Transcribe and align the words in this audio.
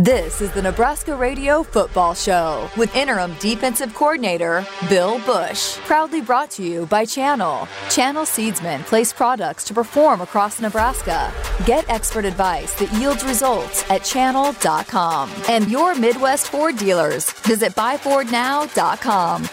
This 0.00 0.40
is 0.40 0.50
the 0.50 0.60
Nebraska 0.60 1.14
Radio 1.14 1.62
Football 1.62 2.14
Show 2.14 2.68
with 2.76 2.92
interim 2.96 3.36
defensive 3.38 3.94
coordinator 3.94 4.66
Bill 4.88 5.20
Busch. 5.20 5.76
Proudly 5.86 6.20
brought 6.20 6.50
to 6.52 6.64
you 6.64 6.86
by 6.86 7.04
Channel. 7.04 7.68
Channel 7.90 8.24
Seedsmen 8.24 8.82
place 8.86 9.12
products 9.12 9.62
to 9.66 9.72
perform 9.72 10.20
across 10.20 10.60
Nebraska. 10.60 11.32
Get 11.64 11.88
expert 11.88 12.24
advice 12.24 12.74
that 12.80 12.92
yields 12.94 13.22
results 13.22 13.88
at 13.88 14.02
channel.com. 14.02 15.30
And 15.48 15.70
your 15.70 15.94
Midwest 15.94 16.48
Ford 16.48 16.76
dealers. 16.76 17.30
Visit 17.42 17.76
buyfordnow.com. 17.76 19.44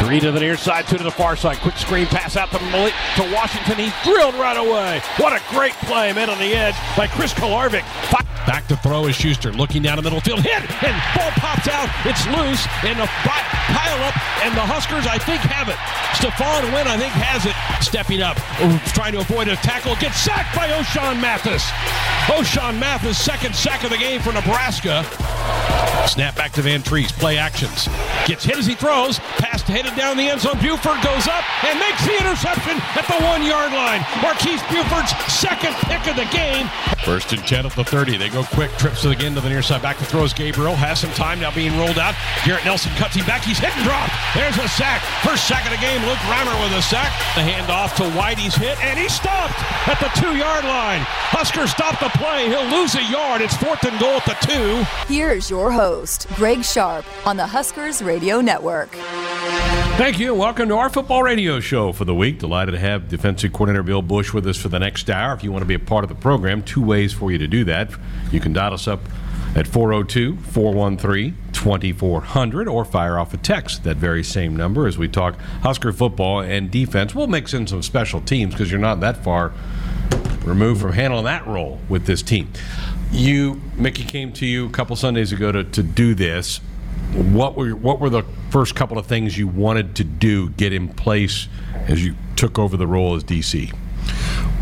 Three 0.00 0.18
to 0.18 0.32
the 0.32 0.40
near 0.40 0.56
side, 0.56 0.88
two 0.88 0.98
to 0.98 1.04
the 1.04 1.12
far 1.12 1.36
side. 1.36 1.58
Quick 1.58 1.76
screen 1.76 2.06
pass 2.06 2.36
out 2.36 2.50
to 2.50 2.58
Malik, 2.72 2.94
to 3.14 3.22
Washington. 3.32 3.76
He 3.76 3.92
drilled 4.02 4.34
right 4.34 4.56
away. 4.56 5.00
What 5.18 5.32
a 5.32 5.40
great 5.54 5.74
play, 5.74 6.12
man 6.12 6.28
on 6.28 6.38
the 6.38 6.54
edge 6.56 6.74
by 6.96 7.06
Chris 7.06 7.32
Kolarevic. 7.32 7.84
Back 8.46 8.66
to 8.68 8.76
throw 8.76 9.06
is 9.06 9.14
Schuster 9.16 9.52
looking 9.52 9.82
down 9.82 9.96
the 9.96 10.02
middle 10.02 10.20
field. 10.20 10.40
Hit 10.40 10.62
and 10.82 10.96
ball 11.14 11.30
pops 11.36 11.68
out. 11.68 11.88
It's 12.04 12.26
loose 12.28 12.66
and 12.84 12.98
a 12.98 13.06
pile 13.06 14.02
up. 14.04 14.16
And 14.42 14.56
the 14.56 14.64
Huskers, 14.64 15.06
I 15.06 15.18
think, 15.18 15.40
have 15.42 15.68
it. 15.68 15.76
Stephon 16.16 16.64
Wynn, 16.72 16.88
I 16.88 16.96
think, 16.96 17.12
has 17.12 17.44
it. 17.44 17.54
Stepping 17.84 18.22
up, 18.22 18.36
trying 18.92 19.12
to 19.12 19.20
avoid 19.20 19.48
a 19.48 19.56
tackle. 19.56 19.94
Gets 19.96 20.16
sacked 20.16 20.56
by 20.56 20.68
Ochaun 20.68 21.20
Mathis. 21.20 21.64
Ochaun 22.32 22.78
Mathis, 22.78 23.18
second 23.18 23.54
sack 23.54 23.84
of 23.84 23.90
the 23.90 23.98
game 23.98 24.20
for 24.20 24.32
Nebraska. 24.32 25.04
Snap 26.08 26.34
back 26.34 26.52
to 26.52 26.62
Van 26.62 26.82
Trees. 26.82 27.12
Play 27.12 27.36
actions. 27.36 27.88
Gets 28.26 28.44
hit 28.44 28.56
as 28.56 28.66
he 28.66 28.74
throws. 28.74 29.18
Pass 29.38 29.62
headed 29.62 29.94
down 29.94 30.16
the 30.16 30.28
end 30.28 30.40
zone. 30.40 30.58
Buford 30.58 30.98
goes 31.04 31.28
up 31.28 31.44
and 31.64 31.78
makes 31.78 32.02
the 32.02 32.16
interception 32.18 32.74
at 32.98 33.06
the 33.06 33.18
one 33.22 33.46
yard 33.46 33.72
line. 33.72 34.02
Marques 34.18 34.58
Buford's 34.66 35.14
second 35.30 35.74
pick 35.86 36.02
of 36.10 36.16
the 36.16 36.26
game. 36.34 36.66
First 37.04 37.32
and 37.32 37.42
10 37.46 37.66
at 37.66 37.72
the 37.72 37.84
30. 37.84 38.16
They 38.18 38.28
go 38.28 38.44
quick. 38.44 38.70
Trips 38.72 39.04
it 39.04 39.12
again 39.12 39.34
to 39.34 39.40
the 39.40 39.48
near 39.48 39.62
side. 39.62 39.82
Back 39.82 39.98
to 39.98 40.04
throws 40.04 40.32
Gabriel. 40.32 40.74
Has 40.76 41.00
some 41.00 41.10
time 41.12 41.40
now 41.40 41.50
being 41.54 41.76
rolled 41.78 41.98
out. 41.98 42.14
Garrett 42.44 42.64
Nelson 42.64 42.92
cuts 42.96 43.14
him 43.14 43.24
back. 43.26 43.42
He's 43.42 43.58
hit 43.58 43.74
and 43.76 43.84
dropped. 43.84 44.12
There's 44.34 44.56
a 44.58 44.68
sack. 44.68 45.00
First 45.24 45.48
sack 45.48 45.64
of 45.64 45.72
the 45.72 45.80
game. 45.80 46.00
Luke 46.04 46.20
Reimer 46.28 46.52
with 46.62 46.78
a 46.78 46.82
sack. 46.82 47.10
The 47.34 47.40
handoff 47.40 47.96
to 47.96 48.04
Whitey's 48.18 48.54
hit. 48.54 48.76
And 48.84 48.98
he 48.98 49.08
stopped 49.08 49.56
at 49.88 49.98
the 49.98 50.10
two 50.20 50.36
yard 50.36 50.64
line. 50.64 51.00
Husker 51.32 51.66
stop 51.66 51.98
the 52.00 52.10
play. 52.18 52.48
He'll 52.48 52.68
lose 52.68 52.94
a 52.94 53.04
yard. 53.04 53.40
It's 53.40 53.56
fourth 53.56 53.82
and 53.84 53.98
goal 53.98 54.20
at 54.20 54.26
the 54.26 54.36
two. 54.46 54.84
Here's 55.12 55.48
your 55.48 55.72
host, 55.72 56.26
Greg 56.36 56.64
Sharpe, 56.64 57.06
on 57.26 57.36
the 57.36 57.46
Huskers 57.46 58.02
Radio 58.02 58.40
Network. 58.40 58.90
Thank 60.00 60.18
you. 60.18 60.34
Welcome 60.34 60.70
to 60.70 60.76
our 60.76 60.88
football 60.88 61.22
radio 61.22 61.60
show 61.60 61.92
for 61.92 62.04
the 62.04 62.14
week. 62.14 62.38
Delighted 62.38 62.72
to 62.72 62.78
have 62.78 63.08
defensive 63.08 63.52
coordinator 63.52 63.82
Bill 63.82 64.00
Busch 64.00 64.32
with 64.32 64.46
us 64.46 64.56
for 64.56 64.68
the 64.68 64.78
next 64.78 65.10
hour. 65.10 65.34
If 65.34 65.44
you 65.44 65.52
want 65.52 65.62
to 65.62 65.66
be 65.66 65.74
a 65.74 65.78
part 65.78 66.04
of 66.04 66.08
the 66.08 66.14
program, 66.14 66.62
two 66.62 66.82
ways 66.82 67.12
for 67.12 67.30
you 67.30 67.38
to 67.38 67.46
do 67.46 67.64
that. 67.64 67.90
You 68.32 68.40
can 68.40 68.52
dial 68.52 68.72
us 68.72 68.88
up 68.88 69.00
at 69.54 69.66
402 69.66 70.36
413 70.38 71.36
2400 71.52 72.68
or 72.68 72.84
fire 72.84 73.18
off 73.18 73.34
a 73.34 73.36
text 73.36 73.84
that 73.84 73.98
very 73.98 74.24
same 74.24 74.56
number 74.56 74.86
as 74.86 74.96
we 74.96 75.06
talk 75.06 75.36
Husker 75.62 75.92
football 75.92 76.40
and 76.40 76.70
defense. 76.70 77.14
We'll 77.14 77.26
mix 77.26 77.52
in 77.52 77.66
some 77.66 77.82
special 77.82 78.20
teams 78.22 78.54
because 78.54 78.70
you're 78.70 78.80
not 78.80 79.00
that 79.00 79.22
far 79.22 79.52
removed 80.44 80.80
from 80.80 80.92
handling 80.92 81.24
that 81.24 81.46
role 81.46 81.78
with 81.88 82.06
this 82.06 82.22
team. 82.22 82.50
You, 83.12 83.60
Mickey, 83.76 84.04
came 84.04 84.32
to 84.34 84.46
you 84.46 84.66
a 84.66 84.70
couple 84.70 84.96
Sundays 84.96 85.32
ago 85.32 85.52
to, 85.52 85.64
to 85.64 85.82
do 85.82 86.14
this 86.14 86.60
what 87.14 87.56
were 87.56 87.70
what 87.70 88.00
were 88.00 88.10
the 88.10 88.22
first 88.50 88.74
couple 88.74 88.98
of 88.98 89.06
things 89.06 89.36
you 89.36 89.48
wanted 89.48 89.96
to 89.96 90.04
do 90.04 90.50
get 90.50 90.72
in 90.72 90.88
place 90.88 91.48
as 91.88 92.04
you 92.04 92.14
took 92.36 92.58
over 92.58 92.76
the 92.76 92.86
role 92.86 93.14
as 93.14 93.24
DC? 93.24 93.74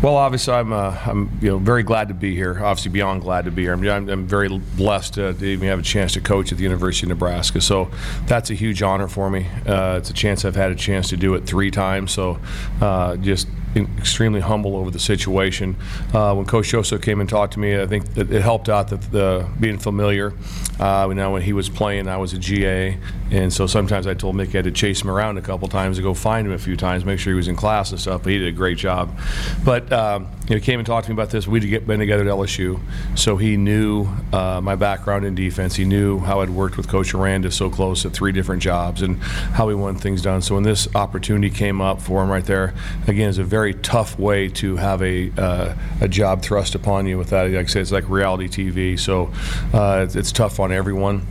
Well, 0.01 0.15
obviously, 0.15 0.53
I'm 0.53 0.71
uh, 0.71 0.97
I'm 1.05 1.29
you 1.41 1.49
know 1.49 1.57
very 1.57 1.83
glad 1.83 2.07
to 2.07 2.13
be 2.13 2.33
here. 2.33 2.63
Obviously, 2.63 2.91
beyond 2.91 3.21
glad 3.21 3.45
to 3.45 3.51
be 3.51 3.63
here. 3.63 3.73
I'm, 3.73 4.09
I'm, 4.09 4.25
very 4.25 4.47
blessed 4.47 5.15
to, 5.15 5.33
to, 5.33 5.45
even 5.45 5.67
have 5.67 5.79
a 5.79 5.83
chance 5.83 6.13
to 6.13 6.21
coach 6.21 6.53
at 6.53 6.57
the 6.57 6.63
University 6.63 7.05
of 7.05 7.09
Nebraska. 7.09 7.59
So 7.59 7.91
that's 8.25 8.49
a 8.49 8.53
huge 8.53 8.81
honor 8.81 9.09
for 9.09 9.29
me. 9.29 9.47
Uh, 9.65 9.97
it's 9.97 10.09
a 10.09 10.13
chance 10.13 10.45
I've 10.45 10.55
had 10.55 10.71
a 10.71 10.75
chance 10.75 11.09
to 11.09 11.17
do 11.17 11.33
it 11.35 11.45
three 11.45 11.69
times. 11.69 12.11
So 12.11 12.39
uh, 12.79 13.17
just 13.17 13.49
extremely 13.75 14.39
humble 14.39 14.75
over 14.75 14.91
the 14.91 14.99
situation. 14.99 15.75
Uh, 16.13 16.33
when 16.33 16.45
Coach 16.45 16.69
Joseph 16.69 17.01
came 17.01 17.19
and 17.19 17.29
talked 17.29 17.53
to 17.53 17.59
me, 17.59 17.79
I 17.79 17.87
think 17.87 18.05
it, 18.17 18.29
helped 18.41 18.69
out 18.69 18.89
that 18.89 19.01
the 19.11 19.47
being 19.59 19.77
familiar. 19.77 20.33
Uh, 20.79 21.07
when 21.07 21.41
he 21.41 21.53
was 21.53 21.69
playing, 21.69 22.07
I 22.07 22.17
was 22.17 22.33
a 22.33 22.37
GA, 22.37 22.97
and 23.31 23.53
so 23.53 23.67
sometimes 23.67 24.07
I 24.07 24.13
told 24.13 24.35
Mick 24.35 24.49
I 24.49 24.57
had 24.57 24.65
to 24.65 24.71
chase 24.71 25.01
him 25.01 25.09
around 25.09 25.37
a 25.37 25.41
couple 25.41 25.67
times 25.67 25.97
to 25.97 26.03
go 26.03 26.13
find 26.13 26.47
him 26.47 26.53
a 26.53 26.57
few 26.57 26.75
times, 26.75 27.05
make 27.05 27.19
sure 27.19 27.31
he 27.33 27.37
was 27.37 27.47
in 27.47 27.55
class 27.55 27.91
and 27.91 27.99
stuff. 27.99 28.23
But 28.23 28.31
he 28.31 28.39
did 28.39 28.47
a 28.47 28.51
great 28.51 28.77
job. 28.77 29.15
But 29.63 29.91
um, 29.93 30.27
he 30.47 30.59
came 30.59 30.79
and 30.79 30.85
talked 30.85 31.05
to 31.05 31.11
me 31.11 31.13
about 31.13 31.29
this. 31.29 31.47
We'd 31.47 31.85
been 31.85 31.99
together 31.99 32.23
at 32.23 32.29
LSU, 32.29 32.79
so 33.15 33.37
he 33.37 33.55
knew 33.55 34.07
uh, 34.33 34.61
my 34.61 34.75
background 34.75 35.25
in 35.25 35.35
defense. 35.35 35.75
He 35.75 35.85
knew 35.85 36.19
how 36.19 36.41
I'd 36.41 36.49
worked 36.49 36.77
with 36.77 36.87
Coach 36.87 37.13
Aranda 37.13 37.51
so 37.51 37.69
close 37.69 38.05
at 38.05 38.13
three 38.13 38.31
different 38.31 38.63
jobs 38.63 39.01
and 39.03 39.21
how 39.21 39.67
we 39.67 39.75
wanted 39.75 40.01
things 40.01 40.21
done. 40.21 40.41
So 40.41 40.55
when 40.55 40.63
this 40.63 40.93
opportunity 40.95 41.49
came 41.49 41.81
up 41.81 42.01
for 42.01 42.23
him 42.23 42.29
right 42.29 42.45
there, 42.45 42.73
again, 43.07 43.29
it's 43.29 43.37
a 43.37 43.43
very 43.43 43.75
tough 43.75 44.17
way 44.17 44.49
to 44.49 44.75
have 44.77 45.03
a 45.03 45.31
uh, 45.37 45.75
a 46.01 46.07
job 46.07 46.41
thrust 46.41 46.73
upon 46.75 47.05
you 47.05 47.17
with 47.17 47.29
that. 47.29 47.51
Like 47.51 47.65
I 47.65 47.69
said, 47.69 47.81
it's 47.83 47.91
like 47.91 48.09
reality 48.09 48.47
TV, 48.47 48.99
so 48.99 49.31
uh, 49.73 50.03
it's, 50.05 50.15
it's 50.15 50.31
tough 50.31 50.59
on 50.59 50.71
everyone. 50.71 51.25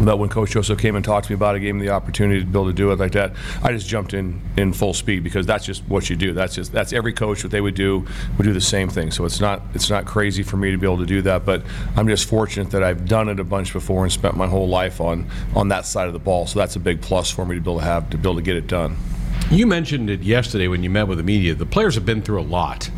But 0.00 0.18
when 0.18 0.28
Coach 0.28 0.50
Joseph 0.50 0.78
came 0.78 0.96
and 0.96 1.04
talked 1.04 1.26
to 1.26 1.32
me 1.32 1.34
about 1.34 1.56
it, 1.56 1.60
gave 1.60 1.74
me 1.74 1.82
the 1.86 1.92
opportunity 1.92 2.40
to 2.40 2.46
be 2.46 2.52
able 2.52 2.66
to 2.66 2.72
do 2.72 2.90
it 2.92 2.98
like 2.98 3.12
that, 3.12 3.32
I 3.62 3.72
just 3.72 3.88
jumped 3.88 4.14
in 4.14 4.40
in 4.56 4.72
full 4.72 4.94
speed 4.94 5.22
because 5.22 5.46
that's 5.46 5.64
just 5.64 5.82
what 5.88 6.10
you 6.10 6.16
do. 6.16 6.32
That's 6.32 6.54
just 6.54 6.72
that's 6.72 6.92
every 6.92 7.12
coach 7.12 7.44
what 7.44 7.50
they 7.50 7.60
would 7.60 7.74
do 7.74 8.06
would 8.36 8.44
do 8.44 8.52
the 8.52 8.60
same 8.60 8.88
thing. 8.88 9.10
So 9.10 9.24
it's 9.24 9.40
not 9.40 9.62
it's 9.74 9.90
not 9.90 10.06
crazy 10.06 10.42
for 10.42 10.56
me 10.56 10.70
to 10.70 10.78
be 10.78 10.86
able 10.86 10.98
to 10.98 11.06
do 11.06 11.22
that. 11.22 11.44
But 11.44 11.62
I'm 11.96 12.08
just 12.08 12.28
fortunate 12.28 12.70
that 12.70 12.82
I've 12.82 13.06
done 13.06 13.28
it 13.28 13.38
a 13.40 13.44
bunch 13.44 13.72
before 13.72 14.02
and 14.02 14.12
spent 14.12 14.36
my 14.36 14.46
whole 14.46 14.68
life 14.68 15.00
on 15.00 15.26
on 15.54 15.68
that 15.68 15.86
side 15.86 16.06
of 16.06 16.12
the 16.12 16.18
ball. 16.18 16.46
So 16.46 16.58
that's 16.58 16.76
a 16.76 16.80
big 16.80 17.00
plus 17.00 17.30
for 17.30 17.44
me 17.44 17.54
to 17.54 17.60
be 17.60 17.70
able 17.70 17.80
to 17.80 17.84
have 17.84 18.10
to 18.10 18.18
be 18.18 18.28
able 18.28 18.36
to 18.36 18.42
get 18.42 18.56
it 18.56 18.66
done. 18.66 18.96
You 19.50 19.66
mentioned 19.66 20.08
it 20.08 20.22
yesterday 20.22 20.68
when 20.68 20.82
you 20.82 20.90
met 20.90 21.08
with 21.08 21.18
the 21.18 21.24
media. 21.24 21.54
The 21.54 21.66
players 21.66 21.94
have 21.94 22.06
been 22.06 22.22
through 22.22 22.40
a 22.40 22.42
lot. 22.42 22.90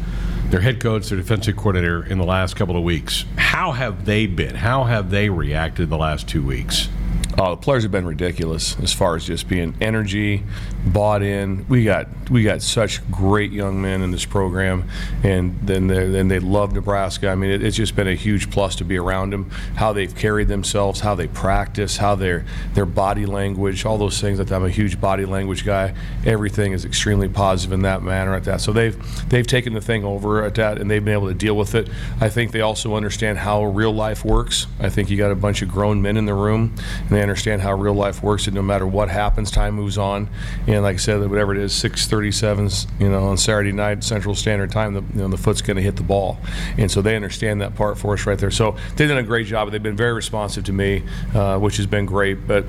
Their 0.51 0.61
head 0.61 0.81
coach, 0.81 1.09
their 1.09 1.19
defensive 1.19 1.57
coordinator 1.57 2.05
in 2.05 2.19
the 2.19 2.25
last 2.25 2.55
couple 2.55 2.77
of 2.77 2.85
weeks. 2.85 3.25
How 3.37 3.73
have 3.73 4.05
they 4.05 4.27
been? 4.27 4.55
How 4.55 4.85
have 4.85 5.11
they 5.11 5.29
reacted 5.29 5.91
the 5.91 5.97
last 5.97 6.29
two 6.29 6.45
weeks? 6.45 6.89
Oh, 7.37 7.51
the 7.51 7.57
players 7.57 7.83
have 7.83 7.91
been 7.91 8.07
ridiculous 8.07 8.79
as 8.81 8.93
far 8.93 9.17
as 9.17 9.25
just 9.25 9.49
being 9.49 9.75
energy, 9.81 10.45
bought 10.87 11.23
in. 11.23 11.67
We 11.69 11.85
got 11.85 12.09
we 12.31 12.43
got 12.43 12.63
such 12.63 13.09
great 13.11 13.53
young 13.53 13.81
men 13.81 14.03
in 14.03 14.11
this 14.11 14.25
program, 14.25 14.89
and 15.23 15.59
then 15.63 15.87
they 15.87 16.09
then 16.09 16.29
they 16.29 16.39
love 16.39 16.73
Nebraska. 16.73 17.29
I 17.29 17.35
mean, 17.35 17.51
it, 17.51 17.63
it's 17.63 17.77
just 17.77 17.97
been 17.97 18.09
a 18.09 18.15
huge 18.15 18.51
plus 18.51 18.77
to 18.77 18.85
be 18.85 18.97
around 18.97 19.33
them. 19.33 19.51
How 19.77 19.93
they've 19.93 20.15
carried 20.15 20.49
themselves, 20.49 21.01
how 21.01 21.15
they 21.15 21.29
practice, 21.29 21.97
how 21.97 22.15
their 22.15 22.45
their 22.75 22.87
body 22.87 23.27
language, 23.27 23.85
all 23.85 23.99
those 23.99 24.21
things. 24.21 24.41
I'm 24.41 24.65
a 24.65 24.71
huge 24.71 25.01
body 25.01 25.25
language 25.25 25.65
guy. 25.65 25.95
Everything 26.25 26.73
is 26.73 26.85
extremely 26.85 27.29
positive 27.29 27.73
in 27.73 27.83
that 27.83 28.03
manner 28.03 28.35
at 28.35 28.45
that. 28.45 28.61
So 28.61 28.73
they've 28.73 29.29
they've 29.29 29.47
taken 29.47 29.73
the 29.73 29.81
thing 29.81 30.05
over 30.05 30.45
at 30.45 30.55
that, 30.57 30.79
and 30.79 30.91
they've 30.91 31.05
been 31.05 31.15
able 31.15 31.29
to 31.29 31.35
deal 31.35 31.57
with 31.57 31.75
it. 31.75 31.89
I 32.21 32.29
think 32.29 32.53
they 32.53 32.61
also 32.61 32.95
understand 32.95 33.39
how 33.39 33.65
real 33.65 33.93
life 33.93 34.25
works. 34.25 34.67
I 34.81 34.91
think 34.91 35.11
you 35.11 35.17
got 35.17 35.31
a 35.31 35.37
bunch 35.37 35.63
of 35.63 35.69
grown 35.69 36.03
men 36.03 36.17
in 36.17 36.27
the 36.27 36.35
room, 36.35 36.75
and 37.01 37.09
they 37.09 37.23
understand 37.23 37.63
how 37.63 37.75
real 37.75 37.95
life 37.95 38.23
works, 38.23 38.47
and 38.47 38.55
no 38.55 38.63
matter 38.63 38.87
what 38.87 39.09
happens, 39.09 39.51
time 39.51 39.75
moves 39.75 39.99
on. 39.99 40.29
And 40.67 40.74
like 40.83 40.95
I 40.95 40.99
said, 40.99 41.29
whatever 41.29 41.53
it 41.55 41.59
is, 41.59 41.73
6:37, 41.73 42.87
you 43.01 43.09
know, 43.09 43.25
on 43.25 43.37
Saturday 43.37 43.73
night 43.73 44.05
Central 44.05 44.35
Standard 44.35 44.71
Time, 44.71 44.95
the 44.95 45.03
you 45.15 45.23
know 45.23 45.29
the 45.29 45.37
foot's 45.37 45.63
going 45.63 45.77
to 45.77 45.83
hit 45.83 45.97
the 45.97 46.03
ball, 46.03 46.39
and 46.79 46.91
so 46.91 47.03
they 47.03 47.17
understand 47.17 47.61
that 47.61 47.75
part 47.75 47.99
for 47.99 48.15
us 48.15 48.27
right 48.27 48.39
there. 48.39 48.51
So 48.51 48.77
they've 48.97 49.09
done 49.09 49.19
a 49.19 49.23
great 49.23 49.47
job. 49.47 49.71
They've 49.71 49.83
been 49.83 49.97
very 49.97 50.13
responsive 50.13 50.65
to 50.65 50.73
me, 50.73 51.03
uh, 51.35 51.59
which 51.59 51.77
has 51.77 51.87
been 51.87 52.07
great. 52.07 52.47
But 52.47 52.65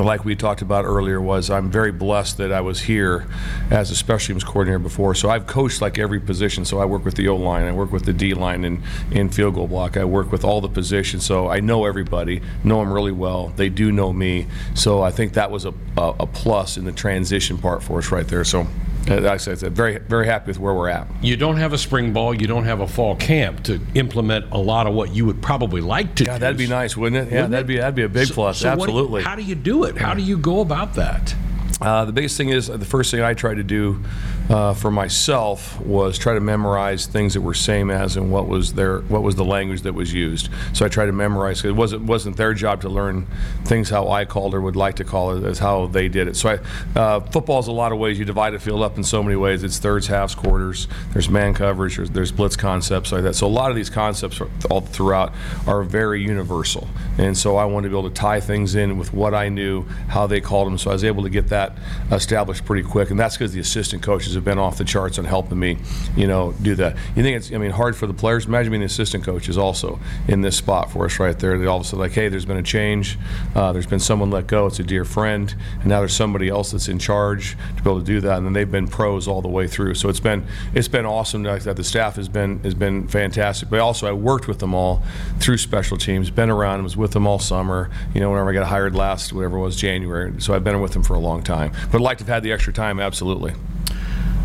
like 0.00 0.24
we 0.24 0.34
talked 0.34 0.62
about 0.62 0.84
earlier, 0.84 1.20
was 1.20 1.50
I'm 1.50 1.70
very 1.70 1.92
blessed 1.92 2.38
that 2.38 2.52
I 2.52 2.60
was 2.60 2.80
here 2.80 3.26
as 3.70 3.90
a 3.90 3.96
special 3.96 4.34
teams 4.34 4.44
coordinator 4.44 4.78
before. 4.78 5.14
So 5.14 5.28
I've 5.28 5.46
coached 5.46 5.80
like 5.82 5.98
every 5.98 6.20
position. 6.20 6.64
So 6.64 6.78
I 6.78 6.84
work 6.84 7.04
with 7.04 7.14
the 7.14 7.28
O 7.28 7.36
line, 7.36 7.64
I 7.64 7.72
work 7.72 7.92
with 7.92 8.04
the 8.04 8.12
D 8.12 8.34
line, 8.34 8.64
and 8.64 8.82
in 9.10 9.28
field 9.28 9.54
goal 9.54 9.68
block. 9.68 9.96
I 9.96 10.04
work 10.04 10.32
with 10.32 10.44
all 10.44 10.60
the 10.60 10.68
positions. 10.68 11.24
So 11.24 11.48
I 11.48 11.60
know 11.60 11.84
everybody, 11.84 12.40
know 12.64 12.80
them 12.80 12.92
really 12.92 13.12
well. 13.12 13.48
They 13.48 13.68
do 13.68 13.92
know 13.92 14.12
me. 14.12 14.46
So 14.74 15.02
I 15.02 15.10
think 15.10 15.34
that 15.34 15.50
was 15.50 15.64
a, 15.64 15.74
a, 15.96 16.14
a 16.20 16.26
plus 16.26 16.76
in 16.76 16.84
the 16.84 16.92
transition 16.92 17.58
part 17.58 17.82
for 17.82 17.98
us 17.98 18.10
right 18.10 18.26
there. 18.26 18.44
So 18.44 18.66
Uh, 19.10 19.28
I 19.28 19.36
said, 19.36 19.58
very 19.72 19.98
very 19.98 20.26
happy 20.26 20.48
with 20.48 20.58
where 20.58 20.74
we're 20.74 20.88
at. 20.88 21.08
You 21.22 21.36
don't 21.36 21.56
have 21.56 21.72
a 21.72 21.78
spring 21.78 22.12
ball, 22.12 22.34
you 22.34 22.46
don't 22.46 22.64
have 22.64 22.80
a 22.80 22.86
fall 22.86 23.16
camp 23.16 23.64
to 23.64 23.80
implement 23.94 24.46
a 24.52 24.58
lot 24.58 24.86
of 24.86 24.94
what 24.94 25.14
you 25.14 25.26
would 25.26 25.42
probably 25.42 25.80
like 25.80 26.14
to. 26.16 26.24
Yeah, 26.24 26.38
that'd 26.38 26.56
be 26.56 26.66
nice, 26.68 26.96
wouldn't 26.96 27.26
it? 27.26 27.32
Yeah, 27.32 27.42
wouldn't 27.42 27.50
that'd 27.52 27.66
it? 27.66 27.68
be 27.68 27.76
that'd 27.78 27.94
be 27.94 28.02
a 28.02 28.08
big 28.08 28.28
so, 28.28 28.34
plus. 28.34 28.58
So 28.58 28.68
Absolutely. 28.68 29.22
how 29.22 29.34
do 29.34 29.42
you 29.42 29.54
do 29.54 29.84
it? 29.84 29.96
How 29.96 30.14
do 30.14 30.22
you 30.22 30.38
go 30.38 30.60
about 30.60 30.94
that? 30.94 31.34
Uh, 31.82 32.04
the 32.04 32.12
biggest 32.12 32.36
thing 32.36 32.50
is 32.50 32.68
the 32.68 32.84
first 32.84 33.10
thing 33.10 33.20
I 33.22 33.34
tried 33.34 33.56
to 33.56 33.64
do 33.64 34.00
uh, 34.48 34.72
for 34.72 34.92
myself 34.92 35.80
was 35.80 36.16
try 36.16 36.34
to 36.34 36.40
memorize 36.40 37.06
things 37.06 37.34
that 37.34 37.40
were 37.40 37.54
same 37.54 37.90
as 37.90 38.16
and 38.16 38.30
what 38.30 38.46
was 38.46 38.74
their 38.74 39.00
what 39.00 39.24
was 39.24 39.34
the 39.34 39.44
language 39.44 39.82
that 39.82 39.92
was 39.92 40.12
used. 40.12 40.48
So 40.74 40.84
I 40.84 40.88
tried 40.88 41.06
to 41.06 41.12
memorize. 41.12 41.64
It 41.64 41.72
wasn't 41.72 42.04
wasn't 42.04 42.36
their 42.36 42.54
job 42.54 42.82
to 42.82 42.88
learn 42.88 43.26
things 43.64 43.90
how 43.90 44.08
I 44.08 44.24
called 44.24 44.54
or 44.54 44.60
would 44.60 44.76
like 44.76 44.96
to 44.96 45.04
call 45.04 45.36
it 45.36 45.44
as 45.44 45.58
how 45.58 45.86
they 45.86 46.08
did 46.08 46.28
it. 46.28 46.36
So 46.36 46.50
I, 46.50 46.98
uh, 46.98 47.20
football 47.20 47.58
is 47.58 47.66
a 47.66 47.72
lot 47.72 47.90
of 47.90 47.98
ways. 47.98 48.16
You 48.16 48.24
divide 48.24 48.54
a 48.54 48.60
field 48.60 48.82
up 48.82 48.96
in 48.96 49.02
so 49.02 49.20
many 49.20 49.34
ways. 49.34 49.64
It's 49.64 49.78
thirds, 49.78 50.06
halves, 50.06 50.36
quarters. 50.36 50.86
There's 51.12 51.28
man 51.28 51.52
coverage. 51.52 51.96
There's, 51.96 52.10
there's 52.10 52.30
blitz 52.30 52.54
concepts 52.54 53.10
like 53.10 53.24
that. 53.24 53.34
So 53.34 53.48
a 53.48 53.48
lot 53.48 53.70
of 53.70 53.76
these 53.76 53.90
concepts 53.90 54.40
all 54.70 54.82
throughout 54.82 55.32
are 55.66 55.82
very 55.82 56.22
universal. 56.22 56.86
And 57.18 57.36
so 57.36 57.56
I 57.56 57.64
wanted 57.64 57.88
to 57.88 57.94
be 57.94 57.98
able 57.98 58.08
to 58.08 58.14
tie 58.14 58.40
things 58.40 58.76
in 58.76 58.98
with 58.98 59.12
what 59.12 59.34
I 59.34 59.48
knew, 59.48 59.82
how 60.08 60.28
they 60.28 60.40
called 60.40 60.68
them. 60.68 60.78
So 60.78 60.90
I 60.90 60.92
was 60.92 61.02
able 61.02 61.24
to 61.24 61.30
get 61.30 61.48
that 61.48 61.71
established 62.10 62.64
pretty 62.64 62.86
quick, 62.86 63.10
and 63.10 63.18
that's 63.18 63.36
because 63.36 63.52
the 63.52 63.60
assistant 63.60 64.02
coaches 64.02 64.34
have 64.34 64.44
been 64.44 64.58
off 64.58 64.78
the 64.78 64.84
charts 64.84 65.18
on 65.18 65.24
helping 65.24 65.58
me, 65.58 65.78
you 66.16 66.26
know, 66.26 66.52
do 66.62 66.74
that. 66.74 66.96
You 67.16 67.22
think 67.22 67.36
it's, 67.36 67.52
I 67.52 67.58
mean, 67.58 67.70
hard 67.70 67.96
for 67.96 68.06
the 68.06 68.14
players? 68.14 68.46
Imagine 68.46 68.70
being 68.70 68.80
the 68.80 68.86
assistant 68.86 69.24
coaches 69.24 69.56
also 69.56 69.98
in 70.28 70.40
this 70.40 70.56
spot 70.56 70.90
for 70.90 71.04
us 71.04 71.18
right 71.18 71.38
there. 71.38 71.58
They 71.58 71.66
all 71.66 71.78
of 71.78 71.82
a 71.82 71.84
sudden 71.84 72.00
like, 72.00 72.12
hey, 72.12 72.28
there's 72.28 72.44
been 72.44 72.56
a 72.56 72.62
change. 72.62 73.18
Uh, 73.54 73.72
there's 73.72 73.86
been 73.86 74.00
someone 74.00 74.30
let 74.30 74.46
go. 74.46 74.66
It's 74.66 74.78
a 74.78 74.84
dear 74.84 75.04
friend, 75.04 75.54
and 75.80 75.86
now 75.86 76.00
there's 76.00 76.14
somebody 76.14 76.48
else 76.48 76.72
that's 76.72 76.88
in 76.88 76.98
charge 76.98 77.56
to 77.76 77.82
be 77.82 77.90
able 77.90 78.00
to 78.00 78.06
do 78.06 78.20
that. 78.20 78.38
And 78.38 78.46
then 78.46 78.52
they've 78.52 78.70
been 78.70 78.88
pros 78.88 79.28
all 79.28 79.42
the 79.42 79.48
way 79.48 79.66
through. 79.66 79.94
So 79.94 80.08
it's 80.08 80.20
been 80.20 80.44
it's 80.74 80.88
been 80.88 81.06
awesome 81.06 81.42
that 81.42 81.76
the 81.76 81.84
staff 81.84 82.16
has 82.16 82.28
been 82.28 82.58
has 82.60 82.74
been 82.74 83.08
fantastic. 83.08 83.70
But 83.70 83.80
also 83.80 84.08
I 84.08 84.12
worked 84.12 84.48
with 84.48 84.58
them 84.58 84.74
all 84.74 85.02
through 85.38 85.58
special 85.58 85.96
teams, 85.96 86.30
been 86.30 86.50
around, 86.50 86.82
was 86.82 86.96
with 86.96 87.12
them 87.12 87.26
all 87.26 87.38
summer. 87.38 87.90
You 88.14 88.20
know, 88.20 88.30
whenever 88.30 88.50
I 88.50 88.54
got 88.54 88.66
hired 88.66 88.94
last, 88.94 89.32
whatever 89.32 89.56
it 89.58 89.60
was 89.60 89.76
January. 89.76 90.40
So 90.40 90.54
I've 90.54 90.64
been 90.64 90.80
with 90.80 90.92
them 90.92 91.02
for 91.02 91.14
a 91.14 91.20
long 91.20 91.42
time 91.42 91.61
time. 91.70 91.88
But 91.90 91.98
I'd 91.98 92.04
like 92.04 92.18
to 92.18 92.24
have 92.24 92.34
had 92.34 92.42
the 92.42 92.52
extra 92.52 92.72
time, 92.72 93.00
absolutely. 93.00 93.52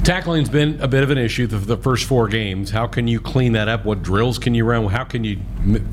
Tackling's 0.03 0.47
been 0.47 0.79
a 0.79 0.87
bit 0.87 1.03
of 1.03 1.09
an 1.09 1.17
issue 1.17 1.49
for 1.49 1.57
the 1.57 1.75
first 1.75 2.05
four 2.05 2.29
games. 2.29 2.69
How 2.69 2.87
can 2.87 3.09
you 3.09 3.19
clean 3.19 3.51
that 3.53 3.67
up? 3.67 3.83
What 3.83 4.03
drills 4.03 4.39
can 4.39 4.55
you 4.55 4.63
run? 4.63 4.85
How 4.85 5.03
can 5.03 5.25
you 5.25 5.41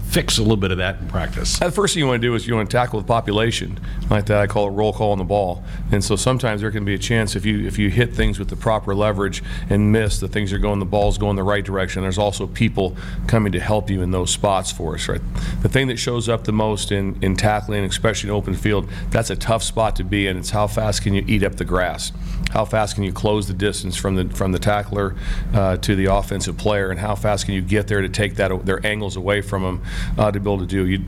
fix 0.08 0.38
a 0.38 0.42
little 0.42 0.56
bit 0.56 0.70
of 0.70 0.78
that 0.78 1.00
in 1.00 1.08
practice? 1.08 1.58
The 1.58 1.72
first 1.72 1.94
thing 1.94 2.02
you 2.02 2.06
want 2.06 2.22
to 2.22 2.28
do 2.28 2.32
is 2.36 2.46
you 2.46 2.54
want 2.54 2.70
to 2.70 2.76
tackle 2.76 3.00
the 3.00 3.06
population 3.06 3.80
like 4.10 4.26
that. 4.26 4.38
I 4.38 4.46
call 4.46 4.68
it 4.68 4.70
roll 4.70 4.92
call 4.92 5.10
on 5.10 5.18
the 5.18 5.24
ball. 5.24 5.64
And 5.90 6.04
so 6.04 6.14
sometimes 6.14 6.60
there 6.60 6.70
can 6.70 6.84
be 6.84 6.94
a 6.94 6.98
chance 6.98 7.34
if 7.34 7.44
you 7.44 7.66
if 7.66 7.76
you 7.76 7.90
hit 7.90 8.14
things 8.14 8.38
with 8.38 8.48
the 8.48 8.56
proper 8.56 8.94
leverage 8.94 9.42
and 9.68 9.90
miss, 9.90 10.20
the 10.20 10.28
things 10.28 10.52
are 10.52 10.58
going, 10.58 10.78
the 10.78 10.84
ball's 10.84 11.18
going 11.18 11.34
the 11.34 11.42
right 11.42 11.64
direction. 11.64 12.02
There's 12.02 12.18
also 12.18 12.46
people 12.46 12.96
coming 13.26 13.50
to 13.50 13.58
help 13.58 13.90
you 13.90 14.00
in 14.00 14.12
those 14.12 14.30
spots 14.30 14.70
for 14.70 14.94
us. 14.94 15.08
Right. 15.08 15.20
The 15.62 15.68
thing 15.68 15.88
that 15.88 15.96
shows 15.96 16.28
up 16.28 16.44
the 16.44 16.52
most 16.52 16.92
in 16.92 17.18
in 17.20 17.34
tackling, 17.34 17.82
especially 17.82 18.30
in 18.30 18.36
open 18.36 18.54
field, 18.54 18.88
that's 19.10 19.30
a 19.30 19.36
tough 19.36 19.64
spot 19.64 19.96
to 19.96 20.04
be 20.04 20.28
in. 20.28 20.36
It's 20.36 20.50
how 20.50 20.68
fast 20.68 21.02
can 21.02 21.14
you 21.14 21.24
eat 21.26 21.42
up 21.42 21.56
the 21.56 21.64
grass? 21.64 22.12
How 22.50 22.64
fast 22.64 22.94
can 22.94 23.02
you 23.02 23.12
close 23.12 23.48
the 23.48 23.54
distance 23.54 23.93
from 23.96 24.16
the 24.16 24.28
from 24.28 24.52
the 24.52 24.58
tackler 24.58 25.14
uh, 25.52 25.76
to 25.78 25.96
the 25.96 26.06
offensive 26.06 26.56
player, 26.56 26.90
and 26.90 27.00
how 27.00 27.14
fast 27.14 27.44
can 27.46 27.54
you 27.54 27.62
get 27.62 27.88
there 27.88 28.00
to 28.00 28.08
take 28.08 28.36
that 28.36 28.64
their 28.64 28.84
angles 28.86 29.16
away 29.16 29.40
from 29.40 29.62
them 29.62 29.82
uh, 30.18 30.30
to 30.30 30.40
be 30.40 30.50
able 30.50 30.58
to 30.58 30.66
do. 30.66 30.86
You, 30.86 31.04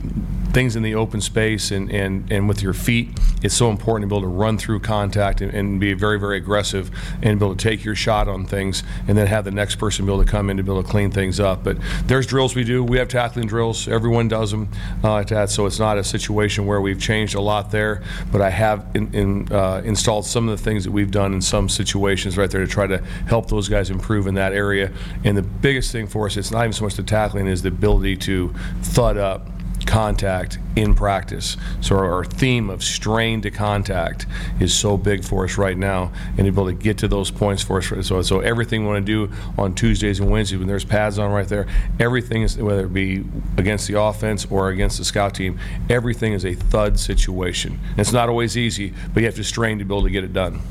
things 0.57 0.75
in 0.75 0.81
the 0.81 0.95
open 0.95 1.21
space 1.21 1.69
and, 1.69 1.91
and, 1.91 2.31
and 2.31 2.49
with 2.49 2.63
your 2.63 2.73
feet. 2.73 3.07
It's 3.43 3.53
so 3.53 3.69
important 3.69 4.09
to 4.09 4.15
be 4.15 4.17
able 4.17 4.27
to 4.27 4.35
run 4.35 4.57
through 4.57 4.79
contact 4.79 5.39
and, 5.41 5.53
and 5.53 5.79
be 5.79 5.93
very 5.93 6.19
very 6.19 6.37
aggressive 6.37 6.89
and 7.21 7.39
be 7.39 7.45
able 7.45 7.55
to 7.55 7.63
take 7.63 7.85
your 7.85 7.93
shot 7.93 8.27
on 8.27 8.43
things, 8.43 8.81
and 9.07 9.15
then 9.15 9.27
have 9.27 9.45
the 9.45 9.51
next 9.51 9.75
person 9.75 10.07
be 10.07 10.11
able 10.11 10.23
to 10.23 10.31
come 10.31 10.49
in 10.49 10.57
to 10.57 10.63
be 10.63 10.71
able 10.71 10.81
to 10.81 10.89
clean 10.89 11.11
things 11.11 11.39
up. 11.39 11.63
But 11.63 11.77
there's 12.07 12.25
drills 12.25 12.55
we 12.55 12.63
do. 12.63 12.83
We 12.83 12.97
have 12.97 13.07
tackling 13.07 13.45
drills. 13.45 13.87
Everyone 13.87 14.27
does 14.27 14.49
them 14.49 14.69
uh, 15.03 15.21
that, 15.25 15.51
so 15.51 15.67
it's 15.67 15.77
not 15.77 15.99
a 15.99 16.03
situation 16.03 16.65
where 16.65 16.81
we've 16.81 16.99
changed 16.99 17.35
a 17.35 17.41
lot 17.41 17.69
there. 17.69 18.01
But 18.31 18.41
I 18.41 18.49
have 18.49 18.83
in, 18.95 19.13
in, 19.13 19.53
uh, 19.53 19.83
installed 19.85 20.25
some 20.25 20.49
of 20.49 20.57
the 20.57 20.63
things 20.63 20.85
that 20.85 20.91
we've 20.91 21.11
done 21.11 21.35
in 21.35 21.41
some 21.41 21.69
situations 21.69 22.35
right 22.35 22.49
there 22.49 22.65
to 22.65 22.71
try 22.71 22.87
to 22.87 22.97
help 23.27 23.47
those 23.47 23.69
guys 23.69 23.91
improve 23.91 24.25
in 24.25 24.33
that 24.33 24.53
area. 24.53 24.91
And 25.23 25.37
the 25.37 25.43
biggest 25.43 25.91
thing 25.91 26.07
for 26.07 26.25
us, 26.25 26.35
it's 26.35 26.49
not 26.49 26.61
even 26.61 26.73
so 26.73 26.83
much 26.83 26.95
the 26.95 27.03
tackling, 27.03 27.45
is 27.45 27.61
the 27.61 27.69
ability 27.69 28.15
to 28.17 28.55
thud 28.81 29.17
up 29.17 29.47
contact 29.87 30.59
in 30.75 30.93
practice. 30.93 31.57
So 31.81 31.95
our, 31.95 32.11
our, 32.13 32.25
theme 32.25 32.69
of 32.69 32.83
strain 32.83 33.41
to 33.41 33.49
contact 33.49 34.27
is 34.59 34.73
so 34.73 34.97
big 34.97 35.23
for 35.23 35.45
us 35.45 35.57
right 35.57 35.77
now, 35.77 36.11
and 36.37 36.37
to 36.37 36.43
be 36.43 36.49
able 36.49 36.65
to 36.65 36.73
get 36.73 36.99
to 36.99 37.07
those 37.07 37.31
points 37.31 37.63
for 37.63 37.79
us. 37.79 38.07
So, 38.07 38.21
so 38.21 38.41
everything 38.41 38.83
we 38.83 38.89
want 38.89 39.05
to 39.05 39.27
do 39.27 39.33
on 39.57 39.73
Tuesdays 39.73 40.19
and 40.19 40.29
Wednesdays 40.29 40.59
when 40.59 40.67
there's 40.67 40.85
pads 40.85 41.17
on 41.17 41.31
right 41.31 41.47
there, 41.47 41.65
everything 41.99 42.43
is 42.43 42.57
whether 42.57 42.85
it 42.85 42.93
be 42.93 43.23
against 43.57 43.87
the 43.87 43.99
offense 43.99 44.45
or 44.51 44.69
against 44.69 44.99
the 44.99 45.05
scout 45.05 45.33
team, 45.33 45.59
everything 45.89 46.33
is 46.33 46.45
a 46.45 46.53
thud 46.53 46.99
situation. 46.99 47.79
And 47.91 47.99
it's 47.99 48.13
not 48.13 48.29
always 48.29 48.57
easy, 48.57 48.93
but 49.13 49.21
you 49.21 49.25
have 49.25 49.35
to 49.35 49.43
strain 49.43 49.79
to 49.79 49.85
be 49.85 49.95
able 49.95 50.03
to 50.03 50.11
get 50.11 50.23
it 50.23 50.33
done. 50.33 50.61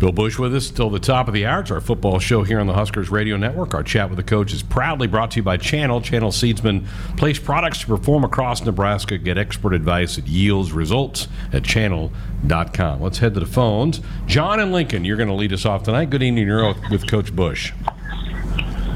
Bill 0.00 0.12
Busch 0.12 0.38
with 0.38 0.56
us 0.56 0.70
till 0.70 0.88
the 0.88 0.98
top 0.98 1.28
of 1.28 1.34
the 1.34 1.44
hour. 1.44 1.60
It's 1.60 1.70
our 1.70 1.78
football 1.78 2.18
show 2.18 2.42
here 2.42 2.58
on 2.58 2.66
the 2.66 2.72
Huskers 2.72 3.10
Radio 3.10 3.36
Network. 3.36 3.74
Our 3.74 3.82
chat 3.82 4.08
with 4.08 4.16
the 4.16 4.22
coach 4.22 4.50
is 4.54 4.62
proudly 4.62 5.06
brought 5.06 5.32
to 5.32 5.36
you 5.36 5.42
by 5.42 5.58
Channel. 5.58 6.00
Channel 6.00 6.30
Seedsmen 6.30 6.86
place 7.18 7.38
products 7.38 7.80
to 7.80 7.86
perform 7.86 8.24
across 8.24 8.64
Nebraska. 8.64 9.18
Get 9.18 9.36
expert 9.36 9.74
advice 9.74 10.16
that 10.16 10.26
yields 10.26 10.72
results 10.72 11.28
at 11.52 11.64
channel.com. 11.64 13.02
Let's 13.02 13.18
head 13.18 13.34
to 13.34 13.40
the 13.40 13.46
phones. 13.46 14.00
John 14.24 14.58
and 14.58 14.72
Lincoln, 14.72 15.04
you're 15.04 15.18
going 15.18 15.28
to 15.28 15.34
lead 15.34 15.52
us 15.52 15.66
off 15.66 15.82
tonight. 15.82 16.08
Good 16.08 16.22
evening. 16.22 16.46
You're 16.46 16.74
with 16.90 17.06
Coach 17.06 17.36
Busch. 17.36 17.74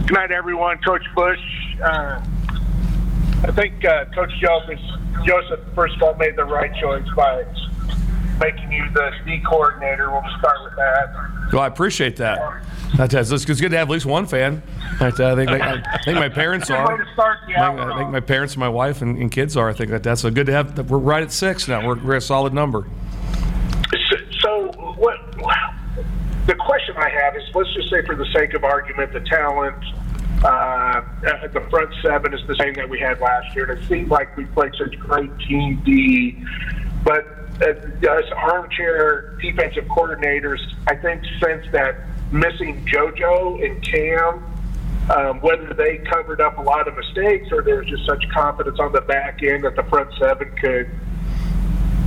Good 0.07 0.15
night, 0.15 0.31
everyone. 0.33 0.79
Coach 0.79 1.05
Busch. 1.15 1.39
Uh, 1.83 2.25
I 3.43 3.53
think 3.53 3.85
uh, 3.85 4.07
Coach 4.15 4.33
Joseph, 4.41 4.81
Joseph, 5.27 5.61
first 5.75 5.97
of 5.97 6.03
all, 6.03 6.15
made 6.15 6.35
the 6.37 6.47
right 6.47 6.75
choice 6.81 7.07
by 7.15 7.45
making 8.39 8.73
you 8.73 8.89
the 8.91 9.13
D 9.25 9.41
coordinator. 9.41 10.11
We'll 10.11 10.23
start 10.39 10.63
with 10.65 10.77
that. 10.77 11.51
Well, 11.53 11.63
I 11.63 11.67
appreciate 11.67 12.17
that. 12.17 12.63
That's, 12.97 13.15
it's 13.31 13.45
good 13.45 13.71
to 13.71 13.79
have 13.79 13.89
at 13.89 13.93
least 13.93 14.07
one 14.07 14.27
fan. 14.27 14.63
I 15.01 15.11
think, 15.11 15.51
I 15.51 15.99
think 16.05 16.19
my 16.19 16.29
parents 16.29 16.71
are. 16.71 17.03
I 17.19 17.99
think 17.99 18.11
my 18.11 18.21
parents 18.21 18.55
and 18.55 18.61
my 18.61 18.69
wife 18.69 19.03
and, 19.03 19.19
and, 19.19 19.31
kids 19.31 19.57
are. 19.57 19.69
I 19.69 19.73
think 19.73 19.91
that 19.91 20.03
that's 20.03 20.21
so 20.21 20.31
good 20.31 20.47
to 20.47 20.53
have. 20.53 20.91
We're 20.91 20.99
right 20.99 21.23
at 21.23 21.33
six 21.33 21.67
now. 21.67 21.87
We're, 21.87 22.03
we're 22.03 22.17
a 22.17 22.21
solid 22.21 22.55
number. 22.55 22.87
So, 24.11 24.17
so 24.41 24.73
what? 24.97 25.19
The 26.47 26.55
question 26.55 26.95
I 26.99 27.09
have 27.09 27.37
is, 27.37 27.43
let's 27.55 27.73
just 27.73 27.89
say, 27.91 28.05
for 28.05 28.15
the 28.15 28.27
sake 28.35 28.55
of 28.55 28.65
argument, 28.65 29.13
the 29.13 29.21
talent 29.21 29.83
uh, 30.45 31.03
at 31.27 31.53
the 31.53 31.61
front 31.71 31.91
seven 32.03 32.35
is 32.35 32.47
the 32.47 32.55
same 32.57 32.75
that 32.75 32.89
we 32.89 33.01
had 33.01 33.19
last 33.21 33.55
year. 33.57 33.71
And 33.71 33.81
it 33.81 33.89
seemed 33.89 34.09
like 34.09 34.37
we 34.37 34.45
played 34.47 34.73
such 34.77 34.99
great 34.99 35.31
team 35.39 35.83
D, 35.85 36.45
but 37.03 37.44
as 37.63 38.25
armchair 38.37 39.37
defensive 39.41 39.85
coordinators, 39.85 40.59
I 40.87 40.97
think 40.97 41.23
since 41.43 41.65
that 41.73 41.97
missing 42.33 42.85
JoJo 42.87 43.65
and 43.65 43.83
Cam, 43.83 44.45
um, 45.11 45.41
whether 45.41 45.73
they 45.75 45.99
covered 45.99 46.41
up 46.41 46.59
a 46.59 46.63
lot 46.63 46.89
of 46.89 46.97
mistakes 46.97 47.53
or 47.53 47.63
there 47.63 47.77
was 47.77 47.87
just 47.87 48.07
such 48.07 48.25
confidence 48.31 48.79
on 48.81 48.93
the 48.93 49.03
back 49.03 49.43
end 49.43 49.65
that 49.65 49.77
the 49.77 49.85
front 49.85 50.11
seven 50.19 50.51
could 50.57 50.91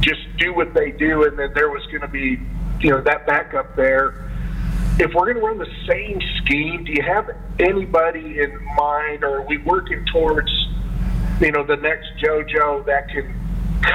just 0.02 0.22
do 0.38 0.54
what 0.54 0.74
they 0.74 0.92
do, 0.92 1.24
and 1.24 1.38
then 1.38 1.52
there 1.54 1.70
was 1.70 1.86
going 1.88 2.02
to 2.02 2.08
be, 2.08 2.40
you 2.80 2.92
know, 2.92 3.02
that 3.02 3.26
backup 3.26 3.76
there. 3.76 4.24
If 5.00 5.14
we're 5.14 5.34
going 5.34 5.36
to 5.36 5.42
run 5.42 5.58
the 5.60 5.88
same 5.88 6.20
scheme, 6.38 6.84
do 6.84 6.92
you 6.92 7.04
have 7.04 7.30
anybody 7.60 8.40
in 8.40 8.58
mind, 8.76 9.24
or 9.24 9.40
are 9.40 9.46
we 9.48 9.58
working 9.60 10.06
towards, 10.12 10.50
you 11.40 11.52
know, 11.52 11.64
the 11.64 11.76
next 11.78 12.08
JoJo 12.22 12.86
that 12.86 13.10
can 13.10 13.47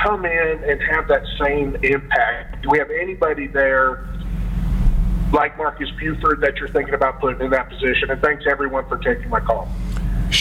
come 0.04 0.24
in 0.24 0.64
and 0.64 0.80
have 0.90 1.08
that 1.08 1.22
same 1.40 1.76
impact? 1.82 2.62
Do 2.62 2.70
we 2.70 2.78
have 2.78 2.90
anybody 2.90 3.46
there 3.46 4.06
like 5.32 5.56
Marques 5.56 5.90
Buford 5.98 6.40
that 6.40 6.56
you're 6.56 6.68
thinking 6.68 6.94
about 6.94 7.20
putting 7.20 7.40
in 7.40 7.50
that 7.50 7.68
position? 7.68 8.10
And 8.10 8.20
thanks 8.20 8.44
everyone 8.48 8.88
for 8.88 8.98
taking 8.98 9.28
my 9.28 9.40
call. 9.40 9.68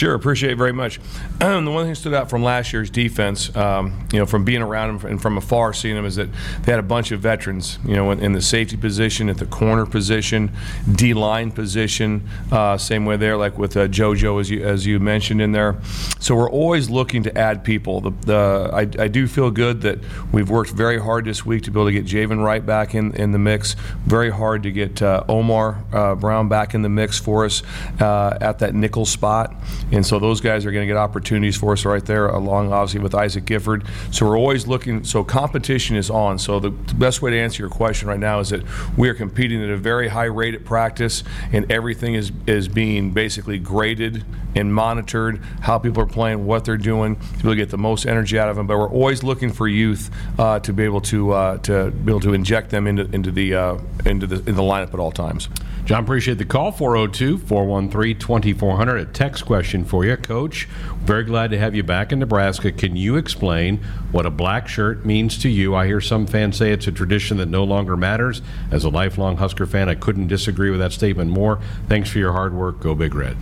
Sure, 0.02 0.16
appreciate 0.16 0.54
it 0.54 0.58
very 0.58 0.74
much. 0.74 1.00
The 1.42 1.70
one 1.70 1.84
thing 1.84 1.92
that 1.92 1.96
stood 1.96 2.14
out 2.16 2.28
from 2.28 2.44
last 2.44 2.74
year's 2.74 2.90
defense, 2.90 3.56
um, 3.56 4.08
you 4.12 4.18
know, 4.18 4.26
from 4.26 4.44
being 4.44 4.64
around 4.64 5.00
them 5.00 5.12
and 5.12 5.22
from 5.22 5.38
afar 5.38 5.74
seeing 5.74 5.96
them, 5.96 6.06
is 6.06 6.16
that 6.16 6.28
they 6.64 6.72
had 6.72 6.80
a 6.80 6.84
bunch 6.84 7.12
of 7.12 7.20
veterans, 7.20 7.78
you 7.86 7.96
know, 7.96 8.10
in, 8.10 8.20
in 8.20 8.32
the 8.32 8.42
safety 8.42 8.78
position, 8.78 9.30
at 9.30 9.38
the 9.38 9.46
corner 9.46 9.86
position, 9.86 10.52
D 10.92 11.14
line 11.14 11.52
position, 11.52 12.28
uh, 12.52 12.80
same 12.80 13.06
way 13.06 13.16
there, 13.16 13.38
like 13.38 13.60
with 13.60 13.78
uh, 13.78 13.88
JoJo, 13.88 14.40
as 14.40 14.50
you 14.50 14.64
as 14.64 14.88
you 14.88 15.00
mentioned 15.00 15.40
in 15.40 15.52
there. 15.52 15.76
So 16.20 16.36
we're 16.36 16.50
always 16.50 16.90
looking 16.90 17.22
to 17.24 17.38
add 17.38 17.64
people. 17.64 18.02
The, 18.02 18.12
the 18.26 18.70
I, 18.74 19.04
I 19.04 19.08
do 19.08 19.28
feel 19.28 19.52
good 19.52 19.82
that 19.82 20.00
we've 20.32 20.50
worked 20.50 20.72
very 20.72 21.00
hard 21.00 21.26
this 21.26 21.46
week 21.46 21.64
to 21.64 21.72
be 21.72 21.80
able 21.80 21.92
to 21.92 21.94
get 21.94 22.06
Javin 22.06 22.44
Wright 22.44 22.66
back 22.66 22.96
in, 22.96 23.14
in 23.16 23.34
the 23.34 23.40
mix. 23.40 23.76
Very 24.08 24.32
hard 24.32 24.64
to 24.64 24.72
get 24.72 25.00
uh, 25.04 25.26
Omar 25.30 25.84
uh, 25.94 26.16
Brown 26.16 26.50
back 26.50 26.74
in 26.74 26.82
the 26.82 26.90
mix 26.90 27.20
for 27.20 27.46
us 27.46 27.62
uh, 28.00 28.38
at 28.42 28.58
that 28.60 28.74
nickel 28.74 29.06
spot 29.06 29.54
and 29.92 30.06
so 30.06 30.20
those 30.20 30.42
guys 30.42 30.66
are 30.66 30.72
going 30.72 30.84
to 30.84 30.88
get 30.88 30.98
opportunities 30.98 31.58
for 31.58 31.74
us 31.74 31.86
right 31.86 32.06
there, 32.06 32.28
along 32.28 32.72
obviously 32.72 33.02
with 33.02 33.14
Isaac 33.14 33.46
Gifford. 33.46 33.86
So 34.12 34.26
we're 34.28 34.38
always 34.38 34.68
looking. 34.68 35.04
So 35.04 35.24
competition 35.24 35.96
is 35.96 36.10
on. 36.10 36.40
So 36.40 36.60
the, 36.60 36.72
best 36.72 37.22
way 37.22 37.32
to 37.32 37.40
answer 37.40 37.64
your 37.64 37.70
question 37.70 38.08
right 38.08 38.20
now 38.20 38.40
is 38.40 38.50
that 38.50 38.62
we 38.96 39.10
are 39.10 39.14
competing 39.14 39.64
at 39.64 39.70
a 39.70 39.78
very 39.78 40.08
high 40.08 40.26
rate 40.26 40.54
at 40.54 40.64
practice, 40.64 41.24
and 41.52 41.72
everything 41.72 42.14
is 42.14 42.32
is 42.48 42.68
being 42.68 43.12
basically 43.12 43.60
graded 43.60 44.24
and 44.56 44.74
monitored. 44.74 45.42
How 45.62 45.80
people 45.80 46.04
are 46.04 46.08
playing, 46.08 46.46
what 46.46 46.64
they're 46.66 46.78
doing, 46.78 47.16
to 47.16 47.44
really 47.44 47.56
get 47.56 47.70
the 47.70 47.78
most 47.78 48.06
energy 48.06 48.38
out 48.38 48.50
of 48.50 48.56
them. 48.56 48.68
But 48.68 48.78
we're 48.78 48.90
always 48.90 49.24
looking 49.24 49.52
for 49.52 49.68
youth 49.68 50.12
uh, 50.38 50.60
to 50.60 50.74
be 50.74 50.84
able 50.84 51.02
to 51.02 51.32
uh, 51.32 51.58
to 51.60 51.92
be 51.92 52.12
able 52.12 52.20
to 52.22 52.34
inject 52.34 52.70
them 52.70 52.88
into 52.88 53.10
into 53.14 53.32
the 53.32 53.56
uh, 53.56 53.78
into 54.06 54.28
the 54.28 54.36
in 54.48 54.56
the 54.56 54.64
lineup 54.64 54.94
at 54.94 55.00
all 55.00 55.12
times. 55.12 55.50
John, 55.86 56.04
appreciate 56.04 56.38
the 56.38 56.46
call. 56.46 56.72
402 56.72 57.40
413 57.40 58.20
2400. 58.20 58.98
A 58.98 59.06
text 59.06 59.46
question 59.46 59.84
for 59.84 60.06
you. 60.06 60.16
Coach, 60.16 60.66
very 61.04 61.24
glad 61.24 61.52
to 61.52 61.58
have 61.58 61.76
you 61.76 61.84
back 61.84 62.12
in 62.12 62.20
Nebraska. 62.20 62.72
Can 62.72 62.96
you 62.96 63.18
explain 63.18 63.78
what 64.12 64.26
a 64.26 64.30
black 64.30 64.68
shirt 64.68 65.06
means 65.06 65.38
to 65.40 65.50
you? 65.50 65.76
I 65.76 65.88
hear 65.88 66.00
some 66.00 66.28
fans 66.28 66.58
say 66.58 66.72
it's 66.72 66.88
a 66.88 66.92
tradition 66.92 67.38
that 67.38 67.48
no 67.48 67.64
longer 67.64 67.98
matters. 67.98 68.42
As 68.70 68.84
a 68.84 68.90
lifelong 68.90 69.38
Husker 69.38 69.66
fan, 69.66 69.90
I 69.90 69.96
couldn't 69.96 70.28
disagree 70.28 70.70
with 70.70 70.80
that 70.80 70.94
statement 70.94 71.32
more. 71.32 71.60
Thanks 71.88 72.10
for 72.10 72.20
your 72.20 72.34
hard 72.34 72.54
work. 72.54 72.80
Go 72.80 72.96
Big 72.96 73.16
Red. 73.16 73.36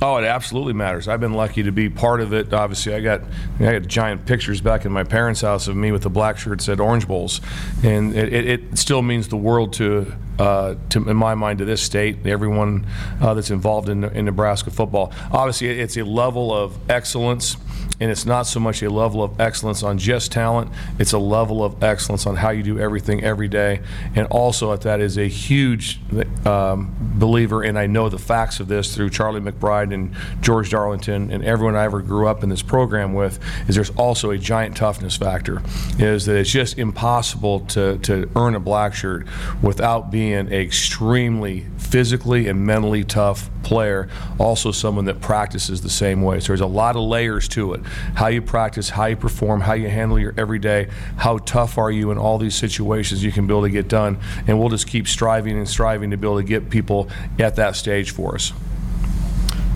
Oh, 0.00 0.16
it 0.16 0.24
absolutely 0.24 0.74
matters. 0.74 1.08
I've 1.08 1.18
been 1.18 1.32
lucky 1.32 1.64
to 1.64 1.72
be 1.72 1.88
part 1.88 2.20
of 2.20 2.32
it. 2.32 2.52
Obviously, 2.52 2.94
I 2.94 3.00
got 3.00 3.22
I 3.58 3.78
got 3.78 3.88
giant 3.88 4.26
pictures 4.26 4.60
back 4.60 4.84
in 4.84 4.92
my 4.92 5.02
parents' 5.02 5.40
house 5.40 5.66
of 5.66 5.74
me 5.74 5.90
with 5.90 6.02
the 6.02 6.10
black 6.10 6.38
shirts 6.38 6.68
at 6.68 6.78
Orange 6.78 7.08
Bowls, 7.08 7.40
and 7.82 8.14
it, 8.14 8.32
it, 8.32 8.46
it 8.46 8.78
still 8.78 9.02
means 9.02 9.26
the 9.26 9.36
world 9.36 9.72
to, 9.74 10.12
uh, 10.38 10.74
to 10.90 11.08
in 11.08 11.16
my 11.16 11.34
mind 11.34 11.58
to 11.58 11.64
this 11.64 11.82
state, 11.82 12.26
everyone 12.26 12.86
uh, 13.20 13.34
that's 13.34 13.50
involved 13.50 13.88
in, 13.88 14.04
in 14.04 14.24
Nebraska 14.24 14.70
football. 14.70 15.12
Obviously, 15.30 15.68
it's 15.68 15.96
a 15.96 16.04
level 16.04 16.52
of 16.52 16.78
excellence 16.90 17.56
and 18.00 18.10
it's 18.10 18.26
not 18.26 18.42
so 18.42 18.60
much 18.60 18.82
a 18.82 18.90
level 18.90 19.22
of 19.22 19.40
excellence 19.40 19.82
on 19.82 19.98
just 19.98 20.30
talent 20.30 20.70
it's 20.98 21.12
a 21.12 21.18
level 21.18 21.64
of 21.64 21.82
excellence 21.82 22.26
on 22.26 22.36
how 22.36 22.50
you 22.50 22.62
do 22.62 22.78
everything 22.78 23.24
every 23.24 23.48
day 23.48 23.80
and 24.14 24.26
also 24.28 24.72
at 24.72 24.82
that 24.82 25.00
is 25.00 25.18
a 25.18 25.26
huge 25.26 26.00
um, 26.46 26.94
believer 27.18 27.62
and 27.62 27.78
i 27.78 27.86
know 27.86 28.08
the 28.08 28.18
facts 28.18 28.60
of 28.60 28.68
this 28.68 28.94
through 28.94 29.10
charlie 29.10 29.40
mcbride 29.40 29.92
and 29.92 30.14
george 30.40 30.70
darlington 30.70 31.30
and 31.30 31.44
everyone 31.44 31.74
i 31.74 31.84
ever 31.84 32.00
grew 32.00 32.26
up 32.28 32.42
in 32.42 32.48
this 32.48 32.62
program 32.62 33.14
with 33.14 33.38
is 33.68 33.74
there's 33.74 33.90
also 33.90 34.30
a 34.30 34.38
giant 34.38 34.76
toughness 34.76 35.16
factor 35.16 35.62
is 35.98 36.26
that 36.26 36.36
it's 36.36 36.50
just 36.50 36.78
impossible 36.78 37.60
to, 37.60 37.98
to 37.98 38.30
earn 38.36 38.54
a 38.54 38.60
black 38.60 38.94
shirt 38.94 39.26
without 39.62 40.10
being 40.10 40.27
an 40.32 40.52
extremely 40.52 41.66
physically 41.78 42.48
and 42.48 42.64
mentally 42.66 43.04
tough 43.04 43.50
player 43.62 44.08
also 44.38 44.70
someone 44.70 45.04
that 45.04 45.20
practices 45.20 45.82
the 45.82 45.90
same 45.90 46.22
way 46.22 46.40
so 46.40 46.48
there's 46.48 46.60
a 46.60 46.66
lot 46.66 46.96
of 46.96 47.02
layers 47.02 47.48
to 47.48 47.74
it 47.74 47.80
how 48.14 48.26
you 48.26 48.42
practice, 48.42 48.90
how 48.90 49.06
you 49.06 49.16
perform, 49.16 49.60
how 49.60 49.74
you 49.74 49.88
handle 49.88 50.18
your 50.18 50.34
everyday, 50.36 50.88
how 51.16 51.38
tough 51.38 51.78
are 51.78 51.90
you 51.90 52.10
in 52.10 52.18
all 52.18 52.38
these 52.38 52.54
situations 52.54 53.22
you 53.22 53.32
can 53.32 53.46
be 53.46 53.52
able 53.52 53.62
to 53.62 53.70
get 53.70 53.88
done. 53.88 54.18
And 54.46 54.58
we'll 54.58 54.70
just 54.70 54.86
keep 54.86 55.06
striving 55.06 55.56
and 55.56 55.68
striving 55.68 56.10
to 56.10 56.16
be 56.16 56.26
able 56.26 56.38
to 56.38 56.44
get 56.44 56.70
people 56.70 57.08
at 57.38 57.56
that 57.56 57.76
stage 57.76 58.10
for 58.10 58.34
us. 58.34 58.52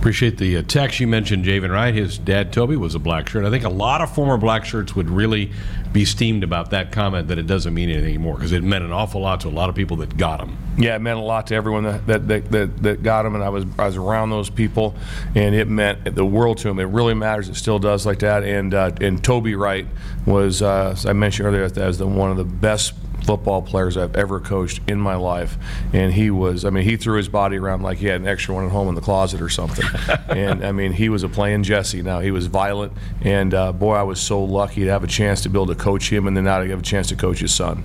Appreciate 0.03 0.37
the 0.37 0.57
uh, 0.57 0.63
text. 0.63 0.99
You 0.99 1.07
mentioned 1.07 1.45
Javin 1.45 1.71
Wright. 1.71 1.93
His 1.93 2.17
dad, 2.17 2.51
Toby, 2.51 2.75
was 2.75 2.93
a 2.93 2.99
black 2.99 3.29
shirt. 3.29 3.45
I 3.45 3.49
think 3.49 3.63
a 3.63 3.69
lot 3.69 4.01
of 4.01 4.13
former 4.13 4.35
black 4.35 4.65
shirts 4.65 4.93
would 4.97 5.09
really 5.09 5.53
be 5.93 6.03
steamed 6.03 6.43
about 6.43 6.71
that 6.71 6.91
comment 6.91 7.29
that 7.29 7.39
it 7.39 7.47
doesn't 7.47 7.73
mean 7.73 7.89
anything 7.89 8.09
anymore 8.09 8.35
because 8.35 8.51
it 8.51 8.63
meant 8.63 8.83
an 8.83 8.91
awful 8.91 9.21
lot 9.21 9.39
to 9.39 9.47
a 9.47 9.49
lot 9.49 9.69
of 9.69 9.75
people 9.75 9.95
that 9.95 10.17
got 10.17 10.39
them. 10.39 10.57
Yeah, 10.77 10.97
it 10.97 10.99
meant 10.99 11.19
a 11.19 11.21
lot 11.21 11.47
to 11.47 11.55
everyone 11.55 11.83
that, 11.83 12.05
that, 12.07 12.27
that, 12.27 12.51
that, 12.51 12.83
that 12.83 13.03
got 13.03 13.23
them, 13.23 13.33
and 13.35 13.41
I 13.41 13.47
was, 13.47 13.63
I 13.79 13.85
was 13.85 13.95
around 13.95 14.29
those 14.29 14.49
people, 14.49 14.93
and 15.35 15.55
it 15.55 15.69
meant 15.69 16.15
the 16.15 16.25
world 16.25 16.57
to 16.57 16.67
them. 16.67 16.79
It 16.79 16.89
really 16.89 17.13
matters. 17.13 17.47
It 17.47 17.55
still 17.55 17.79
does 17.79 18.05
like 18.05 18.19
that. 18.19 18.43
And, 18.43 18.73
uh, 18.73 18.91
and 18.99 19.23
Toby 19.23 19.55
Wright 19.55 19.87
was, 20.25 20.61
uh, 20.61 20.89
as 20.91 21.05
I 21.05 21.13
mentioned 21.13 21.47
earlier, 21.47 21.63
as 21.63 21.97
the, 21.97 22.07
one 22.07 22.29
of 22.29 22.35
the 22.35 22.43
best 22.43 22.93
football 23.23 23.61
players 23.61 23.97
I've 23.97 24.15
ever 24.15 24.39
coached 24.39 24.81
in 24.87 24.99
my 24.99 25.15
life. 25.15 25.57
And 25.93 26.13
he 26.13 26.29
was, 26.31 26.65
I 26.65 26.69
mean, 26.69 26.83
he 26.83 26.97
threw 26.97 27.17
his 27.17 27.29
body 27.29 27.57
around 27.57 27.81
like 27.81 27.97
he 27.97 28.07
had 28.07 28.21
an 28.21 28.27
extra 28.27 28.55
one 28.55 28.65
at 28.65 28.71
home 28.71 28.87
in 28.89 28.95
the 28.95 29.01
closet 29.01 29.41
or 29.41 29.49
something. 29.49 29.85
and 30.29 30.65
I 30.65 30.71
mean, 30.71 30.93
he 30.93 31.09
was 31.09 31.23
a 31.23 31.29
playing 31.29 31.63
Jesse. 31.63 32.01
Now, 32.01 32.19
he 32.19 32.31
was 32.31 32.47
violent. 32.47 32.93
And 33.21 33.53
uh, 33.53 33.71
boy, 33.73 33.95
I 33.95 34.03
was 34.03 34.21
so 34.21 34.43
lucky 34.43 34.83
to 34.83 34.89
have 34.89 35.03
a 35.03 35.07
chance 35.07 35.41
to 35.41 35.49
be 35.49 35.57
able 35.57 35.67
to 35.67 35.75
coach 35.75 36.11
him 36.11 36.27
and 36.27 36.35
then 36.35 36.45
now 36.45 36.59
to 36.59 36.67
have 36.69 36.79
a 36.79 36.83
chance 36.83 37.09
to 37.09 37.15
coach 37.15 37.39
his 37.39 37.53
son. 37.53 37.83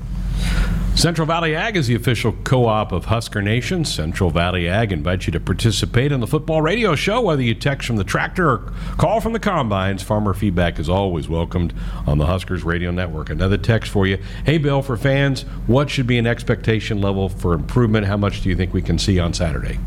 Central 0.99 1.29
Valley 1.29 1.55
Ag 1.55 1.77
is 1.77 1.87
the 1.87 1.95
official 1.95 2.33
co 2.43 2.67
op 2.67 2.91
of 2.91 3.05
Husker 3.05 3.41
Nation. 3.41 3.85
Central 3.85 4.31
Valley 4.31 4.69
Ag 4.69 4.91
invites 4.91 5.29
you 5.29 5.31
to 5.31 5.39
participate 5.39 6.11
in 6.11 6.19
the 6.19 6.27
football 6.27 6.61
radio 6.61 6.97
show, 6.97 7.21
whether 7.21 7.41
you 7.41 7.55
text 7.55 7.87
from 7.87 7.95
the 7.95 8.03
tractor 8.03 8.51
or 8.51 8.73
call 8.97 9.21
from 9.21 9.33
the 9.33 9.39
combines. 9.39 10.03
Farmer 10.03 10.35
feedback 10.35 10.81
is 10.81 10.89
always 10.89 11.29
welcomed 11.29 11.73
on 12.05 12.19
the 12.19 12.27
Huskers 12.27 12.65
Radio 12.65 12.91
Network. 12.91 13.31
Another 13.31 13.57
text 13.57 13.93
for 13.93 14.09
you. 14.09 14.19
Hey, 14.45 14.59
Bill, 14.59 14.83
for 14.83 14.97
fans, 14.97 15.43
what 15.69 15.89
should 15.89 16.09
be 16.09 16.19
an 16.19 16.27
expectation 16.27 17.01
level 17.01 17.29
for 17.29 17.55
improvement? 17.55 18.07
How 18.07 18.17
much 18.17 18.43
do 18.43 18.49
you 18.49 18.57
think 18.57 18.75
we 18.75 18.83
can 18.83 18.99
see 18.99 19.21
on 19.21 19.33
Saturday? 19.33 19.79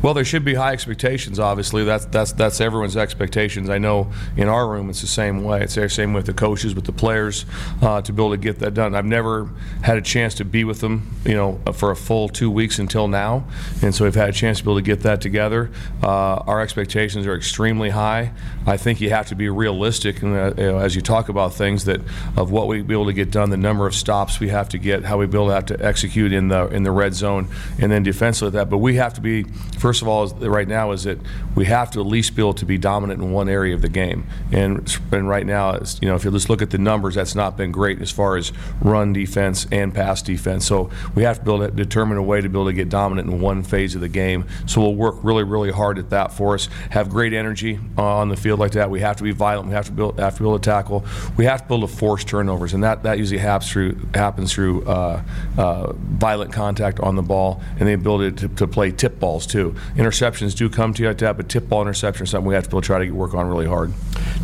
Well, 0.00 0.14
there 0.14 0.24
should 0.24 0.44
be 0.44 0.54
high 0.54 0.72
expectations. 0.72 1.40
Obviously, 1.40 1.84
that's 1.84 2.04
that's 2.06 2.32
that's 2.32 2.60
everyone's 2.60 2.96
expectations. 2.96 3.68
I 3.68 3.78
know 3.78 4.12
in 4.36 4.46
our 4.46 4.68
room 4.68 4.90
it's 4.90 5.00
the 5.00 5.08
same 5.08 5.42
way. 5.42 5.62
It's 5.62 5.74
the 5.74 5.88
same 5.88 6.12
with 6.12 6.26
the 6.26 6.32
coaches, 6.32 6.74
with 6.74 6.84
the 6.84 6.92
players, 6.92 7.44
uh, 7.82 8.00
to 8.02 8.12
be 8.12 8.22
able 8.22 8.30
to 8.30 8.36
get 8.36 8.60
that 8.60 8.74
done. 8.74 8.94
I've 8.94 9.04
never 9.04 9.50
had 9.82 9.98
a 9.98 10.00
chance 10.00 10.34
to 10.36 10.44
be 10.44 10.62
with 10.62 10.80
them, 10.80 11.16
you 11.24 11.34
know, 11.34 11.60
for 11.72 11.90
a 11.90 11.96
full 11.96 12.28
two 12.28 12.48
weeks 12.48 12.78
until 12.78 13.08
now, 13.08 13.44
and 13.82 13.92
so 13.92 14.04
we've 14.04 14.14
had 14.14 14.28
a 14.28 14.32
chance 14.32 14.58
to 14.58 14.64
be 14.64 14.70
able 14.70 14.78
to 14.78 14.84
get 14.84 15.00
that 15.00 15.20
together. 15.20 15.68
Uh, 16.00 16.36
our 16.46 16.60
expectations 16.60 17.26
are 17.26 17.34
extremely 17.34 17.90
high. 17.90 18.30
I 18.66 18.76
think 18.76 19.00
you 19.00 19.10
have 19.10 19.26
to 19.28 19.34
be 19.34 19.48
realistic, 19.48 20.22
and 20.22 20.56
you 20.58 20.64
know, 20.64 20.78
as 20.78 20.94
you 20.94 21.02
talk 21.02 21.28
about 21.28 21.54
things 21.54 21.86
that 21.86 22.00
of 22.36 22.52
what 22.52 22.68
we 22.68 22.82
be 22.82 22.94
able 22.94 23.06
to 23.06 23.12
get 23.12 23.32
done, 23.32 23.50
the 23.50 23.56
number 23.56 23.84
of 23.84 23.96
stops 23.96 24.38
we 24.38 24.48
have 24.50 24.68
to 24.68 24.78
get, 24.78 25.04
how 25.04 25.18
we 25.18 25.26
build 25.26 25.50
out 25.50 25.66
to 25.66 25.84
execute 25.84 26.32
in 26.32 26.46
the 26.48 26.68
in 26.68 26.84
the 26.84 26.92
red 26.92 27.14
zone, 27.14 27.48
and 27.80 27.90
then 27.90 28.04
defensively 28.04 28.52
that. 28.52 28.70
But 28.70 28.78
we 28.78 28.94
have 28.94 29.12
to 29.14 29.20
be 29.20 29.44
first 29.88 30.02
of 30.02 30.08
all, 30.08 30.28
right 30.28 30.68
now 30.68 30.90
is 30.90 31.04
that 31.04 31.18
we 31.54 31.64
have 31.64 31.90
to 31.90 31.98
at 31.98 32.04
least 32.04 32.36
be 32.36 32.42
able 32.42 32.52
to 32.52 32.66
be 32.66 32.76
dominant 32.76 33.22
in 33.22 33.32
one 33.32 33.48
area 33.48 33.74
of 33.74 33.80
the 33.80 33.88
game. 33.88 34.26
And, 34.52 34.98
and 35.10 35.26
right 35.26 35.46
now, 35.46 35.80
you 36.02 36.08
know, 36.10 36.14
if 36.14 36.26
you 36.26 36.30
just 36.30 36.50
look 36.50 36.60
at 36.60 36.68
the 36.68 36.76
numbers, 36.76 37.14
that's 37.14 37.34
not 37.34 37.56
been 37.56 37.72
great 37.72 38.02
as 38.02 38.10
far 38.10 38.36
as 38.36 38.52
run 38.82 39.14
defense 39.14 39.66
and 39.72 39.94
pass 39.94 40.20
defense. 40.20 40.66
So 40.66 40.90
we 41.14 41.22
have 41.22 41.38
to 41.38 41.44
be 41.46 41.54
able 41.54 41.68
to 41.68 41.74
determine 41.74 42.18
a 42.18 42.22
way 42.22 42.42
to 42.42 42.50
be 42.50 42.58
able 42.58 42.66
to 42.66 42.74
get 42.74 42.90
dominant 42.90 43.30
in 43.30 43.40
one 43.40 43.62
phase 43.62 43.94
of 43.94 44.02
the 44.02 44.10
game. 44.10 44.44
So 44.66 44.82
we'll 44.82 44.94
work 44.94 45.14
really, 45.22 45.42
really 45.42 45.70
hard 45.70 45.98
at 45.98 46.10
that 46.10 46.32
for 46.34 46.52
us. 46.52 46.68
Have 46.90 47.08
great 47.08 47.32
energy 47.32 47.80
on 47.96 48.28
the 48.28 48.36
field 48.36 48.58
like 48.58 48.72
that. 48.72 48.90
We 48.90 49.00
have 49.00 49.16
to 49.16 49.22
be 49.22 49.32
violent. 49.32 49.68
We 49.68 49.74
have 49.74 49.86
to 49.86 49.92
able, 49.92 50.12
have 50.18 50.34
to 50.34 50.42
be 50.42 50.46
able 50.46 50.58
to 50.58 50.70
tackle. 50.70 51.06
We 51.38 51.46
have 51.46 51.62
to 51.62 51.68
be 51.68 51.74
able 51.76 51.88
to 51.88 51.94
force 51.94 52.24
turnovers, 52.24 52.74
and 52.74 52.84
that, 52.84 53.04
that 53.04 53.16
usually 53.16 53.38
happens 53.38 53.72
through 53.72 53.98
happens 54.12 54.52
through 54.52 54.84
uh, 54.84 55.22
uh, 55.56 55.94
violent 55.94 56.52
contact 56.52 57.00
on 57.00 57.16
the 57.16 57.22
ball 57.22 57.62
and 57.78 57.88
the 57.88 57.94
ability 57.94 58.36
to, 58.36 58.48
to 58.48 58.66
play 58.66 58.90
tip 58.90 59.18
balls 59.18 59.46
too. 59.46 59.74
Inter 59.96 60.08
interceptions 60.18 60.56
do 60.56 60.68
come 60.68 60.94
to 60.94 61.02
you 61.02 61.08
like 61.08 61.18
that, 61.18 61.36
but 61.36 61.48
tip 61.48 61.68
ball 61.68 61.82
interception 61.82 62.24
is 62.24 62.30
something 62.30 62.48
we 62.48 62.54
have 62.54 62.68
to 62.68 62.80
try 62.80 63.04
to 63.04 63.10
work 63.10 63.34
on 63.34 63.46
really 63.46 63.66
hard. 63.66 63.92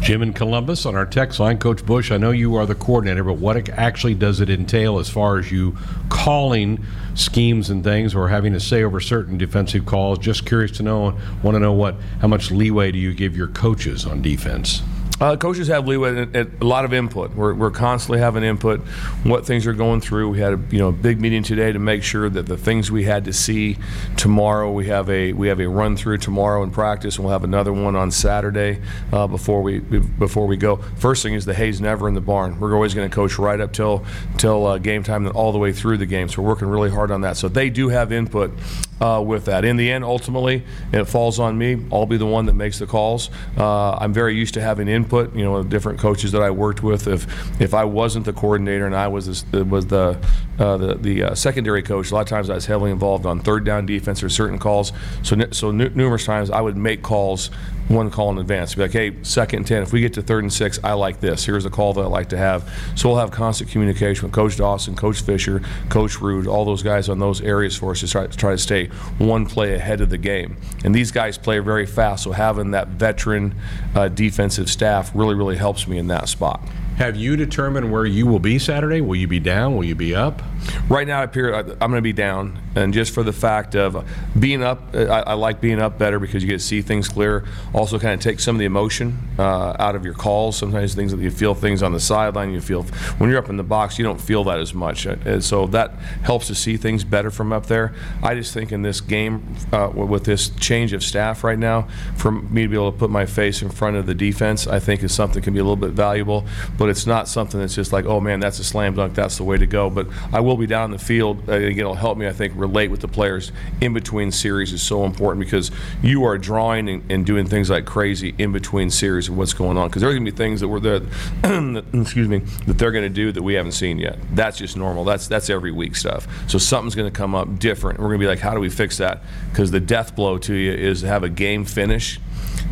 Jim 0.01 0.23
in 0.23 0.33
Columbus 0.33 0.87
on 0.87 0.95
our 0.95 1.07
text 1.07 1.41
line. 1.41 1.59
Coach 1.59 1.85
Busch, 1.85 2.11
I 2.11 2.17
know 2.17 2.31
you 2.31 2.57
are 2.57 2.67
the 2.67 2.75
coordinator, 2.75 3.25
but 3.25 3.35
what 3.35 3.69
actually 3.71 4.15
does 4.15 4.41
it 4.41 4.51
entail 4.51 4.99
as 4.99 5.09
far 5.09 5.39
as 5.39 5.51
you 5.51 5.77
calling 6.09 6.85
schemes 7.15 7.71
and 7.71 7.83
things 7.83 8.15
or 8.15 8.29
having 8.29 8.53
to 8.53 8.61
say 8.61 8.83
over 8.83 9.01
certain 9.01 9.39
defensive 9.39 9.87
calls? 9.87 10.19
Just 10.19 10.47
curious 10.47 10.73
to 10.73 10.83
know, 10.83 11.19
want 11.43 11.55
to 11.55 11.61
know 11.61 11.73
what, 11.73 11.97
how 12.21 12.29
much 12.29 12.51
leeway 12.51 12.93
do 12.93 12.99
you 12.99 13.15
give 13.15 13.37
your 13.37 13.49
coaches 13.49 14.05
on 14.05 14.23
defense? 14.23 14.83
Uh, 15.25 15.37
coaches 15.37 15.69
have 15.69 15.89
leeway 15.89 16.29
and, 16.35 16.37
a 16.37 16.65
lot 16.67 16.85
of 16.85 16.93
input. 16.93 17.35
We're, 17.35 17.55
we're 17.55 17.71
constantly 17.71 18.19
having 18.19 18.45
input, 18.45 18.81
what 19.23 19.47
things 19.47 19.67
are 19.67 19.73
going 19.73 20.03
through. 20.03 20.29
We 20.29 20.41
had 20.41 20.53
a 20.53 20.61
you 20.71 20.79
know 20.79 20.93
big 20.93 21.19
meeting 21.19 21.43
today 21.43 21.73
to 21.73 21.79
make 21.79 22.03
sure 22.03 22.29
that 22.29 22.45
the 22.45 22.59
things 22.59 22.91
we 22.91 23.05
had 23.05 23.25
to 23.25 23.33
see 23.33 23.79
tomorrow. 24.19 24.71
We 24.71 24.89
have 24.89 25.09
a 25.09 25.33
we 25.33 25.49
have 25.49 25.61
a 25.61 25.67
run 25.67 25.97
through 25.97 26.19
tomorrow 26.19 26.63
in 26.63 26.71
practice, 26.71 27.17
and 27.17 27.25
we'll 27.25 27.33
have 27.33 27.43
another 27.43 27.73
one 27.73 27.97
on 27.97 28.11
Saturday 28.11 28.83
uh, 29.15 29.27
before 29.27 29.63
we 29.63 29.79
before 29.79 30.47
we 30.47 30.59
go. 30.59 30.77
First 30.77 31.23
thing 31.23 31.33
is 31.33 31.47
the 31.47 31.55
hay's 31.55 31.81
never 31.81 32.07
in 32.07 32.13
the 32.13 32.21
barn. 32.21 32.61
We're 32.61 32.75
always 32.75 32.93
going 32.93 33.09
to 33.09 33.15
coach 33.15 33.39
right 33.39 33.59
up 33.59 33.73
till 33.73 34.05
till 34.37 34.67
uh, 34.67 34.77
game 34.77 35.05
time, 35.05 35.25
and 35.25 35.35
all 35.35 35.53
the 35.53 35.59
way 35.59 35.73
through 35.73 35.97
the 35.97 36.07
game. 36.07 36.29
So 36.29 36.43
we're 36.43 36.49
working 36.49 36.69
really 36.69 36.91
hard 36.91 37.11
on 37.11 37.23
that. 37.23 37.39
So 37.39 37.49
they 37.49 37.71
do 37.71 37.89
have 37.89 38.13
input 38.13 38.53
uh, 39.01 39.23
with 39.25 39.47
that. 39.47 39.65
In 39.65 39.77
the 39.77 39.91
end, 39.91 40.05
ultimately, 40.05 40.63
it 40.93 41.05
falls 41.05 41.39
on 41.39 41.59
me. 41.59 41.85
I'll 41.93 42.07
be 42.07 42.17
the 42.17 42.27
one 42.27 42.47
that 42.47 42.55
makes 42.55 42.79
the 42.79 42.87
calls. 42.87 43.31
Uh, 43.57 43.93
I'm 43.93 44.13
very 44.13 44.35
used 44.35 44.55
to 44.55 44.61
having 44.61 44.89
input. 44.89 45.35
You 45.35 45.45
know, 45.45 45.63
different 45.63 45.99
coaches 45.99 46.33
that 46.33 46.43
I 46.43 46.51
worked 46.51 46.83
with. 46.83 47.07
If 47.07 47.61
if 47.61 47.75
I 47.75 47.85
wasn't 47.85 48.25
the 48.25 48.33
coordinator 48.33 48.87
and 48.87 48.95
I 48.95 49.09
was 49.09 49.27
this, 49.27 49.45
was 49.65 49.87
the 49.87 50.19
uh, 50.59 50.77
the, 50.77 50.95
the 50.95 51.23
uh, 51.23 51.35
secondary 51.35 51.83
coach, 51.83 52.11
a 52.11 52.15
lot 52.15 52.21
of 52.23 52.29
times 52.29 52.51
I 52.51 52.55
was 52.55 52.67
heavily 52.67 52.91
involved 52.91 53.27
on 53.27 53.41
third 53.41 53.65
down 53.65 53.87
defense 53.87 54.23
or 54.23 54.29
certain 54.29 54.59
calls. 54.59 54.93
So 55.23 55.37
so 55.51 55.71
n- 55.71 55.93
numerous 55.95 56.25
times 56.25 56.51
I 56.51 56.61
would 56.61 56.77
make 56.77 57.03
calls 57.03 57.51
one 57.89 58.11
call 58.11 58.31
in 58.31 58.39
advance. 58.39 58.75
Be 58.75 58.83
like, 58.83 58.93
hey, 58.93 59.23
second 59.23 59.59
and 59.61 59.67
10, 59.67 59.83
if 59.83 59.93
we 59.93 60.01
get 60.01 60.15
to 60.15 60.23
third 60.23 60.43
and 60.43 60.53
six, 60.53 60.79
I 60.83 60.95
like 60.95 61.21
this. 61.21 61.45
Here's 61.45 61.65
a 61.65 61.71
call 61.71 61.93
that 61.95 62.01
I 62.01 62.07
like 62.07 62.29
to 62.31 62.37
have. 62.37 62.71
So 62.95 63.09
we'll 63.09 63.19
have 63.19 63.31
constant 63.31 63.71
communication 63.71 64.25
with 64.25 64.33
Coach 64.33 64.57
Dawson, 64.57 64.95
Coach 64.95 65.21
Fisher, 65.21 65.61
Coach 65.89 66.13
Ruud, 66.19 66.47
all 66.47 66.65
those 66.65 66.83
guys 66.83 67.09
on 67.09 67.19
those 67.19 67.41
areas 67.41 67.77
for 67.77 67.93
us 67.93 68.01
to 68.01 68.09
try, 68.09 68.27
to 68.27 68.37
try 68.37 68.53
to 68.53 68.59
stay 68.59 68.87
one 69.19 69.47
play 69.47 69.75
ahead 69.75 70.01
of 70.01 70.11
the 70.11 70.19
game. 70.19 70.57
And 70.85 70.95
these 70.95 71.11
guys 71.11 71.39
play 71.39 71.59
very 71.59 71.87
fast, 71.87 72.25
so 72.25 72.33
having 72.33 72.71
that 72.73 72.89
veteran 72.89 73.55
uh, 73.95 74.09
defensive 74.09 74.71
staff 74.71 75.11
really, 75.15 75.35
really 75.35 75.57
helps 75.57 75.87
me 75.87 75.99
in 75.99 76.09
that 76.09 76.29
spot. 76.29 76.61
Have 76.97 77.17
you 77.17 77.37
determined 77.37 77.91
where 77.91 78.07
you 78.07 78.25
will 78.25 78.39
be 78.39 78.59
Saturday? 78.59 79.01
Will 79.01 79.17
you 79.17 79.27
be 79.27 79.41
down? 79.41 79.77
Will 79.77 79.85
you 79.85 79.97
be 79.97 80.15
up? 80.15 80.43
Right 80.89 81.07
now, 81.07 81.21
I 81.21 81.25
appear 81.25 81.53
I'm 81.55 81.77
going 81.77 81.95
to 81.95 82.03
be 82.03 82.13
down, 82.13 82.59
and 82.75 82.95
just 82.95 83.13
for 83.13 83.23
the 83.23 83.33
fact 83.33 83.75
of 83.75 84.07
being 84.39 84.63
up, 84.63 84.95
I, 84.95 85.05
I, 85.05 85.33
like 85.35 85.61
being 85.61 85.81
up 85.81 85.99
better 85.99 86.19
because 86.19 86.43
you 86.43 86.49
get 86.49 86.59
to 86.61 86.65
see 86.65 86.83
things 86.83 87.09
clear. 87.09 87.45
Also, 87.75 87.99
kind 87.99 88.15
of 88.15 88.21
take 88.21 88.41
some 88.41 88.55
of 88.57 88.61
the 88.61 88.65
emotion 88.65 89.19
uh, 89.39 89.77
out 89.79 89.97
of 89.97 90.05
your 90.05 90.15
calls. 90.15 90.57
Sometimes 90.57 90.95
things 90.95 91.13
that 91.13 91.21
you 91.21 91.31
feel 91.31 91.55
things 91.55 91.83
on 91.83 91.93
the 91.93 92.01
sideline, 92.01 92.53
you 92.53 92.61
feel 92.61 92.85
when 93.19 93.29
you're 93.29 93.39
up 93.39 93.51
in 93.51 93.57
the 93.57 93.63
box, 93.63 93.99
you 93.99 94.05
don't 94.05 94.21
feel 94.21 94.45
that 94.45 94.59
as 94.59 94.73
much, 94.73 95.05
and 95.07 95.45
so 95.45 95.67
that 95.67 95.91
helps 96.23 96.47
to 96.47 96.55
see 96.55 96.77
things 96.77 97.05
better 97.05 97.31
from 97.31 97.53
up 97.53 97.67
there. 97.67 97.93
I 98.23 98.35
just 98.35 98.55
think 98.55 98.73
in 98.73 98.83
this 98.83 99.01
game, 99.01 99.57
uh, 99.73 99.91
with 99.93 100.25
this 100.25 100.49
change 100.49 100.93
of 100.93 101.03
staff 101.03 101.45
right 101.45 101.59
now, 101.59 101.89
for 102.17 102.31
me 102.31 102.63
to 102.63 102.69
be 102.69 102.77
able 102.77 102.93
to 102.93 102.99
put 102.99 103.11
my 103.11 103.27
face 103.27 103.63
in 103.63 103.69
front 103.69 103.97
of 103.97 104.07
the 104.07 104.15
defense, 104.15 104.67
I 104.67 104.79
think 104.79 105.03
is 105.03 105.13
something 105.13 105.35
that 105.35 105.45
can 105.45 105.55
be 105.55 105.61
a 105.61 105.65
little 105.65 105.77
bit 105.77 105.91
valuable. 105.91 106.47
But 106.79 106.84
but 106.85 106.91
it's 106.91 107.07
not 107.07 107.29
something 107.29 107.59
that's 107.59 107.75
just 107.75 107.95
like, 107.95 108.05
oh 108.05 108.21
man, 108.21 108.41
that's 108.41 108.59
a 108.59 108.63
slam 108.63 108.95
dunk, 108.95 109.15
that's 109.15 109.39
the 109.39 109.43
way 109.43 109.57
to 109.57 109.67
go. 109.67 109.89
But 109.89 110.07
I 110.35 110.41
will 110.41 110.59
be 110.59 110.67
down 110.67 110.85
in 110.85 110.91
the 110.91 111.03
field. 111.03 111.49
Uh, 111.49 111.53
again, 111.53 111.79
it'll 111.79 111.95
help 111.95 112.19
me, 112.19 112.27
I 112.29 112.33
think, 112.35 112.53
relate 112.57 112.91
with 112.91 113.01
the 113.01 113.09
players 113.09 113.53
in 113.81 113.95
between 113.95 114.31
series 114.31 114.71
is 114.71 114.83
so 114.83 115.07
important 115.07 115.43
because 115.43 115.71
you 116.03 116.25
are 116.25 116.37
drawing 116.37 116.91
and, 116.91 117.11
and 117.11 117.25
doing 117.25 117.47
things 117.47 117.71
like 117.71 117.87
crazy 117.87 118.35
in 118.37 118.53
between 118.53 118.91
series 118.91 119.31
of 119.31 119.39
what's 119.39 119.55
going 119.55 119.79
on. 119.79 119.89
Because 119.89 120.03
there's 120.03 120.13
going 120.13 120.27
to 120.27 120.31
be 120.31 120.37
things 120.37 120.61
that 120.61 120.69
we're 120.69 120.79
there, 120.79 121.01
excuse 121.95 122.29
me, 122.29 122.41
that 122.67 122.77
they're 122.77 122.93
going 122.93 123.05
to 123.05 123.09
do 123.09 123.33
that 123.33 123.43
we 123.43 123.55
haven't 123.55 123.73
seen 123.73 123.97
yet. 123.97 124.19
That's 124.33 124.59
just 124.59 124.77
normal. 124.77 125.05
That's 125.05 125.27
that's 125.27 125.49
every 125.49 125.73
week 125.73 125.97
stuff. 125.97 126.29
So 126.51 126.59
something's 126.59 126.95
going 126.95 127.11
to 127.11 127.17
come 127.17 127.35
up 127.35 127.59
different. 127.59 127.99
We're 127.99 128.09
going 128.09 128.21
to 128.21 128.25
be 128.25 128.29
like, 128.29 128.41
how 128.41 128.53
do 128.53 128.61
we 128.61 128.69
fix 128.69 128.99
that? 128.99 129.23
Because 129.49 129.71
the 129.71 129.81
death 129.81 130.15
blow 130.15 130.37
to 130.37 130.53
you 130.53 130.73
is 130.75 131.01
to 131.01 131.07
have 131.07 131.23
a 131.23 131.31
game 131.31 131.65
finish 131.65 132.21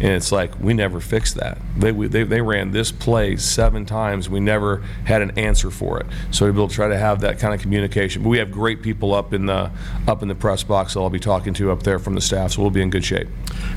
and 0.03 0.11
it's 0.11 0.33
like, 0.33 0.59
we 0.59 0.75
never 0.75 0.99
fixed 0.99 1.37
that. 1.37 1.59
They, 1.77 1.93
we, 1.93 2.09
they, 2.09 2.25
they 2.25 2.41
ran 2.41 2.73
this 2.73 2.91
play 2.91 3.37
seven 3.37 3.87
times. 3.87 4.29
We 4.29 4.41
never 4.41 4.79
had 5.05 5.23
an 5.23 5.39
answer 5.39 5.71
for 5.71 6.01
it. 6.01 6.07
So 6.33 6.51
we'll 6.51 6.67
try 6.67 6.89
to 6.89 6.99
have 6.99 7.21
that 7.21 7.39
kind 7.39 7.55
of 7.55 7.61
communication. 7.61 8.25
But 8.25 8.31
we 8.31 8.39
have 8.39 8.51
great 8.51 8.83
people 8.83 9.15
up 9.15 9.33
in 9.33 9.47
the 9.47 9.71
up 10.09 10.23
in 10.23 10.27
the 10.27 10.35
press 10.35 10.65
box 10.65 10.95
that 10.95 11.01
I'll 11.01 11.09
be 11.09 11.21
talking 11.21 11.55
to 11.55 11.71
up 11.71 11.85
there 11.85 12.01
from 12.01 12.15
the 12.17 12.21
staff, 12.21 12.51
so 12.51 12.63
we'll 12.63 12.73
be 12.73 12.83
in 12.83 12.91
good 12.91 13.05
shape. 13.05 13.29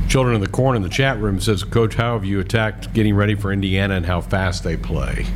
Children 0.10 0.34
in 0.34 0.42
the 0.42 0.48
corn 0.48 0.76
in 0.76 0.82
the 0.82 0.90
chat 0.90 1.20
room 1.20 1.40
says, 1.40 1.64
Coach, 1.64 1.94
how 1.94 2.14
have 2.14 2.26
you 2.26 2.40
attacked 2.40 2.92
getting 2.94 3.14
ready 3.14 3.36
for 3.36 3.54
Indiana 3.54 3.94
and 3.94 4.08
how 4.08 4.20
fast 4.20 4.64
they 4.64 4.78
play? 4.78 5.28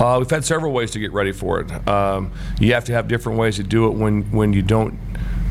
Uh, 0.00 0.16
we've 0.18 0.30
had 0.30 0.46
several 0.46 0.72
ways 0.72 0.90
to 0.92 0.98
get 0.98 1.12
ready 1.12 1.32
for 1.32 1.60
it. 1.60 1.86
Um, 1.86 2.32
you 2.58 2.72
have 2.72 2.86
to 2.86 2.92
have 2.92 3.06
different 3.06 3.38
ways 3.38 3.56
to 3.56 3.62
do 3.62 3.86
it 3.86 3.90
when, 3.90 4.22
when 4.32 4.54
you 4.54 4.62
don't 4.62 4.98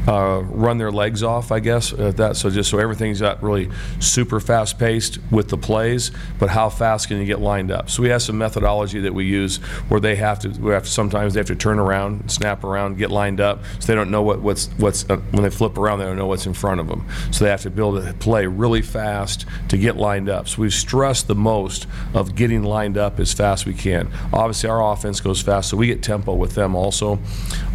uh, 0.07 0.41
run 0.45 0.77
their 0.77 0.91
legs 0.91 1.23
off, 1.23 1.51
I 1.51 1.59
guess. 1.59 1.93
Uh, 1.93 2.11
that 2.15 2.37
so 2.37 2.49
just 2.49 2.69
so 2.69 2.79
everything's 2.79 3.21
not 3.21 3.41
really 3.43 3.69
super 3.99 4.39
fast 4.39 4.79
paced 4.79 5.19
with 5.29 5.49
the 5.49 5.57
plays, 5.57 6.11
but 6.39 6.49
how 6.49 6.69
fast 6.69 7.07
can 7.07 7.17
you 7.17 7.25
get 7.25 7.39
lined 7.39 7.71
up? 7.71 7.89
So 7.89 8.01
we 8.01 8.09
have 8.09 8.21
some 8.21 8.37
methodology 8.37 8.99
that 9.01 9.13
we 9.13 9.25
use 9.25 9.57
where 9.89 9.99
they 9.99 10.15
have 10.15 10.39
to. 10.39 10.49
We 10.49 10.71
have 10.71 10.83
to 10.83 10.89
sometimes 10.89 11.33
they 11.33 11.39
have 11.39 11.47
to 11.47 11.55
turn 11.55 11.79
around, 11.79 12.31
snap 12.31 12.63
around, 12.63 12.97
get 12.97 13.11
lined 13.11 13.39
up, 13.39 13.63
so 13.79 13.87
they 13.87 13.95
don't 13.95 14.11
know 14.11 14.21
what, 14.21 14.41
what's 14.41 14.67
what's 14.77 15.09
uh, 15.09 15.17
when 15.31 15.43
they 15.43 15.49
flip 15.49 15.77
around, 15.77 15.99
they 15.99 16.05
don't 16.05 16.17
know 16.17 16.27
what's 16.27 16.45
in 16.45 16.53
front 16.53 16.79
of 16.79 16.87
them. 16.87 17.05
So 17.31 17.45
they 17.45 17.51
have 17.51 17.61
to 17.61 17.69
able 17.69 18.01
to 18.01 18.13
play 18.13 18.45
really 18.45 18.81
fast 18.81 19.45
to 19.69 19.77
get 19.77 19.97
lined 19.97 20.29
up. 20.29 20.47
So 20.47 20.61
we've 20.61 20.73
stressed 20.73 21.27
the 21.27 21.35
most 21.35 21.87
of 22.13 22.35
getting 22.35 22.63
lined 22.63 22.97
up 22.97 23.19
as 23.19 23.33
fast 23.33 23.63
as 23.63 23.65
we 23.65 23.73
can. 23.73 24.11
Obviously, 24.33 24.69
our 24.69 24.91
offense 24.91 25.19
goes 25.19 25.41
fast, 25.41 25.69
so 25.69 25.77
we 25.77 25.87
get 25.87 26.01
tempo 26.03 26.33
with 26.33 26.55
them 26.55 26.75
also. 26.75 27.19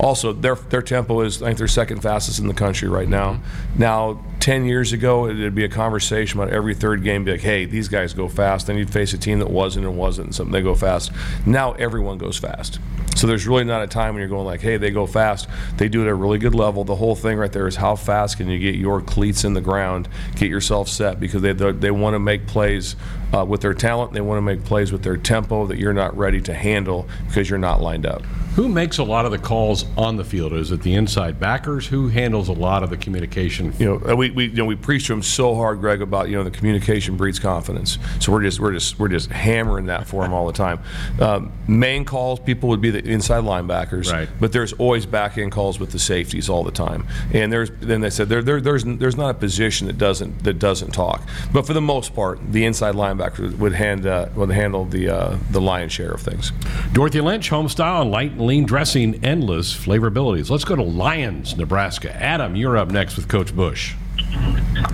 Also, 0.00 0.33
their 0.33 0.56
their 0.56 0.83
tempo 0.83 1.21
is 1.21 1.42
I 1.42 1.47
think 1.47 1.59
their 1.59 1.68
second 1.68 2.00
fastest 2.00 2.15
fastest 2.16 2.38
in 2.38 2.49
the 2.49 2.54
country 2.54 2.88
right 2.88 3.08
now. 3.08 3.38
Now, 3.76 4.25
10 4.40 4.64
years 4.64 4.94
ago, 4.94 5.28
it'd 5.28 5.54
be 5.54 5.64
a 5.64 5.68
conversation 5.68 6.40
about 6.40 6.50
every 6.50 6.75
third 6.75 7.02
game, 7.02 7.25
be 7.25 7.32
like, 7.32 7.42
hey, 7.42 7.66
these 7.66 7.88
guys 7.88 8.14
go 8.14 8.26
fast. 8.26 8.68
Then 8.68 8.78
you'd 8.78 8.90
face 8.90 9.12
a 9.12 9.18
team 9.18 9.38
that 9.40 9.50
wasn't 9.50 9.85
and 9.85 9.99
wasn't, 9.99 10.28
and 10.28 10.35
something 10.35 10.52
they 10.52 10.62
go 10.62 10.75
fast. 10.75 11.12
Now 11.44 11.73
everyone 11.73 12.16
goes 12.16 12.38
fast. 12.38 12.78
So 13.16 13.26
there's 13.26 13.46
really 13.46 13.64
not 13.64 13.82
a 13.82 13.87
time 13.87 14.14
when 14.14 14.20
you're 14.20 14.30
going 14.30 14.46
like, 14.46 14.62
hey, 14.62 14.78
they 14.78 14.90
go 14.90 15.06
fast. 15.06 15.46
They 15.76 15.88
do 15.90 16.02
it 16.02 16.06
at 16.06 16.11
a 16.11 16.14
really 16.14 16.38
good 16.38 16.54
level. 16.54 16.85
The 16.85 16.94
whole 16.94 17.14
thing 17.14 17.37
right 17.37 17.52
there 17.52 17.66
is 17.66 17.76
how 17.76 17.96
fast 17.96 18.38
can 18.38 18.49
you 18.49 18.58
get 18.58 18.76
your 18.76 19.02
cleats 19.02 19.44
in 19.44 19.52
the 19.52 19.61
ground, 19.61 20.08
get 20.37 20.49
yourself 20.49 20.88
set 20.88 21.20
because 21.20 21.42
they 21.42 21.52
they 21.52 21.90
want 21.90 22.14
to 22.14 22.18
make 22.18 22.46
plays 22.46 22.96
uh, 23.35 23.44
with 23.44 23.61
their 23.61 23.75
talent. 23.75 24.14
They 24.14 24.23
want 24.23 24.38
to 24.38 24.42
make 24.42 24.64
plays 24.64 24.90
with 24.90 25.02
their 25.02 25.18
tempo 25.18 25.66
that 25.66 25.76
you're 25.76 25.92
not 25.92 26.16
ready 26.16 26.40
to 26.42 26.54
handle 26.54 27.08
because 27.26 27.50
you're 27.50 27.58
not 27.58 27.82
lined 27.82 28.06
up. 28.06 28.23
Who 28.56 28.70
makes 28.70 28.96
a 28.96 29.04
lot 29.04 29.26
of 29.26 29.32
the 29.32 29.38
calls 29.38 29.84
on 29.98 30.16
the 30.16 30.25
field? 30.25 30.54
Is 30.54 30.72
it 30.72 30.80
the 30.80 30.94
inside 30.94 31.38
backers? 31.38 31.86
Who 31.86 32.08
handles 32.08 32.48
a 32.48 32.54
lot 32.54 32.82
of 32.82 32.88
the 32.88 32.96
communication? 32.96 33.75
You 33.78 34.00
know, 34.02 34.16
we, 34.16 34.30
we 34.30 34.46
you 34.46 34.54
know 34.54 34.64
we 34.64 34.76
preach 34.76 35.08
to 35.08 35.12
them 35.12 35.22
so 35.22 35.54
hard, 35.54 35.80
Greg, 35.80 36.00
about 36.00 36.30
you 36.30 36.36
know 36.36 36.42
the 36.42 36.50
communication 36.50 37.18
breeds 37.18 37.38
confidence. 37.38 37.98
So 38.18 38.32
we're 38.32 38.42
just 38.42 38.58
we're 38.58 38.72
just 38.72 38.98
we're 38.98 39.08
just 39.08 39.30
hammering 39.30 39.86
that 39.86 40.06
for 40.06 40.22
them 40.22 40.32
all 40.32 40.46
the 40.46 40.54
time. 40.54 40.80
Um, 41.26 41.52
main 41.66 42.04
calls, 42.04 42.38
people 42.40 42.68
would 42.68 42.80
be 42.80 42.90
the 42.90 43.02
inside 43.02 43.42
linebackers, 43.42 44.12
right? 44.12 44.28
But 44.38 44.52
there's 44.52 44.72
always 44.75 45.06
back 45.06 45.38
end 45.38 45.50
calls 45.50 45.80
with 45.80 45.90
the 45.90 45.98
safeties 45.98 46.48
all 46.48 46.62
the 46.62 46.70
time. 46.70 47.06
And 47.32 47.50
there's 47.50 47.70
then 47.80 48.00
they 48.00 48.10
said 48.10 48.28
there, 48.28 48.42
there 48.42 48.60
there's 48.60 48.84
there's 48.84 49.16
not 49.16 49.30
a 49.30 49.34
position 49.34 49.86
that 49.86 49.98
doesn't 49.98 50.44
that 50.44 50.58
doesn't 50.58 50.92
talk. 50.92 51.26
But 51.52 51.66
for 51.66 51.72
the 51.72 51.80
most 51.80 52.14
part, 52.14 52.38
the 52.52 52.64
inside 52.64 52.94
linebacker 52.94 53.56
would 53.58 53.72
hand 53.72 54.06
uh, 54.06 54.28
would 54.36 54.50
handle 54.50 54.84
the 54.84 55.08
uh, 55.08 55.38
the 55.50 55.60
lion's 55.60 55.92
share 55.92 56.12
of 56.12 56.20
things. 56.20 56.52
Dorothy 56.92 57.20
Lynch, 57.20 57.48
home 57.48 57.68
style 57.68 58.02
and 58.02 58.10
light 58.10 58.36
lean 58.46 58.64
dressing, 58.64 59.24
endless 59.24 59.75
flavorabilities. 59.75 60.49
Let's 60.49 60.64
go 60.64 60.76
to 60.76 60.82
Lyons, 60.82 61.56
Nebraska. 61.56 62.14
Adam, 62.14 62.56
you're 62.56 62.76
up 62.78 62.90
next 62.90 63.16
with 63.16 63.28
Coach 63.28 63.54
Busch. 63.54 63.94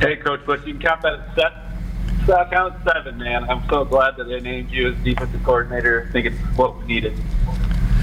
Hey, 0.01 0.17
Coach 0.17 0.45
Busch, 0.47 0.61
you 0.67 0.73
can 0.75 0.83
count 0.83 1.03
that 1.03 1.21
at 1.21 1.35
set. 1.35 1.53
Uh, 2.29 2.49
count 2.51 2.75
seven, 2.85 3.19
man. 3.19 3.45
I'm 3.51 3.69
so 3.69 3.85
glad 3.85 4.17
that 4.17 4.25
they 4.25 4.41
named 4.41 4.71
you 4.71 4.93
as 4.93 4.97
defensive 5.05 5.43
coordinator. 5.43 6.07
I 6.09 6.13
think 6.13 6.27
it's 6.27 6.39
what 6.57 6.79
we 6.79 6.87
needed. 6.87 7.15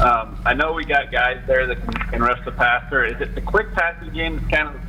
Um, 0.02 0.42
I 0.46 0.54
know 0.54 0.74
we 0.74 0.86
got 0.86 1.12
guys 1.12 1.42
there 1.48 1.66
that 1.68 1.82
can, 1.82 1.94
can 1.94 2.22
rush 2.22 2.44
the 2.46 2.52
passer. 2.52 3.06
Is 3.06 3.20
it 3.20 3.36
the 3.36 3.42
quick 3.42 3.74
passing 3.74 4.14
game 4.14 4.38
that's 4.38 4.52
kind 4.52 4.68
of 4.70 4.82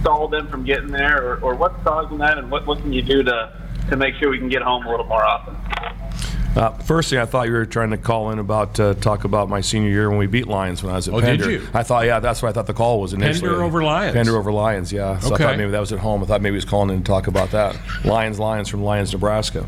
stalled 0.00 0.30
them 0.32 0.48
from 0.48 0.64
getting 0.64 0.88
there, 0.88 1.22
or, 1.22 1.40
or 1.40 1.54
what's 1.54 1.82
causing 1.82 2.18
that, 2.18 2.38
and 2.38 2.50
what, 2.50 2.66
what 2.66 2.78
can 2.78 2.92
you 2.92 3.02
do 3.02 3.22
to, 3.22 3.52
to 3.90 3.96
make 3.96 4.14
sure 4.16 4.30
we 4.30 4.38
can 4.38 4.48
get 4.48 4.62
home 4.62 4.86
a 4.86 4.90
little 4.90 5.06
more 5.06 5.24
often? 5.24 5.56
Uh, 6.56 6.70
first 6.78 7.10
thing 7.10 7.18
I 7.18 7.26
thought 7.26 7.48
you 7.48 7.52
were 7.52 7.66
trying 7.66 7.90
to 7.90 7.98
call 7.98 8.30
in 8.30 8.38
about 8.38 8.80
uh, 8.80 8.94
talk 8.94 9.24
about 9.24 9.50
my 9.50 9.60
senior 9.60 9.90
year 9.90 10.08
when 10.08 10.18
we 10.18 10.26
beat 10.26 10.48
Lyons 10.48 10.82
when 10.82 10.90
I 10.90 10.96
was 10.96 11.06
at 11.06 11.14
oh, 11.14 11.20
Pender. 11.20 11.44
did 11.44 11.60
you? 11.60 11.68
I 11.74 11.82
thought 11.82 12.06
yeah, 12.06 12.18
that's 12.18 12.40
what 12.40 12.48
I 12.48 12.52
thought 12.52 12.66
the 12.66 12.72
call 12.72 13.00
was 13.00 13.12
initially. 13.12 13.48
Pender 13.50 13.62
over 13.62 13.84
Lyons. 13.84 14.14
Pender 14.14 14.36
over 14.36 14.50
Lyons, 14.50 14.90
yeah. 14.90 15.18
So 15.18 15.34
okay. 15.34 15.44
I 15.44 15.48
thought 15.48 15.58
maybe 15.58 15.70
that 15.70 15.80
was 15.80 15.92
at 15.92 15.98
home. 15.98 16.22
I 16.22 16.26
thought 16.26 16.40
maybe 16.40 16.54
he 16.54 16.56
was 16.56 16.64
calling 16.64 16.90
in 16.90 17.02
to 17.02 17.04
talk 17.04 17.26
about 17.26 17.50
that. 17.50 17.78
Lyons, 18.06 18.38
Lyons 18.38 18.70
from 18.70 18.82
Lyons, 18.82 19.12
Nebraska. 19.12 19.66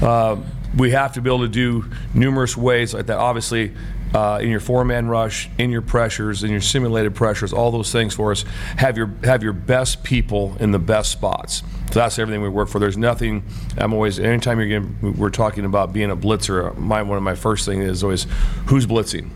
Uh, 0.00 0.36
we 0.76 0.92
have 0.92 1.14
to 1.14 1.20
be 1.20 1.28
able 1.28 1.40
to 1.40 1.48
do 1.48 1.84
numerous 2.14 2.56
ways 2.56 2.94
like 2.94 3.06
that. 3.06 3.18
Obviously, 3.18 3.74
uh, 4.14 4.38
in 4.40 4.48
your 4.48 4.60
four-man 4.60 5.08
rush, 5.08 5.50
in 5.58 5.70
your 5.70 5.82
pressures, 5.82 6.44
in 6.44 6.50
your 6.50 6.60
simulated 6.60 7.14
pressures, 7.14 7.52
all 7.52 7.70
those 7.70 7.90
things 7.90 8.14
for 8.14 8.30
us. 8.30 8.44
Have 8.76 8.96
your 8.96 9.12
have 9.24 9.42
your 9.42 9.52
best 9.52 10.04
people 10.04 10.56
in 10.60 10.70
the 10.70 10.78
best 10.78 11.10
spots. 11.10 11.62
So 11.88 12.00
that's 12.00 12.18
everything 12.18 12.42
we 12.42 12.50
work 12.50 12.68
for. 12.68 12.78
There's 12.78 12.98
nothing. 12.98 13.42
I'm 13.78 13.94
always 13.94 14.18
anytime 14.18 14.58
you're 14.60 14.68
getting, 14.68 15.16
we're 15.16 15.30
talking 15.30 15.64
about 15.64 15.92
being 15.92 16.10
a 16.10 16.16
blitzer. 16.16 16.76
My 16.76 17.02
one 17.02 17.16
of 17.16 17.22
my 17.22 17.34
first 17.34 17.64
thing 17.64 17.80
is 17.80 18.04
always 18.04 18.26
who's 18.66 18.86
blitzing 18.86 19.30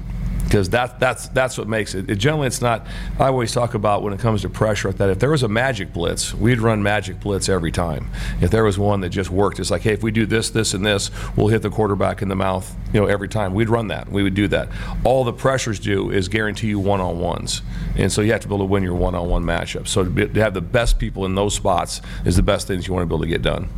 because 0.53 0.69
that, 0.69 1.01
that's 1.01 1.29
that's 1.29 1.57
what 1.57 1.67
makes 1.67 1.95
it. 1.95 2.11
it. 2.11 2.17
Generally, 2.17 2.49
it's 2.49 2.61
not. 2.61 2.87
I 3.19 3.29
always 3.29 3.53
talk 3.53 3.73
about 3.73 4.03
when 4.03 4.13
it 4.13 4.21
comes 4.21 4.43
to 4.43 4.51
pressure 4.51 4.93
that. 4.93 5.09
If 5.09 5.19
there 5.19 5.31
was 5.31 5.43
a 5.43 5.49
magic 5.49 5.95
blitz, 5.95 6.35
we'd 6.35 6.61
run 6.61 6.83
magic 6.83 7.21
blitz 7.21 7.49
every 7.49 7.73
time. 7.73 8.11
If 8.43 8.51
there 8.51 8.63
was 8.63 8.79
one 8.79 9.01
that 9.01 9.09
just 9.09 9.31
worked, 9.31 9.61
it's 9.61 9.71
like, 9.71 9.81
hey, 9.81 9.95
if 9.95 10.03
we 10.03 10.11
do 10.11 10.27
this, 10.27 10.51
this, 10.51 10.75
and 10.75 10.85
this, 10.85 11.11
we'll 11.37 11.49
hit 11.49 11.63
the 11.63 11.71
quarterback 11.71 12.21
in 12.21 12.29
the 12.29 12.37
mouth. 12.37 12.71
You 12.93 13.01
know, 13.01 13.07
every 13.07 13.31
time 13.31 13.55
we'd 13.55 13.71
run 13.71 13.89
that. 13.89 14.13
We 14.13 14.23
would 14.23 14.35
do 14.35 14.47
that. 14.49 14.69
All 15.05 15.25
the 15.25 15.33
pressures 15.33 15.81
do 15.81 16.11
is 16.11 16.29
guarantee 16.29 16.67
you 16.67 16.79
one-on-ones, 16.79 17.63
and 17.97 18.13
so 18.13 18.21
you 18.21 18.33
have 18.33 18.43
to 18.43 18.49
be 18.49 18.55
able 18.55 18.67
to 18.67 18.71
win 18.71 18.83
your 18.83 18.97
one-on-one 18.97 19.45
matchup. 19.45 19.89
So 19.89 20.05
to, 20.05 20.11
be, 20.11 20.29
to 20.29 20.41
have 20.43 20.53
the 20.53 20.61
best 20.61 20.99
people 20.99 21.25
in 21.25 21.35
those 21.35 21.55
spots 21.55 22.03
is 22.27 22.37
the 22.37 22.43
best 22.43 22.67
things 22.67 22.87
you 22.87 22.93
want 22.93 23.05
to 23.05 23.07
be 23.07 23.15
able 23.15 23.25
to 23.25 23.31
get 23.31 23.41
done. 23.41 23.71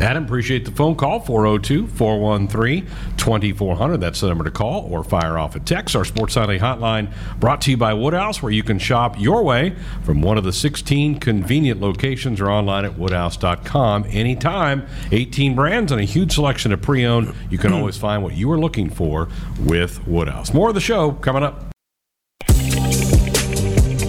Adam, 0.00 0.24
appreciate 0.24 0.64
the 0.64 0.70
phone 0.70 0.94
call 0.94 1.20
402 1.20 1.86
413 1.88 2.86
2400. 3.16 3.96
That's 3.98 4.20
the 4.20 4.28
number 4.28 4.44
to 4.44 4.50
call 4.50 4.88
or 4.90 5.02
fire 5.04 5.38
off 5.38 5.56
a 5.56 5.60
text. 5.60 5.96
Our 5.96 6.04
Sports 6.04 6.34
Sunday 6.34 6.58
hotline 6.58 7.12
brought 7.40 7.60
to 7.62 7.70
you 7.70 7.76
by 7.76 7.94
Woodhouse, 7.94 8.42
where 8.42 8.52
you 8.52 8.62
can 8.62 8.78
shop 8.78 9.18
your 9.18 9.42
way 9.42 9.74
from 10.04 10.22
one 10.22 10.38
of 10.38 10.44
the 10.44 10.52
16 10.52 11.18
convenient 11.20 11.80
locations 11.80 12.40
or 12.40 12.50
online 12.50 12.84
at 12.84 12.98
woodhouse.com 12.98 14.04
anytime. 14.08 14.86
18 15.12 15.54
brands 15.54 15.92
and 15.92 16.00
a 16.00 16.04
huge 16.04 16.32
selection 16.32 16.72
of 16.72 16.82
pre 16.82 17.04
owned. 17.04 17.34
You 17.50 17.58
can 17.58 17.72
always 17.72 17.96
find 17.96 18.22
what 18.22 18.34
you 18.34 18.50
are 18.52 18.58
looking 18.58 18.90
for 18.90 19.28
with 19.60 20.06
Woodhouse. 20.06 20.52
More 20.52 20.68
of 20.68 20.74
the 20.74 20.80
show 20.80 21.12
coming 21.12 21.42
up. 21.42 21.68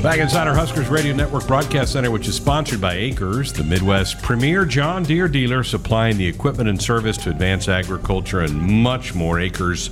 Back 0.01 0.19
inside 0.19 0.47
our 0.47 0.55
Huskers 0.55 0.87
Radio 0.87 1.13
Network 1.13 1.45
Broadcast 1.45 1.91
Center, 1.91 2.09
which 2.09 2.25
is 2.29 2.33
sponsored 2.33 2.79
by 2.79 2.95
AKRS, 2.95 3.53
the 3.53 3.65
Midwest 3.65 4.21
premier 4.21 4.63
John 4.63 5.03
Deere 5.03 5.27
dealer 5.27 5.61
supplying 5.61 6.17
the 6.17 6.25
equipment 6.25 6.69
and 6.69 6.81
service 6.81 7.17
to 7.17 7.29
advance 7.29 7.67
agriculture 7.67 8.39
and 8.39 8.61
much 8.61 9.13
more. 9.13 9.35
AKRS 9.35 9.89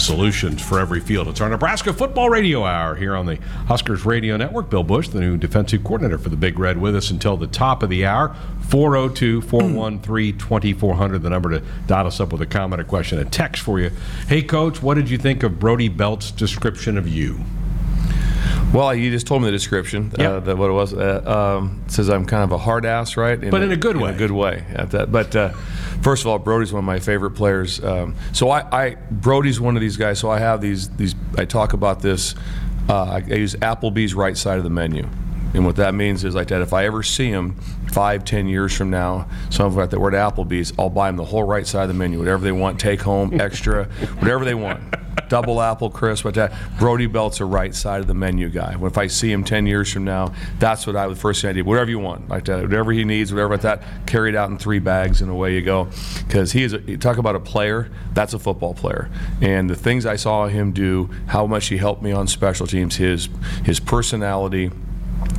solutions 0.00 0.60
for 0.60 0.80
every 0.80 0.98
field. 0.98 1.28
It's 1.28 1.40
our 1.40 1.48
Nebraska 1.48 1.92
Football 1.92 2.28
Radio 2.28 2.64
Hour 2.64 2.96
here 2.96 3.14
on 3.14 3.26
the 3.26 3.36
Huskers 3.68 4.04
Radio 4.04 4.36
Network. 4.36 4.68
Bill 4.68 4.82
Busch, 4.82 5.08
the 5.08 5.20
new 5.20 5.36
defensive 5.36 5.84
coordinator 5.84 6.18
for 6.18 6.28
the 6.28 6.36
Big 6.36 6.58
Red, 6.58 6.76
with 6.76 6.96
us 6.96 7.10
until 7.10 7.36
the 7.36 7.46
top 7.46 7.84
of 7.84 7.88
the 7.88 8.04
hour. 8.04 8.34
402 8.68 9.42
413 9.42 10.38
2400, 10.38 11.22
the 11.22 11.30
number 11.30 11.50
to 11.50 11.62
dot 11.86 12.04
us 12.04 12.18
up 12.18 12.32
with 12.32 12.42
a 12.42 12.46
comment, 12.46 12.82
a 12.82 12.84
question, 12.84 13.20
a 13.20 13.24
text 13.24 13.62
for 13.62 13.78
you. 13.78 13.92
Hey, 14.26 14.42
Coach, 14.42 14.82
what 14.82 14.94
did 14.94 15.08
you 15.08 15.18
think 15.18 15.44
of 15.44 15.60
Brody 15.60 15.88
Belt's 15.88 16.32
description 16.32 16.98
of 16.98 17.06
you? 17.06 17.38
Well, 18.72 18.94
you 18.94 19.10
just 19.10 19.26
told 19.26 19.42
me 19.42 19.46
the 19.46 19.52
description. 19.52 20.12
Yep. 20.18 20.30
Uh, 20.30 20.40
that 20.40 20.58
what 20.58 20.70
it 20.70 20.72
was. 20.72 20.92
Uh, 20.92 21.56
um, 21.58 21.82
it 21.86 21.92
says 21.92 22.10
I'm 22.10 22.26
kind 22.26 22.44
of 22.44 22.52
a 22.52 22.58
hard 22.58 22.84
ass, 22.84 23.16
right? 23.16 23.40
But 23.40 23.62
in 23.62 23.72
a 23.72 23.76
good 23.76 23.96
way. 23.96 24.10
In 24.10 24.14
a 24.16 24.18
good 24.18 24.32
way. 24.32 24.64
At 24.74 24.90
that. 24.90 25.10
But 25.10 25.34
uh, 25.34 25.50
first 26.02 26.22
of 26.22 26.26
all, 26.28 26.38
Brody's 26.38 26.72
one 26.72 26.80
of 26.80 26.84
my 26.84 26.98
favorite 26.98 27.32
players. 27.32 27.82
Um, 27.82 28.16
so 28.32 28.50
I, 28.50 28.84
I, 28.84 28.94
Brody's 29.10 29.60
one 29.60 29.76
of 29.76 29.80
these 29.80 29.96
guys. 29.96 30.18
So 30.18 30.30
I 30.30 30.38
have 30.40 30.60
these 30.60 30.88
these. 30.90 31.14
I 31.38 31.44
talk 31.44 31.72
about 31.72 32.02
this. 32.02 32.34
Uh, 32.88 33.04
I, 33.04 33.16
I 33.16 33.34
use 33.34 33.54
Applebee's 33.56 34.14
right 34.14 34.36
side 34.36 34.58
of 34.58 34.64
the 34.64 34.70
menu. 34.70 35.08
And 35.56 35.64
what 35.64 35.76
that 35.76 35.94
means 35.94 36.22
is 36.22 36.34
like 36.34 36.48
that. 36.48 36.60
If 36.60 36.74
I 36.74 36.84
ever 36.84 37.02
see 37.02 37.30
him 37.30 37.54
five, 37.90 38.26
ten 38.26 38.46
years 38.46 38.76
from 38.76 38.90
now, 38.90 39.26
something 39.48 39.78
like 39.78 39.88
that, 39.88 39.98
we're 39.98 40.14
at 40.14 40.34
Applebee's, 40.34 40.74
I'll 40.78 40.90
buy 40.90 41.08
them 41.08 41.16
the 41.16 41.24
whole 41.24 41.44
right 41.44 41.66
side 41.66 41.84
of 41.84 41.88
the 41.88 41.94
menu, 41.94 42.18
whatever 42.18 42.44
they 42.44 42.52
want, 42.52 42.78
take 42.78 43.00
home, 43.00 43.40
extra, 43.40 43.86
whatever 44.18 44.44
they 44.44 44.54
want. 44.54 44.82
Double 45.28 45.60
apple 45.60 45.90
crisp, 45.90 46.24
what 46.24 46.34
that. 46.34 46.52
Brody 46.78 47.06
Belt's 47.06 47.40
a 47.40 47.44
right 47.44 47.74
side 47.74 48.00
of 48.00 48.06
the 48.06 48.14
menu 48.14 48.48
guy. 48.48 48.76
If 48.80 48.96
I 48.96 49.08
see 49.08 49.32
him 49.32 49.42
ten 49.42 49.66
years 49.66 49.90
from 49.90 50.04
now, 50.04 50.32
that's 50.60 50.86
what 50.86 50.94
I 50.94 51.06
would 51.06 51.18
first 51.18 51.40
thing 51.40 51.50
I 51.50 51.52
do. 51.54 51.64
Whatever 51.64 51.90
you 51.90 51.98
want, 51.98 52.28
like 52.28 52.44
that, 52.44 52.62
whatever 52.62 52.92
he 52.92 53.02
needs, 53.02 53.32
whatever 53.32 53.54
like 53.54 53.62
that, 53.62 53.82
carry 54.06 54.28
it 54.28 54.36
out 54.36 54.50
in 54.50 54.58
three 54.58 54.78
bags 54.78 55.22
and 55.22 55.30
away 55.30 55.54
you 55.54 55.62
go. 55.62 55.88
Because 56.28 56.52
he 56.52 56.62
is, 56.62 56.74
a, 56.74 56.80
you 56.82 56.96
talk 56.96 57.16
about 57.16 57.34
a 57.34 57.40
player, 57.40 57.90
that's 58.12 58.34
a 58.34 58.38
football 58.38 58.74
player. 58.74 59.10
And 59.40 59.68
the 59.68 59.74
things 59.74 60.06
I 60.06 60.14
saw 60.14 60.46
him 60.46 60.70
do, 60.70 61.10
how 61.28 61.46
much 61.46 61.68
he 61.68 61.78
helped 61.78 62.02
me 62.02 62.12
on 62.12 62.28
special 62.28 62.66
teams, 62.66 62.96
his 62.96 63.28
his 63.64 63.80
personality. 63.80 64.70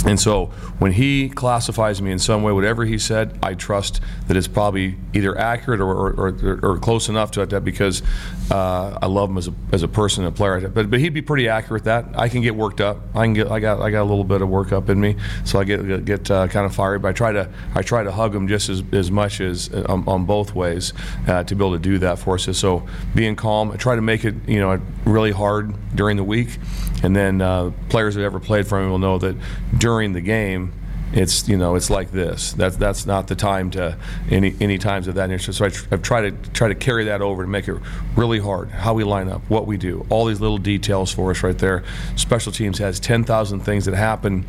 And 0.05 0.19
so 0.19 0.47
when 0.79 0.93
he 0.93 1.29
classifies 1.29 2.01
me 2.01 2.11
in 2.11 2.19
some 2.19 2.43
way, 2.43 2.51
whatever 2.53 2.85
he 2.85 2.97
said, 2.97 3.37
I 3.43 3.55
trust 3.55 3.99
that 4.27 4.37
it's 4.37 4.47
probably 4.47 4.95
either 5.13 5.37
accurate 5.37 5.81
or, 5.81 5.91
or, 5.91 6.29
or, 6.29 6.59
or 6.63 6.77
close 6.77 7.09
enough 7.09 7.31
to 7.31 7.41
it 7.41 7.49
that 7.49 7.65
because 7.65 8.03
uh, 8.51 8.97
I 9.01 9.07
love 9.07 9.29
him 9.29 9.37
as 9.37 9.47
a, 9.47 9.53
as 9.71 9.83
a 9.83 9.87
person 9.87 10.23
and 10.23 10.33
a 10.33 10.37
player. 10.37 10.67
But, 10.67 10.89
but 10.89 10.99
he'd 10.99 11.13
be 11.13 11.21
pretty 11.21 11.49
accurate 11.49 11.83
that. 11.85 12.05
I 12.15 12.29
can 12.29 12.41
get 12.41 12.55
worked 12.55 12.79
up. 12.79 12.99
I 13.15 13.25
can 13.25 13.33
get 13.33 13.51
I 13.51 13.59
got 13.59 13.81
I 13.81 13.91
got 13.91 14.03
a 14.03 14.09
little 14.09 14.23
bit 14.23 14.41
of 14.41 14.49
work 14.49 14.71
up 14.71 14.89
in 14.89 14.99
me, 14.99 15.15
so 15.43 15.59
I 15.59 15.63
get 15.63 16.05
get 16.05 16.29
uh, 16.31 16.47
kind 16.47 16.65
of 16.65 16.73
fiery. 16.73 16.99
But 16.99 17.09
I 17.09 17.11
try 17.13 17.31
to 17.33 17.49
I 17.75 17.81
try 17.81 18.03
to 18.03 18.11
hug 18.11 18.35
him 18.35 18.47
just 18.47 18.69
as, 18.69 18.83
as 18.91 19.11
much 19.11 19.41
as 19.41 19.73
on, 19.73 20.07
on 20.07 20.25
both 20.25 20.55
ways 20.55 20.93
uh, 21.27 21.43
to 21.43 21.55
be 21.55 21.63
able 21.63 21.75
to 21.75 21.81
do 21.81 21.97
that 21.99 22.19
for 22.19 22.35
us. 22.35 22.57
So 22.57 22.87
being 23.15 23.35
calm, 23.35 23.71
I 23.71 23.75
try 23.75 23.95
to 23.95 24.01
make 24.01 24.25
it 24.25 24.35
you 24.47 24.59
know 24.59 24.81
really 25.05 25.31
hard 25.31 25.73
during 25.95 26.17
the 26.17 26.23
week, 26.23 26.57
and 27.03 27.15
then 27.15 27.41
uh, 27.41 27.71
players 27.89 28.15
that 28.15 28.23
ever 28.23 28.39
played 28.39 28.67
for 28.67 28.81
me 28.81 28.89
will 28.89 28.99
know 28.99 29.17
that 29.17 29.35
during 29.77 30.13
the 30.13 30.21
game 30.21 30.73
it's 31.13 31.47
you 31.47 31.57
know 31.57 31.75
it's 31.75 31.89
like 31.89 32.11
this. 32.11 32.51
That's 32.53 32.75
that's 32.75 33.05
not 33.05 33.27
the 33.27 33.35
time 33.35 33.71
to 33.71 33.97
any 34.29 34.55
any 34.59 34.77
times 34.77 35.07
of 35.07 35.15
that 35.15 35.29
nature. 35.29 35.53
So 35.53 35.65
I've 35.65 36.01
tried 36.01 36.21
to 36.21 36.51
try 36.51 36.67
to 36.67 36.75
carry 36.75 37.05
that 37.05 37.21
over 37.21 37.43
to 37.43 37.47
make 37.47 37.67
it 37.67 37.77
really 38.15 38.39
hard. 38.39 38.69
How 38.69 38.93
we 38.93 39.03
line 39.03 39.29
up, 39.29 39.41
what 39.49 39.67
we 39.67 39.77
do, 39.77 40.05
all 40.09 40.25
these 40.25 40.41
little 40.41 40.57
details 40.57 41.13
for 41.13 41.31
us 41.31 41.43
right 41.43 41.57
there. 41.57 41.83
Special 42.15 42.51
teams 42.51 42.77
has 42.79 42.99
ten 42.99 43.23
thousand 43.23 43.61
things 43.61 43.85
that 43.85 43.95
happen 43.95 44.45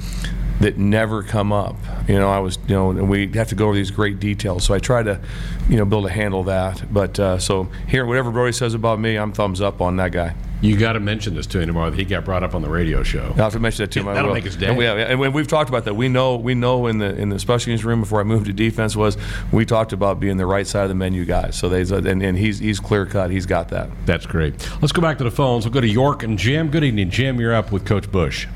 that 0.61 0.77
never 0.77 1.23
come 1.23 1.53
up. 1.53 1.77
You 2.09 2.19
know, 2.19 2.29
I 2.29 2.41
was 2.41 2.59
you 2.67 2.75
know, 2.75 2.91
and 2.91 3.09
we 3.09 3.29
have 3.35 3.49
to 3.49 3.55
go 3.55 3.67
over 3.67 3.77
these 3.77 3.93
great 3.93 4.19
details. 4.19 4.65
So 4.65 4.75
I 4.75 4.81
try 4.81 5.05
to, 5.05 5.21
you 5.69 5.77
know, 5.77 5.85
able 5.85 6.03
to 6.03 6.11
handle 6.11 6.43
that. 6.45 6.93
But 6.93 7.21
uh, 7.21 7.39
so 7.39 7.69
here, 7.87 8.05
whatever 8.05 8.33
Brody 8.33 8.53
says 8.53 8.75
about 8.75 8.99
me, 8.99 9.17
I'm 9.17 9.33
thumbs 9.33 9.61
up 9.61 9.81
on 9.81 9.97
that 9.97 10.11
guy. 10.11 10.35
You 10.61 10.77
got 10.77 10.95
to 10.95 11.01
mention 11.01 11.35
this 11.35 11.47
to 11.49 11.61
him 11.61 11.69
tomorrow 11.69 11.91
that 11.91 11.97
he 11.97 12.05
got 12.05 12.25
brought 12.25 12.43
up 12.43 12.55
on 12.55 12.63
the 12.63 12.69
radio 12.69 13.05
show. 13.05 13.23
I'll 13.23 13.35
have 13.35 13.53
to 13.53 13.61
mention 13.61 13.85
that 13.85 13.93
to 13.93 14.01
him. 14.01 14.09
I 14.09 14.15
That'll 14.15 14.31
will. 14.31 14.35
make 14.35 14.45
his 14.45 14.57
day. 14.57 14.67
And, 14.67 14.77
we, 14.77 14.87
and 14.87 15.21
when 15.21 15.33
we've 15.33 15.47
talked 15.47 15.69
about 15.69 15.85
that. 15.85 15.95
We 15.95 16.09
know 16.09 16.37
we 16.37 16.55
know 16.55 16.87
in 16.89 16.99
the 16.99 17.15
in 17.15 17.29
the 17.29 17.39
special 17.39 17.67
teams 17.67 17.85
room 17.85 18.01
before 18.01 18.21
I 18.21 18.25
moved 18.25 18.47
to 18.47 18.53
defense 18.53 18.97
was 18.97 19.17
we 19.53 19.65
talked 19.65 19.93
about 19.93 20.19
being 20.19 20.37
the 20.37 20.47
right 20.47 20.67
side 20.67 20.83
of 20.83 20.89
the 20.89 20.95
menu 20.97 21.25
guys. 21.25 21.57
So 21.57 21.69
they 21.69 21.83
and, 21.83 22.23
and 22.23 22.37
he's 22.37 22.59
he's 22.59 22.81
clear 22.81 23.07
cut. 23.07 23.31
He's 23.31 23.47
got 23.47 23.69
that. 23.69 23.89
That's 24.05 24.27
great. 24.27 24.69
Let's 24.83 24.93
go 24.93 25.01
back 25.01 25.19
to 25.19 25.25
the 25.25 25.31
phones. 25.31 25.65
We'll 25.65 25.75
go 25.75 25.81
to 25.81 25.89
York 25.89 26.25
and 26.25 26.37
Jim. 26.39 26.71
Good 26.71 26.83
evening, 26.85 27.11
Jim. 27.11 27.41
You're 27.41 27.55
up 27.55 27.71
with 27.71 27.85
Coach 27.85 28.11
Busch. 28.11 28.47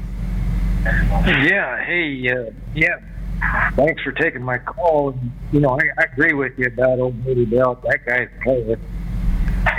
Yeah, 0.85 1.85
hey, 1.85 2.29
uh, 2.29 2.51
yeah. 2.75 2.99
Thanks 3.77 4.03
for 4.03 4.13
taking 4.13 4.43
my 4.43 4.59
call. 4.59 5.17
You 5.53 5.61
know, 5.61 5.79
I, 5.79 5.83
I 6.01 6.05
agree 6.13 6.33
with 6.33 6.59
you 6.59 6.67
about 6.67 6.99
old 6.99 7.23
Brody 7.25 7.45
Belt. 7.45 7.83
That 7.83 8.05
guy's 8.05 8.29
a 8.41 8.43
player. 8.43 8.79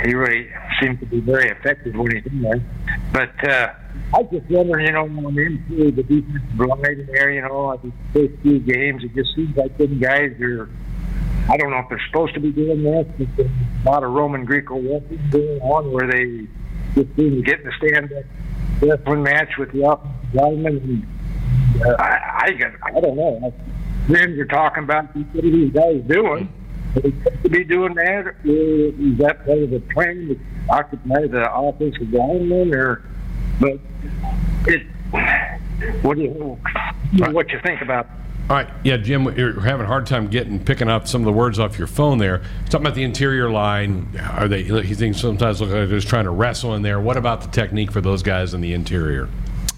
He 0.04 0.14
really 0.14 0.48
seems 0.80 1.00
to 1.00 1.06
be 1.06 1.20
very 1.20 1.50
effective 1.50 1.94
when 1.94 2.14
he's 2.14 2.26
in 2.26 2.42
there. 2.42 2.62
But 3.12 3.48
uh, 3.48 3.72
I 4.14 4.22
just 4.24 4.48
wondering, 4.50 4.86
you 4.86 4.92
know, 4.92 5.04
when 5.06 5.38
into 5.38 5.90
the 5.90 6.02
defensive 6.02 6.58
line 6.58 7.08
there, 7.12 7.30
you 7.30 7.42
know, 7.42 7.66
I 7.66 7.76
think 7.78 7.94
the 8.12 8.28
first 8.28 8.42
few 8.42 8.58
games, 8.60 9.04
it 9.04 9.14
just 9.14 9.34
seems 9.34 9.56
like 9.56 9.76
them 9.78 9.98
guys 9.98 10.32
are. 10.40 10.68
I 11.48 11.58
don't 11.58 11.70
know 11.70 11.78
if 11.78 11.88
they're 11.90 12.00
supposed 12.06 12.32
to 12.34 12.40
be 12.40 12.50
doing 12.50 12.82
this. 12.82 13.06
But 13.18 13.36
there's 13.36 13.50
a 13.84 13.90
lot 13.90 14.02
of 14.02 14.12
Roman 14.12 14.44
Greco 14.44 14.76
wrestling 14.76 15.20
going 15.30 15.60
on 15.60 15.92
where 15.92 16.10
they 16.10 16.46
just 16.94 17.14
seem 17.16 17.36
to 17.36 17.42
get 17.42 17.60
in 17.60 17.66
the 17.66 17.72
stand-up 17.78 18.24
wrestling 18.80 19.22
match 19.22 19.58
with 19.58 19.72
the 19.72 19.86
offensive 19.86 20.34
lineman. 20.34 21.06
And, 21.74 21.82
uh, 21.84 21.96
I, 21.98 22.48
I, 22.48 22.96
I 22.96 23.00
don't 23.00 23.16
know. 23.16 23.52
Friends 24.06 24.38
are 24.38 24.46
talking 24.46 24.84
about 24.84 25.14
what 25.14 25.44
are 25.44 25.50
these 25.50 25.72
guys 25.72 26.02
doing. 26.06 26.52
To 26.94 27.48
be 27.48 27.64
doing 27.64 27.94
that? 27.94 28.26
Uh, 28.26 28.50
is 28.50 29.18
that 29.18 29.44
part 29.44 29.58
of 29.58 29.70
the 29.70 29.80
plan 29.92 30.28
to 30.28 30.38
occupy 30.70 31.26
the 31.26 31.52
offensive 31.52 32.12
lineman? 32.12 32.74
Or, 32.74 33.02
but 33.60 33.80
it. 34.66 34.86
What 36.02 36.16
do 36.16 36.22
you 36.22 36.58
what 37.32 37.50
you 37.50 37.60
think 37.64 37.82
about? 37.82 38.06
All 38.48 38.56
right, 38.56 38.68
yeah, 38.84 38.98
Jim, 38.98 39.24
you're 39.38 39.58
having 39.60 39.84
a 39.84 39.88
hard 39.88 40.06
time 40.06 40.28
getting 40.28 40.62
picking 40.62 40.88
up 40.88 41.08
some 41.08 41.22
of 41.22 41.24
the 41.24 41.32
words 41.32 41.58
off 41.58 41.78
your 41.78 41.86
phone 41.86 42.18
there. 42.18 42.42
Talking 42.66 42.86
about 42.86 42.94
the 42.94 43.02
interior 43.02 43.48
line, 43.50 44.08
are 44.32 44.48
they? 44.48 44.62
He 44.62 44.94
thinks 44.94 45.18
sometimes 45.20 45.60
look 45.60 45.70
like 45.70 45.78
they're 45.78 45.86
just 45.86 46.08
trying 46.08 46.24
to 46.24 46.30
wrestle 46.30 46.74
in 46.74 46.82
there. 46.82 47.00
What 47.00 47.16
about 47.16 47.40
the 47.40 47.48
technique 47.48 47.90
for 47.90 48.02
those 48.02 48.22
guys 48.22 48.52
in 48.52 48.60
the 48.60 48.74
interior? 48.74 49.28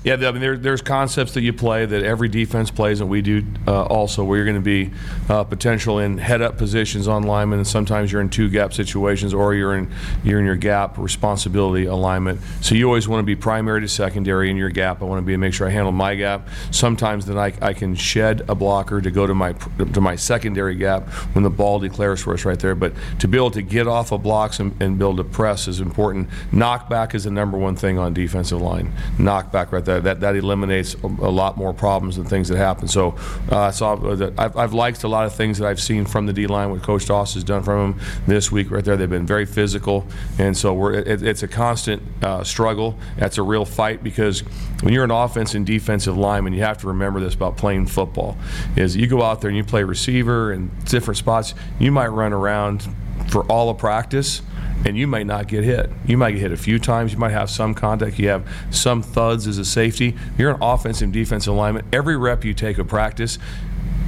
Yeah, 0.06 0.14
I 0.14 0.30
mean, 0.30 0.40
there, 0.40 0.56
there's 0.56 0.82
concepts 0.82 1.34
that 1.34 1.42
you 1.42 1.52
play 1.52 1.84
that 1.84 2.04
every 2.04 2.28
defense 2.28 2.70
plays, 2.70 3.00
and 3.00 3.10
we 3.10 3.22
do 3.22 3.44
uh, 3.66 3.86
also, 3.86 4.22
where 4.22 4.36
you're 4.36 4.46
going 4.46 4.54
to 4.54 4.60
be 4.60 4.92
uh, 5.28 5.42
potential 5.42 5.98
in 5.98 6.16
head-up 6.16 6.56
positions 6.56 7.08
on 7.08 7.24
linemen, 7.24 7.58
and 7.58 7.66
sometimes 7.66 8.12
you're 8.12 8.20
in 8.20 8.30
two-gap 8.30 8.72
situations, 8.72 9.34
or 9.34 9.52
you're 9.52 9.74
in 9.74 9.92
you're 10.22 10.38
in 10.38 10.46
your 10.46 10.54
gap 10.54 10.96
responsibility 10.96 11.86
alignment. 11.86 12.40
So 12.60 12.76
you 12.76 12.86
always 12.86 13.08
want 13.08 13.18
to 13.18 13.26
be 13.26 13.34
primary 13.34 13.80
to 13.80 13.88
secondary 13.88 14.48
in 14.48 14.56
your 14.56 14.70
gap. 14.70 15.02
I 15.02 15.06
want 15.06 15.18
to 15.18 15.26
be 15.26 15.36
make 15.36 15.52
sure 15.52 15.66
I 15.66 15.70
handle 15.70 15.90
my 15.90 16.14
gap. 16.14 16.46
Sometimes 16.70 17.26
then 17.26 17.36
I, 17.36 17.52
I 17.60 17.72
can 17.72 17.96
shed 17.96 18.42
a 18.48 18.54
blocker 18.54 19.00
to 19.00 19.10
go 19.10 19.26
to 19.26 19.34
my 19.34 19.54
to 19.92 20.00
my 20.00 20.14
secondary 20.14 20.76
gap 20.76 21.08
when 21.34 21.42
the 21.42 21.50
ball 21.50 21.80
declares 21.80 22.22
for 22.22 22.32
us 22.32 22.44
right 22.44 22.60
there. 22.60 22.76
But 22.76 22.92
to 23.18 23.26
be 23.26 23.38
able 23.38 23.50
to 23.50 23.62
get 23.62 23.88
off 23.88 24.12
of 24.12 24.22
blocks 24.22 24.60
and, 24.60 24.80
and 24.80 25.00
build 25.00 25.18
a 25.18 25.24
press 25.24 25.66
is 25.66 25.80
important. 25.80 26.28
Knockback 26.52 27.12
is 27.16 27.24
the 27.24 27.32
number 27.32 27.58
one 27.58 27.74
thing 27.74 27.98
on 27.98 28.14
defensive 28.14 28.62
line. 28.62 28.92
Knockback 29.16 29.72
right 29.72 29.84
there. 29.84 29.95
That 30.00 30.20
that 30.20 30.36
eliminates 30.36 30.94
a, 30.94 31.06
a 31.06 31.30
lot 31.30 31.56
more 31.56 31.72
problems 31.72 32.18
and 32.18 32.28
things 32.28 32.48
that 32.48 32.56
happen. 32.56 32.88
So, 32.88 33.16
uh, 33.50 33.70
so 33.70 33.92
I've, 33.92 34.38
I've, 34.38 34.56
I've 34.56 34.72
liked 34.72 35.04
a 35.04 35.08
lot 35.08 35.26
of 35.26 35.34
things 35.34 35.58
that 35.58 35.66
I've 35.66 35.80
seen 35.80 36.04
from 36.04 36.26
the 36.26 36.32
D 36.32 36.46
line. 36.46 36.70
What 36.70 36.82
Coach 36.82 37.06
Doss 37.06 37.34
has 37.34 37.44
done 37.44 37.62
from 37.62 37.92
them 37.92 38.00
this 38.26 38.50
week 38.50 38.70
right 38.70 38.84
there. 38.84 38.96
They've 38.96 39.08
been 39.08 39.26
very 39.26 39.46
physical, 39.46 40.06
and 40.38 40.56
so 40.56 40.74
we're 40.74 40.94
it, 40.94 41.22
it's 41.22 41.42
a 41.42 41.48
constant 41.48 42.02
uh, 42.22 42.44
struggle. 42.44 42.98
That's 43.18 43.38
a 43.38 43.42
real 43.42 43.64
fight 43.64 44.02
because 44.02 44.40
when 44.82 44.92
you're 44.92 45.04
an 45.04 45.10
offense 45.10 45.54
and 45.54 45.66
defensive 45.66 46.16
lineman, 46.16 46.52
you 46.52 46.62
have 46.62 46.78
to 46.78 46.88
remember 46.88 47.20
this 47.20 47.34
about 47.34 47.56
playing 47.56 47.86
football: 47.86 48.36
is 48.76 48.96
you 48.96 49.06
go 49.06 49.22
out 49.22 49.40
there 49.40 49.48
and 49.48 49.56
you 49.56 49.64
play 49.64 49.82
receiver 49.82 50.52
and 50.52 50.70
different 50.84 51.18
spots. 51.18 51.54
You 51.78 51.92
might 51.92 52.08
run 52.08 52.32
around 52.32 52.86
for 53.28 53.44
all 53.44 53.70
of 53.70 53.78
practice 53.78 54.42
and 54.84 54.96
you 54.96 55.06
might 55.06 55.26
not 55.26 55.48
get 55.48 55.64
hit. 55.64 55.90
You 56.06 56.16
might 56.16 56.32
get 56.32 56.40
hit 56.40 56.52
a 56.52 56.56
few 56.56 56.78
times. 56.78 57.12
You 57.12 57.18
might 57.18 57.32
have 57.32 57.50
some 57.50 57.74
contact. 57.74 58.18
You 58.18 58.28
have 58.28 58.46
some 58.70 59.02
thuds 59.02 59.46
as 59.46 59.58
a 59.58 59.64
safety. 59.64 60.16
You're 60.38 60.52
an 60.52 60.62
offensive 60.62 61.06
and 61.06 61.12
defensive 61.12 61.54
lineman. 61.54 61.84
Every 61.92 62.16
rep 62.16 62.44
you 62.44 62.54
take 62.54 62.78
of 62.78 62.88
practice, 62.88 63.38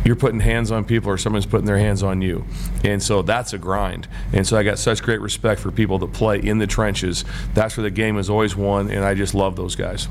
you're 0.04 0.16
putting 0.16 0.40
hands 0.40 0.70
on 0.70 0.84
people 0.84 1.10
or 1.10 1.18
someone's 1.18 1.46
putting 1.46 1.66
their 1.66 1.78
hands 1.78 2.02
on 2.02 2.22
you. 2.22 2.44
And 2.84 3.02
so 3.02 3.22
that's 3.22 3.52
a 3.52 3.58
grind. 3.58 4.08
And 4.32 4.46
so 4.46 4.56
I 4.56 4.62
got 4.62 4.78
such 4.78 5.02
great 5.02 5.20
respect 5.20 5.60
for 5.60 5.70
people 5.70 5.98
that 5.98 6.12
play 6.12 6.38
in 6.38 6.58
the 6.58 6.66
trenches. 6.66 7.24
That's 7.54 7.76
where 7.76 7.82
the 7.82 7.90
game 7.90 8.18
is 8.18 8.30
always 8.30 8.56
won, 8.56 8.90
and 8.90 9.04
I 9.04 9.14
just 9.14 9.34
love 9.34 9.56
those 9.56 9.76
guys. 9.76 10.08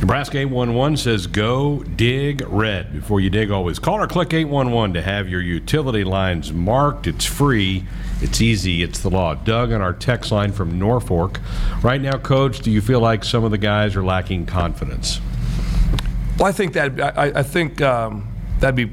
Nebraska 0.00 0.38
811 0.38 0.98
says 0.98 1.26
go 1.26 1.82
dig 1.82 2.46
red. 2.46 2.92
Before 2.92 3.20
you 3.20 3.30
dig, 3.30 3.50
always 3.50 3.78
call 3.78 4.00
or 4.00 4.06
click 4.06 4.34
811 4.34 4.94
to 4.94 5.02
have 5.02 5.28
your 5.28 5.40
utility 5.40 6.04
lines 6.04 6.52
marked. 6.52 7.06
It's 7.06 7.24
free, 7.24 7.84
it's 8.20 8.40
easy, 8.40 8.82
it's 8.82 9.00
the 9.00 9.10
law. 9.10 9.34
Doug 9.34 9.72
on 9.72 9.80
our 9.80 9.94
text 9.94 10.30
line 10.30 10.52
from 10.52 10.78
Norfolk. 10.78 11.40
Right 11.82 12.00
now, 12.00 12.18
coach, 12.18 12.60
do 12.60 12.70
you 12.70 12.82
feel 12.82 13.00
like 13.00 13.24
some 13.24 13.42
of 13.42 13.50
the 13.50 13.58
guys 13.58 13.96
are 13.96 14.04
lacking 14.04 14.46
confidence? 14.46 15.20
Well, 16.38 16.46
I 16.46 16.52
think 16.52 16.74
that 16.74 17.00
I, 17.00 17.40
I 17.40 17.42
think 17.42 17.80
um, 17.80 18.28
that'd 18.60 18.76
be 18.76 18.90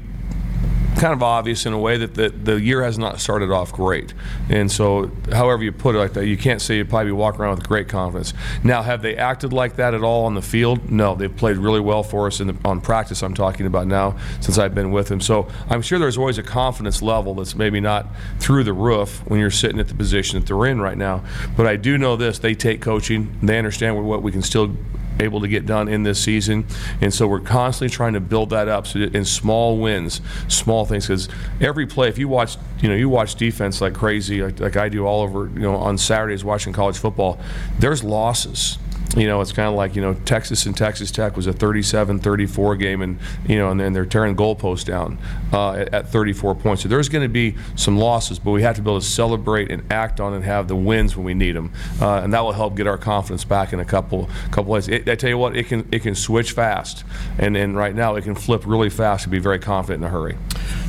kind 0.96 1.12
of 1.12 1.22
obvious 1.22 1.66
in 1.66 1.72
a 1.72 1.78
way 1.78 1.98
that 1.98 2.14
the, 2.14 2.28
the 2.30 2.60
year 2.60 2.82
has 2.82 2.98
not 2.98 3.20
started 3.20 3.50
off 3.50 3.72
great. 3.72 4.14
And 4.48 4.70
so, 4.70 5.10
however 5.32 5.62
you 5.62 5.72
put 5.72 5.94
it 5.94 5.98
like 5.98 6.12
that, 6.14 6.26
you 6.26 6.36
can't 6.36 6.62
say 6.62 6.76
you 6.78 6.84
probably 6.84 7.12
walk 7.12 7.38
around 7.38 7.58
with 7.58 7.68
great 7.68 7.88
confidence. 7.88 8.32
Now, 8.62 8.82
have 8.82 9.02
they 9.02 9.16
acted 9.16 9.52
like 9.52 9.76
that 9.76 9.94
at 9.94 10.02
all 10.02 10.24
on 10.26 10.34
the 10.34 10.42
field? 10.42 10.90
No, 10.90 11.14
they've 11.14 11.34
played 11.34 11.56
really 11.56 11.80
well 11.80 12.02
for 12.02 12.26
us 12.26 12.40
in 12.40 12.46
the, 12.46 12.56
on 12.64 12.80
practice. 12.80 13.22
I'm 13.22 13.34
talking 13.34 13.66
about 13.66 13.86
now 13.86 14.16
since 14.40 14.56
I've 14.56 14.74
been 14.74 14.92
with 14.92 15.08
them. 15.08 15.20
So 15.20 15.48
I'm 15.68 15.82
sure 15.82 15.98
there's 15.98 16.18
always 16.18 16.38
a 16.38 16.42
confidence 16.42 17.02
level 17.02 17.34
that's 17.34 17.54
maybe 17.54 17.80
not 17.80 18.06
through 18.38 18.64
the 18.64 18.72
roof 18.72 19.22
when 19.26 19.40
you're 19.40 19.50
sitting 19.50 19.80
at 19.80 19.88
the 19.88 19.94
position 19.94 20.38
that 20.38 20.46
they're 20.46 20.66
in 20.66 20.80
right 20.80 20.96
now. 20.96 21.24
But 21.56 21.66
I 21.66 21.76
do 21.76 21.98
know 21.98 22.16
this: 22.16 22.38
they 22.38 22.54
take 22.54 22.80
coaching. 22.80 23.36
They 23.42 23.58
understand 23.58 24.06
what 24.06 24.22
we 24.22 24.32
can 24.32 24.42
still 24.42 24.74
able 25.20 25.40
to 25.40 25.48
get 25.48 25.66
done 25.66 25.88
in 25.88 26.02
this 26.02 26.22
season. 26.22 26.66
And 27.00 27.12
so 27.12 27.26
we're 27.26 27.40
constantly 27.40 27.94
trying 27.94 28.14
to 28.14 28.20
build 28.20 28.50
that 28.50 28.68
up 28.68 28.86
so 28.86 28.98
in 28.98 29.24
small 29.24 29.78
wins, 29.78 30.20
small 30.48 30.84
things. 30.84 31.06
Because 31.06 31.28
every 31.60 31.86
play, 31.86 32.08
if 32.08 32.18
you 32.18 32.28
watch, 32.28 32.56
you 32.80 32.88
know, 32.88 32.94
you 32.94 33.08
watch 33.08 33.34
defense 33.36 33.80
like 33.80 33.94
crazy, 33.94 34.42
like, 34.42 34.60
like 34.60 34.76
I 34.76 34.88
do 34.88 35.06
all 35.06 35.22
over, 35.22 35.46
you 35.54 35.60
know, 35.60 35.76
on 35.76 35.98
Saturdays 35.98 36.44
watching 36.44 36.72
college 36.72 36.98
football, 36.98 37.40
there's 37.78 38.02
losses 38.02 38.78
you 39.16 39.26
know, 39.26 39.40
it's 39.40 39.52
kind 39.52 39.68
of 39.68 39.74
like, 39.74 39.94
you 39.94 40.02
know, 40.02 40.14
Texas 40.14 40.66
and 40.66 40.76
Texas 40.76 41.10
Tech 41.10 41.36
was 41.36 41.46
a 41.46 41.52
37-34 41.52 42.78
game, 42.78 43.02
and, 43.02 43.18
you 43.46 43.56
know, 43.56 43.70
and 43.70 43.78
then 43.78 43.92
they're 43.92 44.06
tearing 44.06 44.34
goalposts 44.34 44.84
down 44.84 45.18
uh, 45.52 45.72
at, 45.72 45.94
at, 45.94 46.08
34 46.08 46.54
points. 46.56 46.82
So 46.82 46.88
there's 46.88 47.08
going 47.08 47.22
to 47.22 47.28
be 47.28 47.54
some 47.76 47.96
losses, 47.96 48.38
but 48.38 48.50
we 48.50 48.62
have 48.62 48.76
to 48.76 48.82
be 48.82 48.90
able 48.90 49.00
to 49.00 49.06
celebrate 49.06 49.70
and 49.70 49.90
act 49.92 50.20
on 50.20 50.34
and 50.34 50.44
have 50.44 50.68
the 50.68 50.76
wins 50.76 51.16
when 51.16 51.24
we 51.24 51.34
need 51.34 51.52
them. 51.52 51.72
Uh, 52.00 52.18
and 52.18 52.32
that 52.34 52.40
will 52.40 52.52
help 52.52 52.76
get 52.76 52.86
our 52.86 52.98
confidence 52.98 53.44
back 53.44 53.72
in 53.72 53.80
a 53.80 53.84
couple 53.84 54.28
couple 54.50 54.72
ways. 54.72 54.88
It, 54.88 55.08
I 55.08 55.14
tell 55.14 55.30
you 55.30 55.38
what, 55.38 55.56
it 55.56 55.66
can 55.66 55.88
it 55.92 56.02
can 56.02 56.14
switch 56.14 56.52
fast, 56.52 57.04
and, 57.38 57.56
and 57.56 57.76
right 57.76 57.94
now 57.94 58.16
it 58.16 58.22
can 58.22 58.34
flip 58.34 58.62
really 58.66 58.90
fast 58.90 59.24
and 59.24 59.32
be 59.32 59.38
very 59.38 59.58
confident 59.58 60.02
in 60.02 60.08
a 60.08 60.10
hurry. 60.10 60.36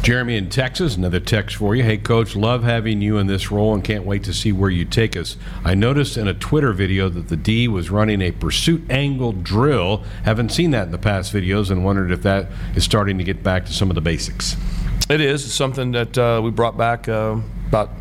Jeremy 0.01 0.37
in 0.37 0.49
Texas, 0.49 0.95
another 0.95 1.19
text 1.19 1.55
for 1.55 1.75
you. 1.75 1.83
Hey, 1.83 1.97
Coach, 1.97 2.35
love 2.35 2.63
having 2.63 3.01
you 3.01 3.17
in 3.17 3.27
this 3.27 3.51
role 3.51 3.73
and 3.73 3.83
can't 3.83 4.05
wait 4.05 4.23
to 4.25 4.33
see 4.33 4.51
where 4.51 4.69
you 4.69 4.85
take 4.85 5.17
us. 5.17 5.37
I 5.63 5.73
noticed 5.73 6.17
in 6.17 6.27
a 6.27 6.33
Twitter 6.33 6.73
video 6.73 7.09
that 7.09 7.27
the 7.27 7.37
D 7.37 7.67
was 7.67 7.89
running 7.89 8.14
a 8.21 8.31
pursuit 8.31 8.83
angle 8.89 9.31
drill. 9.31 10.03
Haven't 10.23 10.49
seen 10.49 10.71
that 10.71 10.87
in 10.87 10.91
the 10.91 10.97
past 10.97 11.33
videos 11.33 11.71
and 11.71 11.83
wondered 11.83 12.11
if 12.11 12.23
that 12.23 12.47
is 12.75 12.83
starting 12.83 13.17
to 13.17 13.23
get 13.23 13.43
back 13.43 13.65
to 13.65 13.73
some 13.73 13.89
of 13.89 13.95
the 13.95 14.01
basics. 14.01 14.55
It 15.09 15.21
is. 15.21 15.45
It's 15.45 15.53
something 15.53 15.91
that 15.91 16.17
uh, 16.17 16.41
we 16.43 16.51
brought 16.51 16.77
back 16.77 17.07
uh, 17.07 17.37
about, 17.67 17.91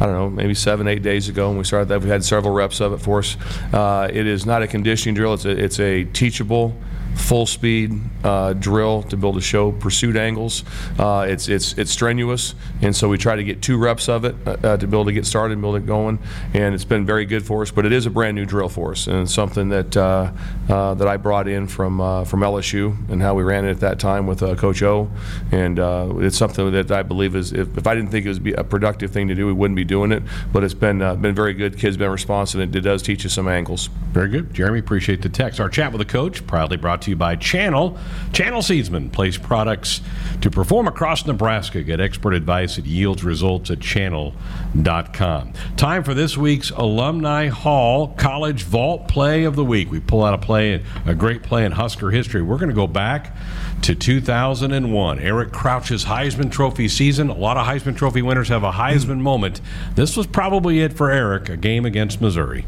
I 0.00 0.06
don't 0.06 0.14
know, 0.14 0.30
maybe 0.30 0.54
seven, 0.54 0.88
eight 0.88 1.02
days 1.02 1.28
ago 1.28 1.48
when 1.48 1.58
we 1.58 1.64
started 1.64 1.88
that. 1.88 2.02
We 2.02 2.08
had 2.08 2.24
several 2.24 2.52
reps 2.52 2.80
of 2.80 2.92
it 2.92 2.98
for 2.98 3.20
us. 3.20 3.36
Uh, 3.72 4.08
it 4.12 4.26
is 4.26 4.44
not 4.44 4.62
a 4.62 4.66
conditioning 4.66 5.14
drill, 5.14 5.34
it's 5.34 5.44
a, 5.44 5.50
it's 5.50 5.80
a 5.80 6.04
teachable 6.04 6.76
full 7.14 7.46
speed 7.46 7.92
uh, 8.24 8.52
drill 8.54 9.02
to 9.04 9.16
build 9.16 9.36
a 9.36 9.40
show 9.40 9.72
pursuit 9.72 10.16
angles. 10.16 10.64
Uh, 10.98 11.26
it's 11.28 11.48
it's 11.48 11.76
it's 11.78 11.90
strenuous, 11.90 12.54
and 12.82 12.94
so 12.94 13.08
we 13.08 13.18
try 13.18 13.36
to 13.36 13.44
get 13.44 13.62
two 13.62 13.78
reps 13.78 14.08
of 14.08 14.24
it 14.24 14.34
uh, 14.46 14.56
uh 14.62 14.76
to 14.76 14.86
be 14.86 14.96
able 14.96 15.04
to 15.04 15.12
get 15.12 15.26
started 15.26 15.52
and 15.54 15.62
build 15.62 15.76
it 15.76 15.86
going. 15.86 16.18
And 16.54 16.74
it's 16.74 16.84
been 16.84 17.06
very 17.06 17.24
good 17.24 17.44
for 17.44 17.62
us. 17.62 17.70
But 17.70 17.86
it 17.86 17.92
is 17.92 18.06
a 18.06 18.10
brand 18.10 18.36
new 18.36 18.46
drill 18.46 18.68
for 18.68 18.92
us, 18.92 19.06
and 19.06 19.22
it's 19.22 19.34
something 19.34 19.68
that 19.70 19.96
uh, 19.96 20.32
uh, 20.68 20.94
that 20.94 21.08
I 21.08 21.16
brought 21.16 21.48
in 21.48 21.66
from 21.66 21.98
from 22.24 22.40
LSU 22.40 23.10
and 23.10 23.22
how 23.22 23.34
we 23.34 23.42
ran 23.42 23.64
it 23.64 23.70
at 23.70 23.80
that 23.80 23.98
time 23.98 24.26
with 24.26 24.40
Coach 24.58 24.82
O. 24.82 25.10
And 25.52 25.78
it's 26.22 26.36
something 26.36 26.70
that 26.72 26.90
I 26.90 27.02
believe 27.02 27.36
is 27.36 27.52
if, 27.52 27.76
if 27.76 27.86
I 27.86 27.94
didn't 27.94 28.10
think 28.10 28.26
it 28.26 28.28
was 28.28 28.40
a 28.56 28.64
productive 28.64 29.10
thing 29.10 29.28
to 29.28 29.34
do, 29.34 29.46
we 29.46 29.52
wouldn't 29.52 29.76
be 29.76 29.84
doing 29.84 30.12
it. 30.12 30.22
But 30.52 30.64
it's 30.64 30.74
been 30.74 30.98
been 31.20 31.34
very 31.34 31.54
good. 31.54 31.78
Kids 31.78 31.96
been 31.96 32.10
responsive, 32.10 32.60
and 32.60 32.74
it 32.74 32.80
does 32.80 33.02
teach 33.02 33.24
us 33.26 33.32
some 33.32 33.48
angles. 33.48 33.88
Very 34.12 34.28
good, 34.28 34.52
Jeremy. 34.54 34.80
Appreciate 34.80 35.22
the 35.22 35.28
text. 35.28 35.60
Our 35.60 35.68
chat 35.68 35.92
with 35.92 36.00
the 36.00 36.10
coach 36.10 36.46
proudly 36.46 36.76
brought 36.76 36.99
to 37.02 37.10
you 37.10 37.16
by 37.16 37.36
Channel. 37.36 37.98
Channel 38.32 38.62
Seedsmen 38.62 39.10
place 39.12 39.38
products 39.38 40.00
to 40.40 40.50
perform 40.50 40.88
across 40.88 41.26
Nebraska. 41.26 41.82
Get 41.82 42.00
expert 42.00 42.34
advice 42.34 42.76
that 42.76 42.86
yields 42.86 43.24
results 43.24 43.70
at 43.70 43.80
channel.com. 43.80 45.52
Time 45.76 46.04
for 46.04 46.14
this 46.14 46.36
week's 46.36 46.70
Alumni 46.70 47.48
Hall 47.48 48.08
College 48.08 48.62
Vault 48.64 49.08
Play 49.08 49.44
of 49.44 49.56
the 49.56 49.64
Week. 49.64 49.90
We 49.90 50.00
pull 50.00 50.24
out 50.24 50.34
a 50.34 50.38
play, 50.38 50.82
a 51.06 51.14
great 51.14 51.42
play 51.42 51.64
in 51.64 51.72
Husker 51.72 52.10
history. 52.10 52.42
We're 52.42 52.58
going 52.58 52.70
to 52.70 52.74
go 52.74 52.86
back 52.86 53.36
to 53.82 53.94
2001. 53.94 55.18
Eric 55.18 55.52
Crouch's 55.52 56.04
Heisman 56.04 56.50
Trophy 56.50 56.88
season. 56.88 57.30
A 57.30 57.34
lot 57.34 57.56
of 57.56 57.66
Heisman 57.66 57.96
Trophy 57.96 58.22
winners 58.22 58.48
have 58.48 58.64
a 58.64 58.72
Heisman 58.72 59.18
mm. 59.18 59.22
moment. 59.22 59.60
This 59.94 60.16
was 60.16 60.26
probably 60.26 60.80
it 60.80 60.92
for 60.92 61.10
Eric, 61.10 61.48
a 61.48 61.56
game 61.56 61.84
against 61.84 62.20
Missouri. 62.20 62.64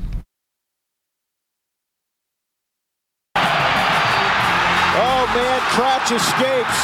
Crouch 5.32 6.12
escapes. 6.12 6.80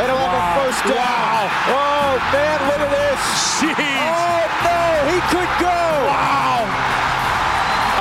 And 0.00 0.08
he'll 0.08 0.16
have 0.16 0.32
a 0.32 0.44
first 0.56 0.82
down. 0.88 0.96
Wow. 0.96 1.76
Oh, 1.76 2.16
man, 2.32 2.56
look 2.64 2.80
at 2.80 2.88
this. 2.88 3.20
Jeez. 3.60 3.76
Oh, 3.76 4.40
no, 4.64 4.80
he 5.12 5.18
could 5.28 5.52
go. 5.60 5.80
Wow. 6.08 6.64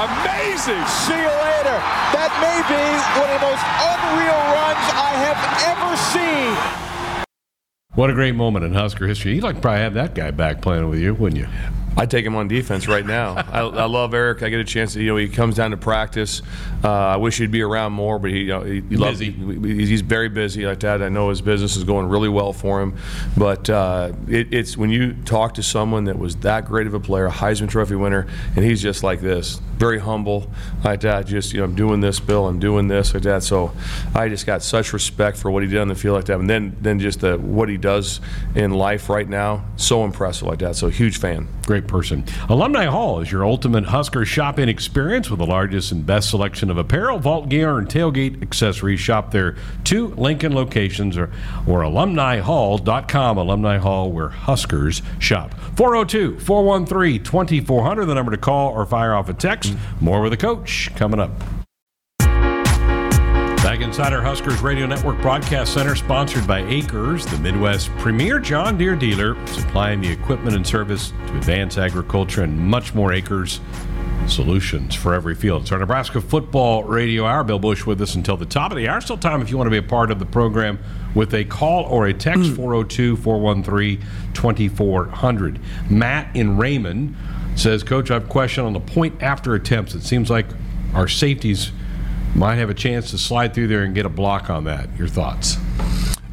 Amazing. 0.08 0.86
See 0.88 1.20
you 1.20 1.28
later. 1.28 1.78
That 2.16 2.32
may 2.40 2.64
be 2.72 2.80
one 3.20 3.28
of 3.28 3.44
the 3.44 3.52
most 3.52 3.66
unreal 3.84 4.40
runs 4.56 4.88
I 4.96 5.12
have 5.28 5.40
ever 5.76 5.92
seen. 6.16 6.56
What 7.96 8.10
a 8.10 8.14
great 8.14 8.36
moment 8.36 8.64
in 8.64 8.74
Husker 8.74 9.08
history. 9.08 9.34
You'd 9.36 9.44
like 9.44 9.56
to 9.56 9.62
probably 9.62 9.82
have 9.82 9.96
that 9.96 10.16
guy 10.16 10.32
back 10.32 10.62
playing 10.62 10.88
with 10.88 11.00
you, 11.00 11.14
wouldn't 11.16 11.42
you? 11.42 11.48
I'd 11.98 12.12
take 12.12 12.24
him 12.24 12.36
on 12.36 12.48
defense 12.48 12.88
right 12.88 13.06
now. 13.06 13.34
I, 13.36 13.62
I, 13.62 13.86
love 13.86 14.14
Eric. 14.14 14.44
I 14.44 14.50
get 14.50 14.60
a 14.60 14.64
chance 14.64 14.94
to, 14.94 15.02
you 15.02 15.08
know, 15.08 15.18
he 15.18 15.28
comes 15.28 15.56
down 15.56 15.72
to 15.72 15.78
practice. 15.78 16.44
Uh, 16.84 16.92
I 16.92 17.18
wish 17.18 17.40
he'd 17.40 17.50
be 17.50 17.64
around 17.64 17.94
more, 17.94 18.20
but 18.20 18.30
he, 18.30 18.42
you 18.42 18.48
know, 18.48 18.62
he, 18.62 18.82
he 18.82 18.98
loves, 18.98 19.18
he's 19.18 20.02
very 20.02 20.30
busy 20.30 20.66
like 20.68 20.80
that. 20.82 21.02
I 21.02 21.10
know 21.10 21.30
his 21.30 21.42
business 21.42 21.76
is 21.76 21.84
going 21.84 22.08
really 22.08 22.30
well 22.30 22.54
for 22.54 22.82
him. 22.82 22.96
But 23.36 23.68
uh, 23.72 24.14
it, 24.28 24.54
it's 24.54 24.78
when 24.78 24.92
you 24.92 25.14
talk 25.26 25.56
to 25.56 25.64
someone 25.64 26.04
that 26.04 26.20
was 26.20 26.36
that 26.38 26.66
great 26.66 26.86
of 26.86 26.94
a 26.94 27.00
player, 27.00 27.26
a 27.26 27.32
Heisman 27.32 27.68
Trophy 27.68 27.96
winner, 27.96 28.28
and 28.56 28.64
he's 28.64 28.82
just 28.82 29.02
like 29.02 29.20
this, 29.20 29.60
very 29.78 30.00
humble 30.00 30.50
like 30.84 31.02
that. 31.02 31.26
Just, 31.26 31.54
you 31.54 31.60
know, 31.60 31.66
I'm 31.66 31.76
doing 31.76 32.00
this, 32.00 32.20
Bill, 32.20 32.48
I'm 32.48 32.60
doing 32.60 32.88
this 32.88 33.14
like 33.14 33.24
that. 33.24 33.44
So 33.44 33.72
I 34.16 34.30
just 34.30 34.46
got 34.46 34.64
such 34.64 34.94
respect 34.94 35.38
for 35.38 35.52
what 35.52 35.64
he 35.64 35.70
did 35.70 35.80
on 35.80 35.88
the 35.88 35.96
field 35.96 36.16
like 36.16 36.26
that. 36.26 36.40
And 36.40 36.50
then, 36.50 36.76
then 36.82 37.00
just 37.00 37.22
the, 37.22 37.38
what 37.38 37.70
he 37.70 37.78
does 37.78 38.20
in 38.56 38.72
life 38.72 39.10
right 39.10 39.28
now, 39.28 39.66
so 39.76 40.04
impressive 40.04 40.48
like 40.48 40.60
that. 40.60 40.76
So 40.76 40.90
huge 40.90 41.20
fan. 41.20 41.48
Great 41.66 41.88
person. 41.88 42.24
Alumni 42.50 42.86
Hall 42.86 43.20
is 43.20 43.32
your 43.32 43.46
ultimate 43.46 43.86
Husker 43.86 44.26
shopping 44.26 44.70
experience 44.70 45.30
with 45.30 45.40
the 45.40 45.46
largest 45.46 45.92
and 45.92 46.06
best 46.06 46.30
selection 46.30 46.72
of 46.72 46.78
apparel, 46.78 47.20
vault 47.20 47.50
gear, 47.50 47.78
and 47.78 47.88
tailgate 47.88 48.42
accessories. 48.42 49.00
Shop 49.00 49.32
their 49.32 49.56
two 49.84 50.08
Lincoln 50.16 50.56
locations 50.56 51.18
or, 51.18 51.32
or 51.68 51.82
alumnihall.com. 51.82 53.38
Alumni 53.38 53.78
Hall, 53.78 54.12
where 54.12 54.30
Huskers 54.30 55.02
shop. 55.20 55.54
402 55.76 56.40
413 56.40 57.24
2400, 57.24 58.06
the 58.06 58.14
number 58.16 58.32
to 58.32 58.38
call 58.38 58.72
or 58.72 58.86
fire 58.86 59.14
off 59.14 59.30
a 59.30 59.34
text. 59.34 59.67
More 60.02 60.22
with 60.22 60.32
the 60.32 60.38
coach 60.38 60.92
coming 60.96 61.20
up. 61.20 61.32
Back 63.68 63.82
inside 63.82 64.14
our 64.14 64.22
Huskers 64.22 64.62
Radio 64.62 64.86
Network 64.86 65.22
Broadcast 65.22 65.74
Center, 65.74 65.94
sponsored 65.94 66.48
by 66.48 66.62
AKRS, 66.62 67.30
the 67.30 67.38
Midwest 67.40 67.90
premier 67.98 68.40
John 68.40 68.78
Deere 68.78 68.96
dealer, 68.96 69.36
supplying 69.48 70.00
the 70.00 70.10
equipment 70.10 70.56
and 70.56 70.66
service 70.66 71.12
to 71.28 71.38
advance 71.38 71.78
agriculture 71.78 72.44
and 72.44 72.58
much 72.58 72.96
more 72.96 73.12
acres. 73.12 73.60
Solutions 74.26 74.96
for 74.96 75.14
every 75.14 75.36
field. 75.36 75.64
It's 75.64 75.72
our 75.74 75.80
Nebraska 75.80 76.22
Football 76.22 76.86
Radio 76.86 77.26
Hour. 77.26 77.44
Bill 77.44 77.60
Busch 77.60 77.86
with 77.86 78.02
us 78.02 78.16
until 78.16 78.38
the 78.38 78.46
top 78.46 78.72
of 78.72 78.78
the 78.78 78.88
hour. 78.88 79.02
Still 79.02 79.18
time 79.18 79.42
if 79.42 79.50
you 79.50 79.58
want 79.58 79.68
to 79.68 79.72
be 79.72 79.78
a 79.78 79.90
part 79.90 80.12
of 80.12 80.20
the 80.20 80.26
program 80.26 80.80
with 81.14 81.34
a 81.34 81.44
call 81.44 81.84
or 81.86 82.08
a 82.08 82.14
text 82.14 82.52
mm. 82.52 82.56
402 82.56 83.18
413 83.18 84.02
2400. 84.34 85.60
Matt 85.90 86.34
in 86.36 86.58
Raymond 86.58 87.16
says, 87.60 87.84
Coach, 87.84 88.12
I 88.12 88.16
have 88.16 88.26
a 88.26 88.28
question 88.28 88.66
on 88.66 88.74
the 88.74 88.80
point 88.80 89.22
after 89.22 89.56
attempts. 89.56 89.96
It 89.96 90.04
seems 90.04 90.30
like 90.30 90.46
our 90.94 91.08
safeties 91.08 91.72
might 92.36 92.56
have 92.56 92.70
a 92.70 92.74
chance 92.74 93.12
to 93.12 93.18
slide 93.18 93.54
through 93.54 93.68
there 93.68 93.84
and 93.84 93.96
get 93.96 94.06
a 94.06 94.10
block 94.10 94.50
on 94.50 94.66
that. 94.66 94.96
Your 94.98 95.08
thoughts? 95.08 95.58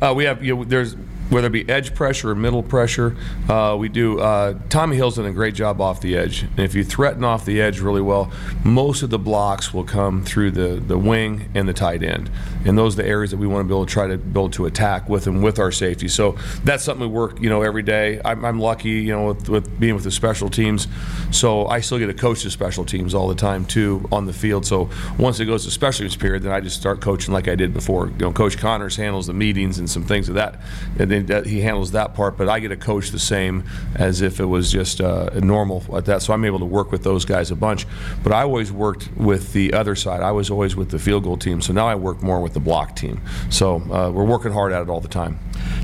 Uh, 0.02 0.12
we 0.14 0.24
have 0.24 0.44
you 0.44 0.56
know, 0.56 0.64
there's 0.64 0.96
whether 1.30 1.46
it 1.46 1.50
be 1.50 1.68
edge 1.68 1.94
pressure 1.94 2.30
or 2.30 2.34
middle 2.34 2.62
pressure, 2.62 3.16
uh, 3.48 3.76
we 3.78 3.88
do. 3.88 4.20
Uh, 4.20 4.58
Tommy 4.68 4.96
Hill's 4.96 5.16
done 5.16 5.26
a 5.26 5.32
great 5.32 5.54
job 5.54 5.80
off 5.80 6.00
the 6.00 6.16
edge. 6.16 6.42
And 6.42 6.60
if 6.60 6.74
you 6.74 6.84
threaten 6.84 7.24
off 7.24 7.44
the 7.44 7.60
edge 7.60 7.80
really 7.80 8.02
well, 8.02 8.30
most 8.64 9.02
of 9.02 9.10
the 9.10 9.18
blocks 9.18 9.72
will 9.72 9.84
come 9.84 10.24
through 10.24 10.52
the, 10.52 10.80
the 10.80 10.98
wing 10.98 11.48
and 11.54 11.68
the 11.68 11.72
tight 11.72 12.02
end. 12.02 12.30
And 12.64 12.76
those 12.78 12.98
are 12.98 13.02
the 13.02 13.08
areas 13.08 13.30
that 13.30 13.38
we 13.38 13.46
want 13.46 13.64
to 13.64 13.68
be 13.68 13.74
able 13.74 13.86
to 13.86 13.92
try 13.92 14.06
to 14.06 14.18
build 14.18 14.52
to 14.54 14.66
attack 14.66 15.08
with 15.08 15.26
and 15.26 15.42
with 15.42 15.58
our 15.58 15.72
safety. 15.72 16.08
So 16.08 16.36
that's 16.62 16.84
something 16.84 17.08
we 17.08 17.14
work, 17.14 17.40
you 17.40 17.48
know, 17.48 17.62
every 17.62 17.82
day. 17.82 18.20
I'm, 18.24 18.44
I'm 18.44 18.60
lucky, 18.60 18.90
you 18.90 19.12
know, 19.12 19.28
with, 19.28 19.48
with 19.48 19.80
being 19.80 19.94
with 19.94 20.04
the 20.04 20.10
special 20.10 20.50
teams. 20.50 20.88
So 21.30 21.66
I 21.66 21.80
still 21.80 21.98
get 21.98 22.06
to 22.06 22.14
coach 22.14 22.42
the 22.42 22.50
special 22.50 22.84
teams 22.84 23.14
all 23.14 23.28
the 23.28 23.34
time 23.34 23.64
too 23.64 24.06
on 24.12 24.26
the 24.26 24.32
field. 24.32 24.66
So 24.66 24.90
once 25.18 25.40
it 25.40 25.46
goes 25.46 25.64
to 25.64 25.70
special 25.70 26.04
teams 26.04 26.16
period, 26.16 26.42
then 26.42 26.52
I 26.52 26.60
just 26.60 26.76
start 26.76 27.00
coaching 27.00 27.32
like 27.32 27.48
I 27.48 27.54
did 27.54 27.72
before. 27.72 28.08
You 28.08 28.18
know, 28.18 28.32
Coach 28.32 28.58
Connors 28.58 28.96
handles 28.96 29.26
the 29.26 29.34
meetings 29.34 29.78
and 29.78 29.88
some 29.88 30.04
things 30.04 30.28
of 30.28 30.34
that. 30.36 30.60
And 30.98 31.10
he 31.22 31.60
handles 31.60 31.92
that 31.92 32.14
part. 32.14 32.36
But 32.36 32.48
I 32.48 32.60
get 32.60 32.68
to 32.68 32.76
coach 32.76 33.10
the 33.10 33.18
same 33.18 33.64
as 33.94 34.20
if 34.20 34.40
it 34.40 34.44
was 34.44 34.70
just 34.70 35.00
uh, 35.00 35.30
normal 35.34 35.84
at 35.96 36.04
that. 36.06 36.22
So 36.22 36.32
I'm 36.32 36.44
able 36.44 36.58
to 36.60 36.64
work 36.64 36.92
with 36.92 37.02
those 37.02 37.24
guys 37.24 37.50
a 37.50 37.56
bunch. 37.56 37.86
But 38.22 38.32
I 38.32 38.42
always 38.42 38.72
worked 38.72 39.10
with 39.16 39.52
the 39.52 39.72
other 39.72 39.94
side. 39.94 40.20
I 40.22 40.32
was 40.32 40.50
always 40.50 40.76
with 40.76 40.90
the 40.90 40.98
field 40.98 41.24
goal 41.24 41.36
team. 41.36 41.60
So 41.60 41.72
now 41.72 41.86
I 41.86 41.94
work 41.94 42.22
more 42.22 42.40
with 42.40 42.54
the 42.54 42.60
block 42.60 42.96
team. 42.96 43.20
So 43.50 43.76
uh, 43.76 44.10
we're 44.10 44.24
working 44.24 44.52
hard 44.52 44.72
at 44.72 44.82
it 44.82 44.88
all 44.88 45.00
the 45.00 45.08
time. 45.08 45.38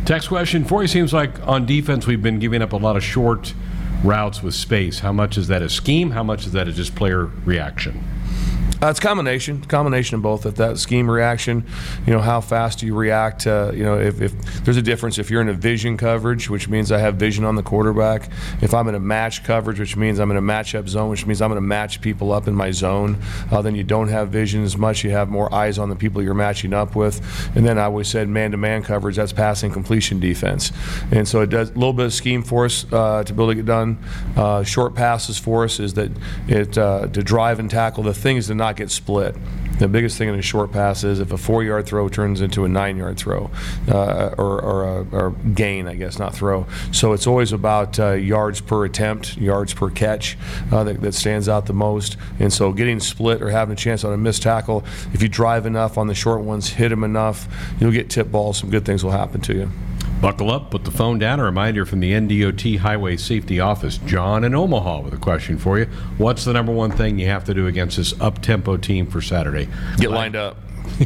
Text 0.04 0.28
question 0.28 0.64
for 0.64 0.82
you 0.82 0.88
seems 0.88 1.12
like 1.12 1.46
on 1.46 1.66
defense 1.66 2.06
we've 2.06 2.22
been 2.22 2.38
giving 2.38 2.62
up 2.62 2.72
a 2.72 2.76
lot 2.76 2.96
of 2.96 3.04
short 3.04 3.54
routes 4.02 4.42
with 4.42 4.54
space. 4.54 5.00
How 5.00 5.12
much 5.12 5.36
is 5.36 5.48
that 5.48 5.62
a 5.62 5.68
scheme? 5.68 6.10
How 6.10 6.22
much 6.22 6.46
is 6.46 6.52
that 6.52 6.68
a 6.68 6.72
just 6.72 6.94
player 6.94 7.26
reaction? 7.44 8.02
Uh, 8.82 8.88
it's 8.88 8.98
combination, 8.98 9.60
combination 9.62 10.16
of 10.16 10.22
both. 10.22 10.46
At 10.46 10.56
that 10.56 10.78
scheme 10.78 11.10
reaction, 11.10 11.66
you 12.06 12.14
know, 12.14 12.20
how 12.20 12.40
fast 12.40 12.78
do 12.78 12.86
you 12.86 12.94
react? 12.94 13.46
Uh, 13.46 13.72
you 13.74 13.84
know, 13.84 14.00
if, 14.00 14.22
if, 14.22 14.32
there's 14.64 14.78
a 14.78 14.82
difference 14.82 15.18
if 15.18 15.30
you're 15.30 15.42
in 15.42 15.50
a 15.50 15.52
vision 15.52 15.98
coverage, 15.98 16.48
which 16.48 16.66
means 16.66 16.90
I 16.90 16.96
have 16.98 17.16
vision 17.16 17.44
on 17.44 17.56
the 17.56 17.62
quarterback. 17.62 18.30
If 18.62 18.72
I'm 18.72 18.88
in 18.88 18.94
a 18.94 19.00
match 19.00 19.44
coverage, 19.44 19.78
which 19.78 19.96
means 19.96 20.18
I'm 20.18 20.30
in 20.30 20.38
a 20.38 20.42
matchup 20.42 20.88
zone, 20.88 21.10
which 21.10 21.26
means 21.26 21.42
I'm 21.42 21.50
going 21.50 21.60
to 21.60 21.66
match 21.66 22.00
people 22.00 22.32
up 22.32 22.48
in 22.48 22.54
my 22.54 22.70
zone. 22.70 23.18
Uh, 23.50 23.60
then 23.60 23.74
you 23.74 23.84
don't 23.84 24.08
have 24.08 24.30
vision 24.30 24.64
as 24.64 24.78
much. 24.78 25.04
You 25.04 25.10
have 25.10 25.28
more 25.28 25.52
eyes 25.54 25.78
on 25.78 25.90
the 25.90 25.96
people 25.96 26.22
you're 26.22 26.32
matching 26.32 26.72
up 26.72 26.96
with. 26.96 27.20
And 27.54 27.66
then 27.66 27.76
I 27.76 27.84
always 27.84 28.08
said 28.08 28.30
man-to-man 28.30 28.82
coverage. 28.82 29.16
That's 29.16 29.32
passing 29.32 29.72
completion 29.72 30.20
defense. 30.20 30.72
And 31.12 31.28
so 31.28 31.42
it 31.42 31.50
does 31.50 31.68
a 31.68 31.74
little 31.74 31.92
bit 31.92 32.06
of 32.06 32.14
scheme 32.14 32.42
for 32.42 32.64
us 32.64 32.90
uh, 32.90 33.24
to 33.24 33.32
be 33.34 33.42
able 33.42 33.48
to 33.48 33.56
get 33.56 33.66
done. 33.66 33.98
Uh, 34.36 34.62
short 34.62 34.94
passes 34.94 35.38
for 35.38 35.64
us 35.64 35.80
is 35.80 35.92
that 35.94 36.10
it 36.48 36.78
uh, 36.78 37.08
to 37.08 37.22
drive 37.22 37.58
and 37.58 37.70
tackle. 37.70 38.04
The 38.04 38.14
thing 38.14 38.38
is 38.38 38.46
to 38.46 38.54
not 38.54 38.69
not 38.70 38.76
get 38.76 38.90
split. 38.90 39.34
The 39.80 39.88
biggest 39.88 40.16
thing 40.16 40.28
in 40.28 40.34
a 40.36 40.42
short 40.42 40.70
pass 40.70 41.02
is 41.02 41.18
if 41.18 41.32
a 41.32 41.38
four 41.38 41.64
yard 41.64 41.86
throw 41.86 42.08
turns 42.08 42.40
into 42.40 42.64
a 42.64 42.68
nine 42.68 42.96
yard 42.96 43.16
throw 43.16 43.50
uh, 43.88 44.34
or, 44.38 44.60
or, 44.60 44.84
a, 44.84 45.06
or, 45.10 45.30
gain, 45.54 45.88
I 45.88 45.94
guess, 45.94 46.18
not 46.18 46.34
throw. 46.34 46.66
So 46.92 47.12
it's 47.12 47.26
always 47.26 47.52
about 47.52 47.98
uh, 47.98 48.12
yards 48.12 48.60
per 48.60 48.84
attempt, 48.84 49.36
yards 49.38 49.74
per 49.74 49.90
catch 49.90 50.36
uh, 50.70 50.84
that, 50.84 51.00
that, 51.00 51.14
stands 51.14 51.48
out 51.48 51.66
the 51.66 51.72
most. 51.72 52.16
And 52.38 52.52
so 52.52 52.72
getting 52.72 53.00
split 53.00 53.42
or 53.42 53.50
having 53.50 53.72
a 53.72 53.76
chance 53.76 54.04
on 54.04 54.12
a 54.12 54.18
missed 54.18 54.42
tackle, 54.42 54.84
if 55.12 55.22
you 55.22 55.28
drive 55.28 55.66
enough 55.66 55.98
on 55.98 56.06
the 56.06 56.14
short 56.14 56.42
ones, 56.42 56.68
hit 56.68 56.90
them 56.90 57.02
enough, 57.02 57.48
you'll 57.80 57.90
get 57.90 58.08
tip 58.08 58.30
balls. 58.30 58.58
Some 58.58 58.70
good 58.70 58.84
things 58.84 59.02
will 59.02 59.10
happen 59.10 59.40
to 59.42 59.54
you. 59.54 59.70
Buckle 60.20 60.50
up, 60.50 60.70
put 60.70 60.84
the 60.84 60.90
phone 60.90 61.18
down. 61.18 61.40
A 61.40 61.44
reminder 61.44 61.86
from 61.86 62.00
the 62.00 62.12
NDOT 62.12 62.78
Highway 62.78 63.16
Safety 63.16 63.58
Office. 63.58 63.96
John 63.98 64.44
in 64.44 64.54
Omaha 64.54 65.00
with 65.00 65.14
a 65.14 65.16
question 65.16 65.56
for 65.56 65.78
you. 65.78 65.86
What's 66.18 66.44
the 66.44 66.52
number 66.52 66.72
one 66.72 66.90
thing 66.90 67.18
you 67.18 67.26
have 67.28 67.44
to 67.44 67.54
do 67.54 67.66
against 67.66 67.96
this 67.96 68.20
up 68.20 68.42
tempo 68.42 68.76
team 68.76 69.06
for 69.06 69.22
Saturday? 69.22 69.66
Get 69.96 70.10
lined 70.10 70.36
up. 70.36 70.58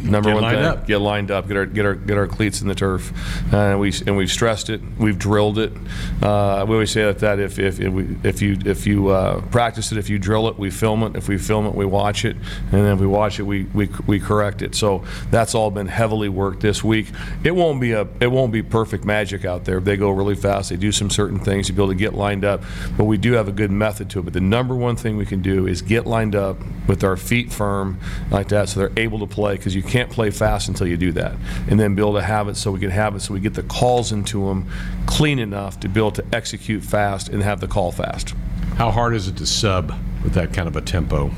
Number 0.02 0.30
Get 0.30 0.34
one 0.34 0.42
lined 0.42 0.56
thing: 0.56 0.66
up. 0.66 0.86
get 0.86 0.98
lined 0.98 1.30
up, 1.30 1.46
get 1.46 1.56
our 1.56 1.66
get 1.66 1.86
our 1.86 1.94
get 1.94 2.16
our 2.16 2.26
cleats 2.26 2.60
in 2.60 2.66
the 2.68 2.74
turf, 2.74 3.12
uh, 3.52 3.56
and 3.56 3.80
we 3.80 3.92
and 4.06 4.16
we've 4.16 4.30
stressed 4.30 4.68
it, 4.68 4.80
we've 4.98 5.18
drilled 5.18 5.58
it. 5.58 5.72
Uh, 6.20 6.64
we 6.68 6.74
always 6.74 6.90
say 6.90 7.04
that, 7.04 7.20
that 7.20 7.38
if 7.38 7.58
if 7.58 7.78
if, 7.78 7.92
we, 7.92 8.16
if 8.24 8.42
you 8.42 8.58
if 8.64 8.86
you 8.86 9.08
uh, 9.08 9.40
practice 9.52 9.92
it, 9.92 9.98
if 9.98 10.10
you 10.10 10.18
drill 10.18 10.48
it, 10.48 10.58
we 10.58 10.70
film 10.70 11.04
it. 11.04 11.14
If 11.14 11.28
we 11.28 11.38
film 11.38 11.66
it, 11.66 11.74
we 11.74 11.84
watch 11.86 12.24
it, 12.24 12.34
and 12.36 12.72
then 12.72 12.94
if 12.94 13.00
we 13.00 13.06
watch 13.06 13.38
it, 13.38 13.44
we 13.44 13.64
we, 13.74 13.88
we 14.06 14.18
correct 14.18 14.62
it. 14.62 14.74
So 14.74 15.04
that's 15.30 15.54
all 15.54 15.70
been 15.70 15.86
heavily 15.86 16.28
worked 16.28 16.60
this 16.60 16.82
week. 16.82 17.06
It 17.44 17.52
won't 17.52 17.80
be 17.80 17.92
a 17.92 18.08
it 18.20 18.28
won't 18.32 18.52
be 18.52 18.62
perfect 18.62 19.04
magic 19.04 19.44
out 19.44 19.64
there. 19.64 19.78
They 19.78 19.96
go 19.96 20.10
really 20.10 20.34
fast. 20.34 20.70
They 20.70 20.76
do 20.76 20.90
some 20.90 21.08
certain 21.10 21.38
things 21.38 21.68
to 21.68 21.72
be 21.72 21.82
able 21.82 21.92
to 21.92 21.98
get 21.98 22.14
lined 22.14 22.44
up, 22.44 22.62
but 22.96 23.04
we 23.04 23.16
do 23.16 23.32
have 23.34 23.46
a 23.46 23.52
good 23.52 23.70
method 23.70 24.10
to 24.10 24.18
it. 24.18 24.22
But 24.22 24.32
the 24.32 24.40
number 24.40 24.74
one 24.74 24.96
thing 24.96 25.16
we 25.16 25.26
can 25.26 25.40
do 25.40 25.66
is 25.68 25.82
get 25.82 26.06
lined 26.06 26.34
up 26.34 26.56
with 26.88 27.04
our 27.04 27.16
feet 27.16 27.52
firm 27.52 27.98
like 28.30 28.48
that, 28.48 28.68
so 28.68 28.80
they're 28.80 28.92
able 28.96 29.18
to 29.20 29.26
play 29.26 29.56
because 29.64 29.74
you 29.74 29.82
can't 29.82 30.10
play 30.10 30.28
fast 30.28 30.68
until 30.68 30.86
you 30.86 30.98
do 30.98 31.10
that, 31.12 31.34
and 31.70 31.80
then 31.80 31.94
be 31.94 32.02
able 32.02 32.12
to 32.12 32.22
have 32.22 32.48
it 32.48 32.56
so 32.56 32.70
we 32.70 32.78
can 32.78 32.90
have 32.90 33.16
it 33.16 33.20
so 33.20 33.32
we 33.32 33.40
get 33.40 33.54
the 33.54 33.62
calls 33.62 34.12
into 34.12 34.46
them 34.46 34.68
clean 35.06 35.38
enough 35.38 35.80
to 35.80 35.88
be 35.88 35.98
able 35.98 36.12
to 36.12 36.24
execute 36.34 36.84
fast 36.84 37.30
and 37.30 37.42
have 37.42 37.60
the 37.60 37.66
call 37.66 37.90
fast. 37.90 38.34
How 38.76 38.90
hard 38.90 39.14
is 39.14 39.26
it 39.26 39.38
to 39.38 39.46
sub 39.46 39.94
with 40.22 40.34
that 40.34 40.52
kind 40.52 40.68
of 40.68 40.76
a 40.76 40.82
tempo? 40.82 41.30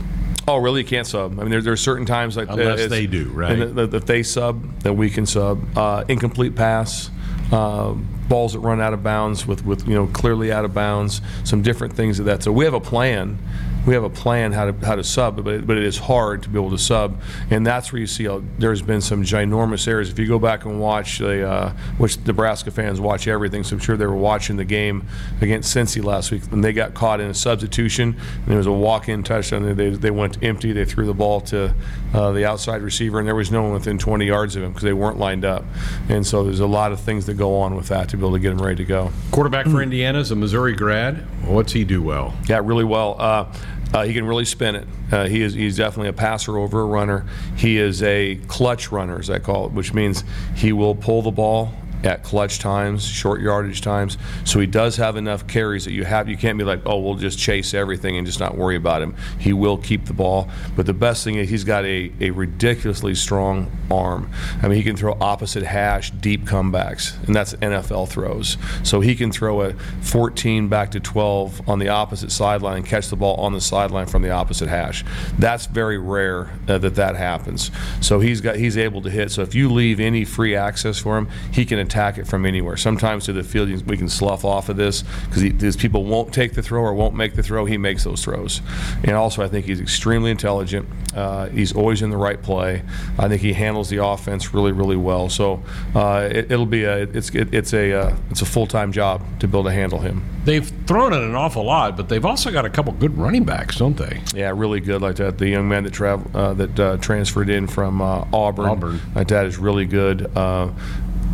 Oh, 0.48 0.56
really? 0.56 0.80
You 0.80 0.86
can't 0.88 1.06
sub. 1.06 1.38
I 1.38 1.42
mean, 1.42 1.50
there, 1.50 1.62
there 1.62 1.72
are 1.72 1.76
certain 1.76 2.04
times 2.04 2.36
like 2.36 2.48
Unless 2.48 2.88
they 2.88 3.06
do, 3.06 3.30
right? 3.30 3.52
And 3.52 3.78
if 3.78 3.94
if 3.94 4.06
they 4.06 4.24
sub, 4.24 4.80
then 4.80 4.96
we 4.96 5.08
can 5.08 5.24
sub. 5.24 5.78
Uh, 5.78 6.04
incomplete 6.08 6.56
pass, 6.56 7.10
uh, 7.52 7.92
balls 8.28 8.54
that 8.54 8.60
run 8.60 8.80
out 8.80 8.92
of 8.92 9.04
bounds 9.04 9.46
with, 9.46 9.64
with 9.64 9.86
you 9.86 9.94
know 9.94 10.08
clearly 10.08 10.50
out 10.50 10.64
of 10.64 10.74
bounds, 10.74 11.20
some 11.44 11.62
different 11.62 11.94
things 11.94 12.18
of 12.18 12.26
that. 12.26 12.42
So 12.42 12.50
we 12.50 12.64
have 12.64 12.74
a 12.74 12.80
plan. 12.80 13.38
We 13.87 13.94
have 13.94 14.05
a 14.05 14.11
plan 14.11 14.53
how 14.53 14.70
to 14.70 14.87
how 14.87 14.96
to 14.96 15.05
sub, 15.05 15.42
but 15.44 15.55
it, 15.55 15.66
but 15.66 15.77
it 15.77 15.85
is 15.85 15.96
hard 15.96 16.42
to 16.42 16.49
be 16.49 16.59
able 16.59 16.70
to 16.70 16.79
sub, 16.79 17.20
and 17.51 17.66
that's 17.66 17.92
where 17.92 18.01
you 18.01 18.07
see 18.07 18.25
how 18.25 18.42
there's 18.59 18.83
been 18.83 19.01
some 19.01 19.22
ginormous 19.22 19.87
errors. 19.87 20.11
If 20.11 20.18
you 20.18 20.27
go 20.27 20.38
back 20.38 20.64
and 20.64 20.81
watch 20.81 21.18
the, 21.18 21.49
uh, 21.49 21.72
which 21.99 22.18
Nebraska 22.27 22.70
fans 22.70 23.01
watch 23.01 23.29
everything, 23.29 23.62
so 23.64 23.77
I'm 23.77 23.81
sure 23.81 23.96
they 23.96 24.07
were 24.07 24.16
watching 24.16 24.57
the 24.57 24.64
game 24.64 25.07
against 25.40 25.75
Cincy 25.75 26.03
last 26.03 26.31
week, 26.31 26.42
and 26.51 26.64
they 26.64 26.72
got 26.72 26.94
caught 26.94 27.20
in 27.20 27.31
a 27.31 27.35
substitution. 27.35 28.16
And 28.37 28.46
there 28.46 28.59
was 28.59 28.66
a 28.66 28.72
walk-in 28.72 29.22
touchdown. 29.22 29.77
They 29.77 29.90
they 29.90 30.11
went 30.11 30.42
empty. 30.42 30.72
They 30.72 30.85
threw 30.85 31.07
the 31.07 31.14
ball 31.14 31.40
to 31.42 31.75
uh, 32.12 32.33
the 32.33 32.44
outside 32.44 32.83
receiver, 32.83 33.18
and 33.18 33.29
there 33.29 33.35
was 33.35 33.51
no 33.51 33.62
one 33.62 33.72
within 33.72 33.99
20 33.99 34.27
yards 34.27 34.57
of 34.57 34.62
him 34.62 34.70
because 34.70 34.85
they 34.85 34.92
weren't 34.92 35.18
lined 35.18 35.44
up. 35.44 35.64
And 36.09 36.27
so 36.27 36.42
there's 36.42 36.61
a 36.61 36.66
lot 36.66 36.92
of 36.92 37.01
things 37.01 37.27
that 37.27 37.35
go 37.35 37.57
on 37.61 37.77
with 37.77 37.88
that 37.88 38.09
to 38.11 38.16
be 38.16 38.22
able 38.22 38.33
to 38.33 38.38
get 38.40 38.51
them 38.51 38.64
ready 38.64 38.77
to 38.77 38.85
go. 38.85 39.12
Quarterback 39.31 39.66
for 39.66 39.83
Indiana 39.83 40.18
is 40.18 40.31
a 40.31 40.37
Missouri 40.37 40.75
grad. 40.75 41.18
What's 41.46 41.72
he 41.72 41.85
do 41.85 42.03
well? 42.03 42.35
Yeah, 42.49 42.61
really 42.62 42.85
well. 42.85 43.16
Uh, 43.18 43.53
uh, 43.94 44.05
he 44.05 44.12
can 44.12 44.27
really 44.27 44.44
spin 44.44 44.75
it. 44.75 44.88
Uh, 45.11 45.27
he 45.27 45.42
is 45.42 45.55
he's 45.55 45.77
definitely 45.77 46.09
a 46.09 46.12
passer 46.12 46.59
over 46.59 46.81
a 46.81 46.87
runner. 46.87 47.25
He 47.57 47.79
is 47.79 48.03
a 48.03 48.37
clutch 48.49 48.90
runner, 48.90 49.18
as 49.18 49.31
I 49.31 49.38
call 49.38 49.66
it, 49.66 49.72
which 49.72 49.94
means 49.94 50.25
he 50.55 50.72
will 50.72 50.94
pull 50.94 51.22
the 51.22 51.31
ball 51.31 51.72
at 52.04 52.22
clutch 52.22 52.59
times, 52.59 53.06
short 53.06 53.40
yardage 53.40 53.80
times. 53.80 54.18
So 54.44 54.61
he 54.61 54.66
does 54.66 54.96
have 54.96 55.16
enough 55.16 55.46
carries 55.46 55.85
that 55.85 55.92
you 55.92 56.04
have. 56.04 56.28
You 56.28 56.37
can't 56.37 56.59
be 56.59 56.64
like, 56.64 56.82
oh, 56.87 56.98
we'll 56.98 57.14
just 57.14 57.38
chase 57.38 57.74
everything 57.74 58.16
and 58.16 58.26
just 58.26 58.40
not 58.40 58.56
worry 58.56 58.76
about 58.76 59.02
him. 59.02 59.14
He 59.38 59.52
will 59.52 59.76
keep 59.76 60.06
the 60.06 60.12
ball. 60.12 60.48
But 60.76 60.87
the 60.87 60.94
best 60.94 61.24
thing 61.24 61.37
is 61.37 61.48
he's 61.48 61.64
got 61.64 61.85
a, 61.85 62.12
a 62.20 62.30
ridiculously 62.30 63.14
strong 63.14 63.70
arm. 63.90 64.30
I 64.62 64.68
mean, 64.68 64.76
he 64.76 64.82
can 64.82 64.96
throw 64.96 65.16
opposite 65.20 65.62
hash, 65.62 66.11
deep 66.11 66.44
comebacks, 66.44 67.22
and 67.26 67.35
that's 67.35 67.54
NFL 67.54 68.09
throws. 68.09 68.56
So 68.82 69.00
he 69.00 69.14
can 69.14 69.32
throw 69.32 69.62
a 69.62 69.74
14 70.02 70.68
back 70.68 70.90
to 70.92 71.00
12 71.00 71.68
on 71.68 71.78
the 71.78 71.88
opposite 71.88 72.32
sideline 72.32 72.78
and 72.78 72.87
catch 72.87 73.09
the 73.09 73.16
ball 73.16 73.37
on 73.37 73.52
the 73.52 73.61
sideline 73.61 74.06
from 74.06 74.22
the 74.22 74.30
opposite 74.30 74.68
hash. 74.68 75.04
That's 75.38 75.66
very 75.66 75.98
rare 75.98 76.50
uh, 76.68 76.78
that 76.78 76.94
that 76.96 77.16
happens. 77.16 77.70
So 78.00 78.20
he's 78.20 78.40
got 78.40 78.56
he's 78.56 78.76
able 78.76 79.02
to 79.02 79.11
hit. 79.11 79.30
So 79.30 79.42
if 79.42 79.54
you 79.54 79.72
leave 79.72 80.00
any 80.00 80.24
free 80.24 80.54
access 80.54 80.98
for 80.98 81.16
him, 81.16 81.28
he 81.52 81.64
can 81.64 81.78
attack 81.87 82.18
it 82.18 82.27
from 82.27 82.44
anywhere. 82.44 82.77
Sometimes 82.77 83.25
to 83.27 83.33
the 83.33 83.42
field 83.42 83.68
we 83.87 83.96
can 83.96 84.09
slough 84.09 84.44
off 84.44 84.68
of 84.68 84.77
this 84.77 85.03
because 85.27 85.42
these 85.42 85.77
people 85.77 86.05
won't 86.05 86.33
take 86.33 86.55
the 86.55 86.62
throw 86.62 86.83
or 86.83 86.94
won't 86.94 87.14
make 87.14 87.35
the 87.35 87.42
throw. 87.42 87.64
He 87.64 87.79
makes 87.79 88.05
those 88.05 88.22
throws, 88.22 88.61
and 89.03 89.12
also 89.12 89.42
I 89.42 89.49
think 89.49 89.66
he's 89.66 89.81
extremely 89.81 90.31
intelligent. 90.31 90.88
Uh, 91.14 91.49
he's 91.49 91.72
always 91.72 92.03
in 92.03 92.11
the 92.11 92.16
right 92.16 92.40
play. 92.42 92.83
I 93.18 93.29
think 93.29 93.40
he 93.40 93.55
handles 93.55 93.88
the 93.88 94.05
offense 94.05 94.53
really, 94.53 94.72
really 94.72 94.96
well. 94.96 95.29
So 95.31 95.62
uh, 95.94 96.29
it, 96.31 96.51
will 96.51 96.66
be 96.66 96.85
a 96.85 97.03
it's 97.05 97.31
it, 97.31 97.55
it's 97.55 97.72
a 97.72 97.92
uh, 97.92 98.16
it's 98.31 98.42
a 98.42 98.46
full 98.46 98.66
time 98.66 98.92
job 98.92 99.22
to 99.40 99.49
be 99.49 99.57
able 99.57 99.64
to 99.64 99.72
handle 99.72 100.01
him. 100.01 100.22
They've 100.44 100.66
thrown 100.87 101.12
it 101.12 101.22
an 101.22 101.35
awful 101.35 101.64
lot, 101.64 101.96
but 101.96 102.09
they've 102.09 102.25
also 102.25 102.53
got 102.53 102.64
a 102.64 102.70
couple 102.70 102.92
good 102.92 103.16
running 103.16 103.44
backs, 103.44 103.79
don't 103.79 103.96
they? 103.96 104.22
Yeah, 104.35 104.53
really 104.55 104.81
good 104.81 105.03
like 105.03 105.16
that. 105.16 105.38
The 105.38 105.49
young 105.49 105.68
man 105.68 105.85
that 105.85 105.92
travel 105.92 106.31
uh, 106.35 106.55
that 106.55 106.79
uh, 106.79 106.96
transferred 106.99 107.49
in 107.49 107.66
from 107.66 108.01
uh, 108.01 108.27
Auburn, 108.33 108.66
Auburn. 108.66 109.01
like 109.14 109.29
that 109.29 109.46
is 109.46 109.59
really 109.59 109.87
good. 109.87 110.31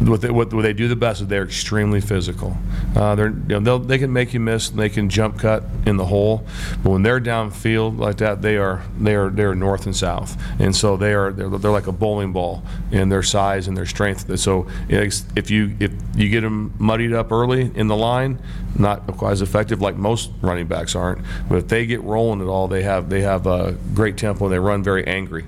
What 0.02 0.20
they, 0.20 0.30
what 0.30 0.50
they 0.50 0.72
do 0.72 0.88
the 0.88 0.96
best 0.96 1.20
is 1.20 1.28
they're 1.28 1.44
extremely 1.44 2.00
physical. 2.00 2.56
Uh, 2.96 3.14
they're 3.14 3.34
you 3.48 3.60
know 3.60 3.78
they 3.78 3.98
can 3.98 4.12
make 4.12 4.34
you 4.34 4.40
miss. 4.40 4.70
And 4.70 4.78
they 4.78 4.88
can 4.88 5.08
jump 5.08 5.38
cut 5.38 5.64
in 5.86 5.96
the 5.96 6.06
hole, 6.06 6.44
but 6.82 6.90
when 6.90 7.02
they're 7.02 7.20
downfield 7.20 7.98
like 7.98 8.16
that, 8.18 8.42
they 8.42 8.56
are 8.56 8.82
they 8.98 9.14
are 9.14 9.30
they're 9.30 9.54
north 9.54 9.86
and 9.86 9.96
south, 9.96 10.40
and 10.58 10.74
so 10.74 10.96
they 10.96 11.14
are 11.14 11.32
they're, 11.32 11.48
they're 11.48 11.70
like 11.70 11.86
a 11.86 11.92
bowling 11.92 12.32
ball 12.32 12.62
in 12.90 13.08
their 13.08 13.22
size 13.22 13.68
and 13.68 13.76
their 13.76 13.86
strength. 13.86 14.38
So 14.38 14.66
if 14.88 15.50
you 15.50 15.76
if 15.78 15.92
you 16.16 16.28
get 16.28 16.40
them 16.40 16.74
muddied 16.78 17.12
up 17.12 17.30
early 17.32 17.70
in 17.74 17.88
the 17.88 17.96
line, 17.96 18.38
not 18.78 19.06
quite 19.16 19.32
as 19.32 19.42
effective 19.42 19.80
like 19.80 19.96
most 19.96 20.30
running 20.40 20.66
backs 20.66 20.94
aren't. 20.96 21.24
But 21.48 21.58
if 21.58 21.68
they 21.68 21.86
get 21.86 22.02
rolling 22.02 22.40
at 22.40 22.46
all, 22.48 22.68
they 22.68 22.82
have 22.82 23.08
they 23.08 23.22
have 23.22 23.46
a 23.46 23.72
great 23.94 24.16
tempo. 24.16 24.46
and 24.46 24.52
They 24.52 24.58
run 24.58 24.82
very 24.82 25.06
angry. 25.06 25.44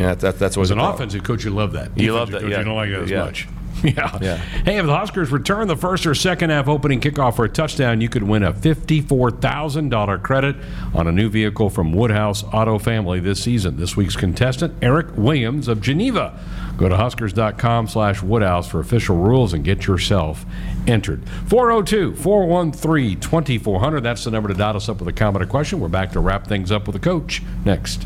Yeah, 0.00 0.14
that, 0.14 0.38
that's 0.38 0.52
As 0.52 0.56
always 0.56 0.70
an 0.70 0.78
a 0.78 0.80
problem. 0.82 0.94
offensive 0.96 1.22
coach, 1.24 1.44
you 1.44 1.50
love 1.50 1.72
that. 1.72 1.96
You 1.96 2.12
love 2.14 2.30
that, 2.30 2.40
coach, 2.42 2.50
yeah. 2.50 2.58
You 2.58 2.64
don't 2.64 2.74
like 2.76 2.88
it 2.88 3.02
as 3.02 3.10
Yeah. 3.10 3.24
much. 3.24 3.48
Yeah. 3.82 4.18
Yeah. 4.20 4.36
Hey, 4.36 4.76
if 4.76 4.84
the 4.84 4.94
Huskers 4.94 5.30
return 5.32 5.66
the 5.66 5.76
first 5.76 6.04
or 6.04 6.14
second 6.14 6.50
half 6.50 6.68
opening 6.68 7.00
kickoff 7.00 7.36
for 7.36 7.46
a 7.46 7.48
touchdown, 7.48 8.02
you 8.02 8.10
could 8.10 8.22
win 8.22 8.42
a 8.42 8.52
$54,000 8.52 10.22
credit 10.22 10.56
on 10.94 11.06
a 11.06 11.12
new 11.12 11.30
vehicle 11.30 11.70
from 11.70 11.92
Woodhouse 11.92 12.44
Auto 12.52 12.78
Family 12.78 13.20
this 13.20 13.42
season. 13.42 13.78
This 13.78 13.96
week's 13.96 14.16
contestant, 14.16 14.74
Eric 14.82 15.16
Williams 15.16 15.66
of 15.66 15.80
Geneva. 15.80 16.38
Go 16.76 16.90
to 16.90 16.96
huskers.com 16.96 17.88
slash 17.88 18.22
Woodhouse 18.22 18.68
for 18.68 18.80
official 18.80 19.16
rules 19.16 19.54
and 19.54 19.64
get 19.64 19.86
yourself 19.86 20.44
entered. 20.86 21.26
402 21.48 22.16
413 22.16 23.18
2400. 23.20 24.00
That's 24.02 24.24
the 24.24 24.30
number 24.30 24.48
to 24.50 24.54
dot 24.54 24.76
us 24.76 24.90
up 24.90 24.98
with 24.98 25.08
a 25.08 25.12
comment 25.12 25.42
or 25.42 25.46
question. 25.46 25.80
We're 25.80 25.88
back 25.88 26.12
to 26.12 26.20
wrap 26.20 26.46
things 26.46 26.70
up 26.70 26.86
with 26.86 26.94
the 26.94 27.00
coach 27.00 27.42
next. 27.64 28.04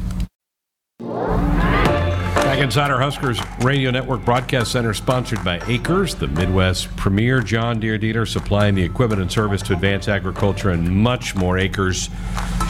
Inside 2.64 2.90
our 2.90 2.98
Huskers 2.98 3.38
Radio 3.59 3.90
Network 3.90 4.24
Broadcast 4.24 4.72
Center, 4.72 4.94
sponsored 4.94 5.44
by 5.44 5.59
AKRS, 5.59 6.18
the 6.18 6.29
Midwest 6.29 6.88
premier 6.96 7.42
John 7.42 7.79
Deere 7.79 7.98
dealer, 7.98 8.24
supplying 8.24 8.74
the 8.74 8.83
equipment 8.83 9.20
and 9.20 9.31
service 9.31 9.61
to 9.64 9.74
advance 9.74 10.09
agriculture 10.09 10.70
and 10.70 10.88
much 10.88 11.37
more. 11.37 11.57
AKRS 11.57 12.09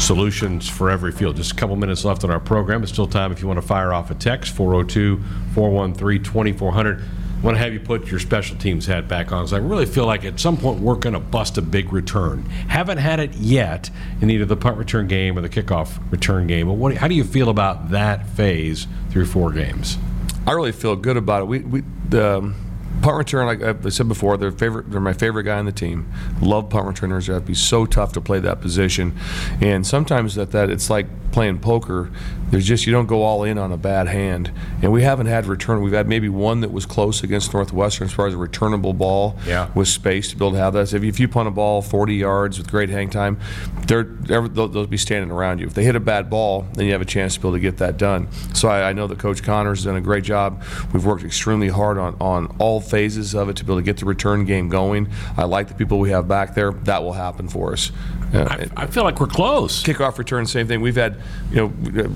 solutions 0.01 0.69
for 0.69 0.91
every 0.91 1.13
field. 1.13 1.37
Just 1.37 1.53
a 1.53 1.55
couple 1.55 1.77
minutes 1.77 2.05
left 2.05 2.25
on 2.25 2.33
our 2.33 2.41
program. 2.41 2.83
It's 2.83 2.91
still 2.91 3.07
time 3.07 3.31
if 3.31 3.41
you 3.41 3.47
want 3.47 3.59
to 3.61 3.67
fire 3.67 3.95
off 3.95 4.11
a 4.11 4.17
text 4.17 4.53
402 4.57 5.23
413 5.55 6.25
2400 6.25 7.01
want 7.45 7.57
to 7.57 7.63
have 7.63 7.75
you 7.75 7.81
put 7.81 8.11
your 8.11 8.19
special 8.19 8.57
teams 8.57 8.87
hat 8.87 9.07
back 9.07 9.31
on 9.31 9.43
because 9.43 9.53
I 9.53 9.59
really 9.59 9.85
feel 9.85 10.07
like 10.07 10.25
at 10.25 10.41
some 10.41 10.57
point 10.57 10.81
we're 10.81 10.95
going 10.95 11.13
to 11.13 11.21
bust 11.21 11.59
a 11.59 11.63
big 11.63 11.93
return. 11.93 12.43
Haven't 12.69 12.99
had 12.99 13.21
it 13.21 13.35
yet 13.35 13.91
in 14.23 14.31
either 14.31 14.47
the 14.47 14.57
punt 14.57 14.79
return 14.79 15.07
game 15.07 15.37
or 15.37 15.43
the 15.43 15.51
kickoff 15.51 16.01
return 16.11 16.47
game. 16.47 16.67
But 16.67 16.75
what, 16.75 16.97
how 16.97 17.07
do 17.07 17.15
you 17.15 17.23
feel 17.23 17.51
about 17.51 17.91
that 17.91 18.27
phase 18.31 18.87
through 19.11 19.27
four 19.27 19.53
games? 19.53 19.99
I 20.47 20.53
really 20.53 20.73
feel 20.73 20.97
good 20.97 21.19
about 21.19 21.43
it. 21.43 21.45
We, 21.45 21.59
we 21.61 21.83
the, 22.09 22.39
um, 22.39 22.55
punt 23.03 23.19
return, 23.19 23.47
like 23.47 23.63
I 23.63 23.89
said 23.91 24.09
before, 24.09 24.37
they're 24.37 24.51
favorite. 24.51 24.91
They're 24.91 25.01
my 25.01 25.13
favorite 25.13 25.45
guy 25.45 25.59
on 25.59 25.67
the 25.67 25.73
team. 25.73 26.11
Love 26.41 26.71
punt 26.71 26.87
returners. 26.87 27.29
It'd 27.29 27.45
be 27.45 27.55
so 27.55 27.85
tough 27.87 28.13
to 28.15 28.21
play 28.21 28.39
that 28.41 28.61
position, 28.61 29.17
and 29.61 29.87
sometimes 29.87 30.35
that 30.37 30.53
that 30.53 30.71
it's 30.71 30.89
like 30.89 31.07
playing 31.35 31.59
poker. 31.59 32.11
There's 32.51 32.65
just 32.65 32.87
you 32.87 32.93
don't 32.93 33.07
go 33.07 33.23
all 33.23 33.43
in 33.43 33.59
on 33.59 33.73
a 33.73 33.77
bad 33.77 34.07
hand, 34.07 34.53
and 34.81 34.93
we 34.93 35.03
haven't 35.03 35.27
had 35.27 35.47
return. 35.47 35.83
We've 35.83 35.93
had 35.93 36.07
maybe 36.07 36.29
one 36.29 36.61
that 36.61 36.71
was 36.71 36.87
close 36.87 37.25
against 37.25 37.53
Northwestern 37.53 38.07
as 38.07 38.13
far 38.13 38.29
as 38.29 38.35
a 38.35 38.37
returnable 38.37 38.93
ball 38.93 39.37
yeah. 39.45 39.69
with 39.75 39.89
space 39.89 40.31
to 40.31 40.37
be 40.37 40.45
able 40.45 40.53
to 40.53 40.59
have 40.59 40.73
that. 40.75 40.89
So 40.89 40.97
if, 40.97 41.19
you, 41.19 41.27
punt 41.27 41.49
a 41.49 41.51
ball 41.51 41.83
40 41.83 42.15
yards 42.15 42.59
with 42.59 42.71
great 42.71 42.91
hang 42.91 43.11
time, 43.11 43.41
they're, 43.89 44.05
they'll, 44.05 44.69
they'll, 44.69 44.87
be 44.87 44.97
standing 44.97 45.33
around 45.33 45.59
you. 45.59 45.67
If 45.67 45.75
they 45.75 45.83
hit 45.83 45.97
a 45.97 46.01
bad 46.01 46.31
ball, 46.31 46.67
then 46.75 46.87
you 46.87 46.93
have 46.93 47.01
a 47.01 47.07
chance 47.07 47.35
to 47.35 47.41
be 47.41 47.49
able 47.49 47.57
to 47.57 47.61
get 47.61 47.79
that 47.79 47.97
done. 47.97 48.31
So 48.55 48.69
I, 48.69 48.91
I 48.91 48.93
know 48.93 49.09
that 49.09 49.19
Coach 49.19 49.43
Connors 49.43 49.81
has 49.81 49.87
done 49.87 49.97
a 49.97 50.01
great 50.01 50.23
job. 50.23 50.63
We've 50.93 51.05
worked 51.05 51.25
extremely 51.25 51.69
hard 51.69 51.99
on 51.99 52.15
on 52.21 52.55
all 52.61 52.81
phases 52.81 53.35
of 53.35 53.49
it 53.49 53.57
to 53.57 53.65
be 53.65 53.73
able 53.73 53.81
to 53.81 53.85
get 53.85 53.97
the 53.97 54.05
return 54.05 54.45
game 54.45 54.69
going. 54.69 55.09
I 55.37 55.45
like 55.45 55.67
the 55.67 55.75
people 55.75 55.99
we 55.99 56.11
have 56.11 56.29
back 56.29 56.55
there. 56.55 56.71
That 56.71 57.03
will 57.03 57.15
happen 57.15 57.49
for 57.49 57.73
us. 57.73 57.91
Uh, 58.35 58.67
I, 58.77 58.83
I, 58.83 58.87
feel 58.87 59.05
like 59.05 59.21
we're 59.21 59.29
close. 59.29 59.83
Kickoff 59.83 60.19
return, 60.19 60.45
same 60.47 60.67
thing. 60.67 60.81
We've 60.81 60.97
had, 60.97 61.21
you 61.51 61.57
know, 61.57 61.67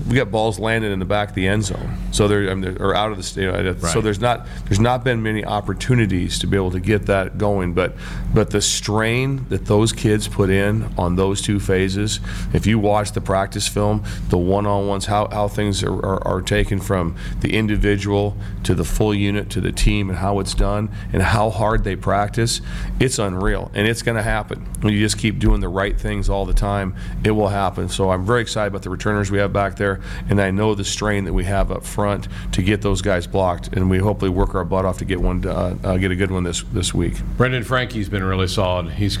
we 0.09 0.15
got 0.15 0.31
balls 0.31 0.59
landed 0.59 0.91
in 0.91 0.99
the 0.99 1.05
back 1.05 1.29
of 1.29 1.35
the 1.35 1.47
end 1.47 1.63
zone, 1.63 1.97
so 2.11 2.27
they're 2.27 2.49
I 2.49 2.53
mean, 2.53 2.77
or 2.79 2.95
out 2.95 3.11
of 3.11 3.17
the 3.17 3.23
state. 3.23 3.47
Uh, 3.47 3.73
right. 3.73 3.93
So 3.93 4.01
there's 4.01 4.19
not 4.19 4.47
there's 4.65 4.79
not 4.79 5.03
been 5.03 5.23
many 5.23 5.45
opportunities 5.45 6.39
to 6.39 6.47
be 6.47 6.57
able 6.57 6.71
to 6.71 6.79
get 6.79 7.05
that 7.05 7.37
going. 7.37 7.73
But 7.73 7.93
but 8.33 8.49
the 8.49 8.61
strain 8.61 9.45
that 9.49 9.65
those 9.65 9.93
kids 9.93 10.27
put 10.27 10.49
in 10.49 10.91
on 10.97 11.15
those 11.15 11.41
two 11.41 11.59
phases, 11.59 12.19
if 12.53 12.65
you 12.65 12.79
watch 12.79 13.13
the 13.13 13.21
practice 13.21 13.67
film, 13.67 14.03
the 14.29 14.37
one-on-ones, 14.37 15.05
how 15.05 15.29
how 15.29 15.47
things 15.47 15.83
are, 15.83 15.93
are, 15.93 16.27
are 16.27 16.41
taken 16.41 16.79
from 16.79 17.15
the 17.41 17.55
individual 17.55 18.35
to 18.63 18.75
the 18.75 18.83
full 18.83 19.13
unit 19.13 19.49
to 19.51 19.61
the 19.61 19.71
team, 19.71 20.09
and 20.09 20.19
how 20.19 20.39
it's 20.39 20.53
done, 20.53 20.89
and 21.13 21.21
how 21.21 21.49
hard 21.49 21.83
they 21.83 21.95
practice, 21.95 22.61
it's 22.99 23.19
unreal, 23.19 23.71
and 23.73 23.87
it's 23.87 24.01
going 24.01 24.17
to 24.17 24.23
happen. 24.23 24.59
When 24.81 24.93
you 24.93 24.99
just 24.99 25.17
keep 25.17 25.39
doing 25.39 25.61
the 25.61 25.69
right 25.69 25.99
things 25.99 26.29
all 26.29 26.45
the 26.45 26.53
time, 26.53 26.95
it 27.23 27.31
will 27.31 27.47
happen. 27.47 27.89
So 27.89 28.09
I'm 28.09 28.25
very 28.25 28.41
excited 28.41 28.67
about 28.67 28.83
the 28.83 28.89
returners 28.99 29.31
we 29.31 29.37
have 29.37 29.53
back 29.53 29.77
there, 29.77 30.01
and 30.29 30.41
I 30.41 30.51
know 30.51 30.75
the 30.75 30.83
strain 30.83 31.23
that 31.23 31.33
we 31.33 31.45
have 31.45 31.71
up 31.71 31.85
front 31.85 32.27
to 32.51 32.61
get 32.61 32.81
those 32.81 33.01
guys 33.01 33.25
blocked, 33.27 33.69
and 33.69 33.89
we 33.89 33.97
hopefully 33.97 34.29
work 34.29 34.55
our 34.55 34.65
butt 34.65 34.83
off 34.83 34.97
to 34.97 35.05
get 35.05 35.21
one, 35.21 35.45
uh, 35.45 35.77
uh, 35.83 35.97
get 35.97 36.11
a 36.11 36.15
good 36.17 36.31
one 36.31 36.43
this 36.43 36.63
this 36.73 36.93
week. 36.93 37.13
Brendan 37.37 37.63
Franke's 37.63 38.09
been 38.09 38.23
really 38.23 38.47
solid. 38.47 38.89
He's 38.91 39.17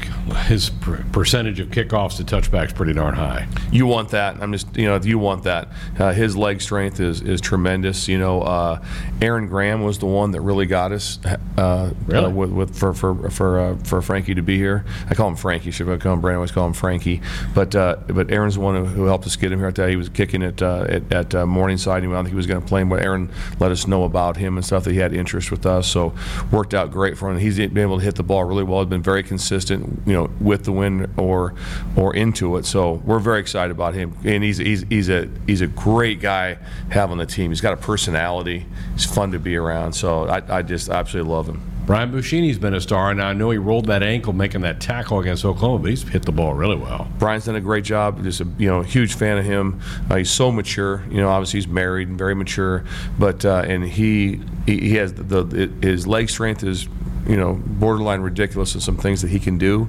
his 0.47 0.69
percentage 1.13 1.61
of 1.61 1.69
kickoffs 1.69 2.17
to 2.17 2.23
touchbacks 2.25 2.75
pretty 2.75 2.93
darn 2.93 3.15
high. 3.15 3.47
You 3.71 3.85
want 3.85 4.09
that? 4.09 4.41
I'm 4.41 4.51
just 4.51 4.75
you 4.75 4.85
know 4.85 4.97
you 4.97 5.17
want 5.17 5.43
that. 5.43 5.69
Uh, 5.97 6.11
his 6.11 6.35
leg 6.35 6.61
strength 6.61 6.99
is 6.99 7.21
is 7.21 7.39
tremendous. 7.39 8.09
You 8.09 8.19
know, 8.19 8.41
uh, 8.41 8.83
Aaron 9.21 9.47
Graham 9.47 9.83
was 9.83 9.99
the 9.99 10.07
one 10.07 10.31
that 10.31 10.41
really 10.41 10.65
got 10.65 10.91
us. 10.91 11.19
Uh, 11.57 11.91
really? 12.05 12.33
with, 12.33 12.51
with 12.51 12.77
for 12.77 12.93
for 12.93 13.29
for 13.29 13.77
for 13.85 14.01
Franke 14.01 14.35
to 14.35 14.41
be 14.41 14.57
here. 14.57 14.83
I 15.09 15.15
call 15.15 15.29
him 15.29 15.37
Frankie. 15.37 15.71
Should 15.71 15.89
I 15.89 15.97
call 15.97 16.13
him 16.13 16.21
Brandon? 16.21 16.35
I 16.35 16.39
always 16.39 16.51
call 16.51 16.67
him 16.67 16.73
Frankie. 16.73 17.21
But 17.53 17.71
but 17.71 18.29
Aaron's 18.29 18.55
the 18.55 18.61
one 18.61 18.75
who, 18.75 18.85
who 18.85 19.05
helped 19.05 19.25
us 19.25 19.37
get 19.37 19.53
him 19.53 19.59
here. 19.59 19.68
He 19.77 19.95
was 19.95 20.09
kicking 20.09 20.41
it 20.41 20.61
at, 20.61 21.11
at 21.11 21.35
uh, 21.35 21.45
Morningside. 21.45 22.03
I 22.03 22.07
think 22.07 22.29
he 22.29 22.35
was 22.35 22.47
going 22.47 22.61
to 22.61 22.67
play 22.67 22.81
him, 22.81 22.89
but 22.89 23.01
Aaron 23.01 23.31
let 23.59 23.71
us 23.71 23.87
know 23.87 24.03
about 24.03 24.37
him 24.37 24.57
and 24.57 24.65
stuff 24.65 24.83
that 24.85 24.91
he 24.91 24.97
had 24.97 25.13
interest 25.13 25.51
with 25.51 25.65
us. 25.65 25.87
So 25.87 26.13
worked 26.51 26.73
out 26.73 26.91
great 26.91 27.17
for 27.17 27.29
him. 27.29 27.37
He's 27.37 27.57
been 27.57 27.77
able 27.77 27.99
to 27.99 28.03
hit 28.03 28.15
the 28.15 28.23
ball 28.23 28.43
really 28.43 28.63
well. 28.63 28.81
He's 28.81 28.89
been 28.89 29.03
very 29.03 29.23
consistent, 29.23 30.01
you 30.05 30.13
know, 30.13 30.29
with 30.39 30.65
the 30.65 30.71
wind 30.71 31.09
or 31.17 31.53
or 31.95 32.15
into 32.15 32.57
it. 32.57 32.65
So 32.65 32.93
we're 33.05 33.19
very 33.19 33.39
excited 33.39 33.71
about 33.71 33.93
him. 33.93 34.15
And 34.23 34.43
he's 34.43 34.57
he's, 34.57 34.83
he's 34.89 35.09
a 35.09 35.29
he's 35.45 35.61
a 35.61 35.67
great 35.67 36.19
guy 36.19 36.57
having 36.89 37.09
on 37.09 37.17
the 37.17 37.25
team. 37.25 37.51
He's 37.51 37.61
got 37.61 37.73
a 37.73 37.77
personality. 37.77 38.65
He's 38.93 39.05
fun 39.05 39.31
to 39.31 39.39
be 39.39 39.55
around. 39.55 39.93
So 39.93 40.27
I, 40.27 40.57
I 40.57 40.61
just 40.61 40.89
absolutely 40.89 41.31
love 41.31 41.47
him. 41.47 41.61
Brian 41.89 42.11
Buschini's 42.11 42.59
been 42.59 42.75
a 42.75 42.81
star, 42.81 43.09
and 43.09 43.19
I 43.19 43.33
know 43.33 43.49
he 43.49 43.57
rolled 43.57 43.87
that 43.87 44.03
ankle 44.03 44.31
making 44.31 44.61
that 44.61 44.79
tackle 44.79 45.19
against 45.19 45.43
Oklahoma, 45.43 45.79
but 45.79 45.89
he's 45.89 46.07
hit 46.07 46.21
the 46.21 46.31
ball 46.31 46.53
really 46.53 46.75
well. 46.75 47.07
Brian's 47.17 47.45
done 47.45 47.55
a 47.55 47.61
great 47.61 47.83
job. 47.83 48.21
Just 48.21 48.41
a 48.41 48.47
you 48.59 48.67
know 48.67 48.83
huge 48.83 49.15
fan 49.15 49.39
of 49.39 49.45
him. 49.45 49.81
Uh, 50.07 50.17
he's 50.17 50.29
so 50.29 50.51
mature. 50.51 51.03
You 51.09 51.17
know, 51.17 51.29
obviously 51.29 51.61
he's 51.61 51.67
married 51.67 52.07
and 52.07 52.15
very 52.15 52.35
mature, 52.35 52.83
but 53.17 53.43
uh, 53.43 53.63
and 53.65 53.83
he, 53.83 54.39
he 54.67 54.79
he 54.81 54.95
has 54.97 55.15
the, 55.15 55.43
the 55.43 55.71
his 55.81 56.05
leg 56.05 56.29
strength 56.29 56.63
is 56.63 56.87
you 57.29 57.37
know, 57.37 57.53
borderline 57.63 58.21
ridiculous 58.21 58.73
in 58.73 58.81
some 58.81 58.97
things 58.97 59.21
that 59.21 59.29
he 59.29 59.39
can 59.39 59.59
do, 59.59 59.87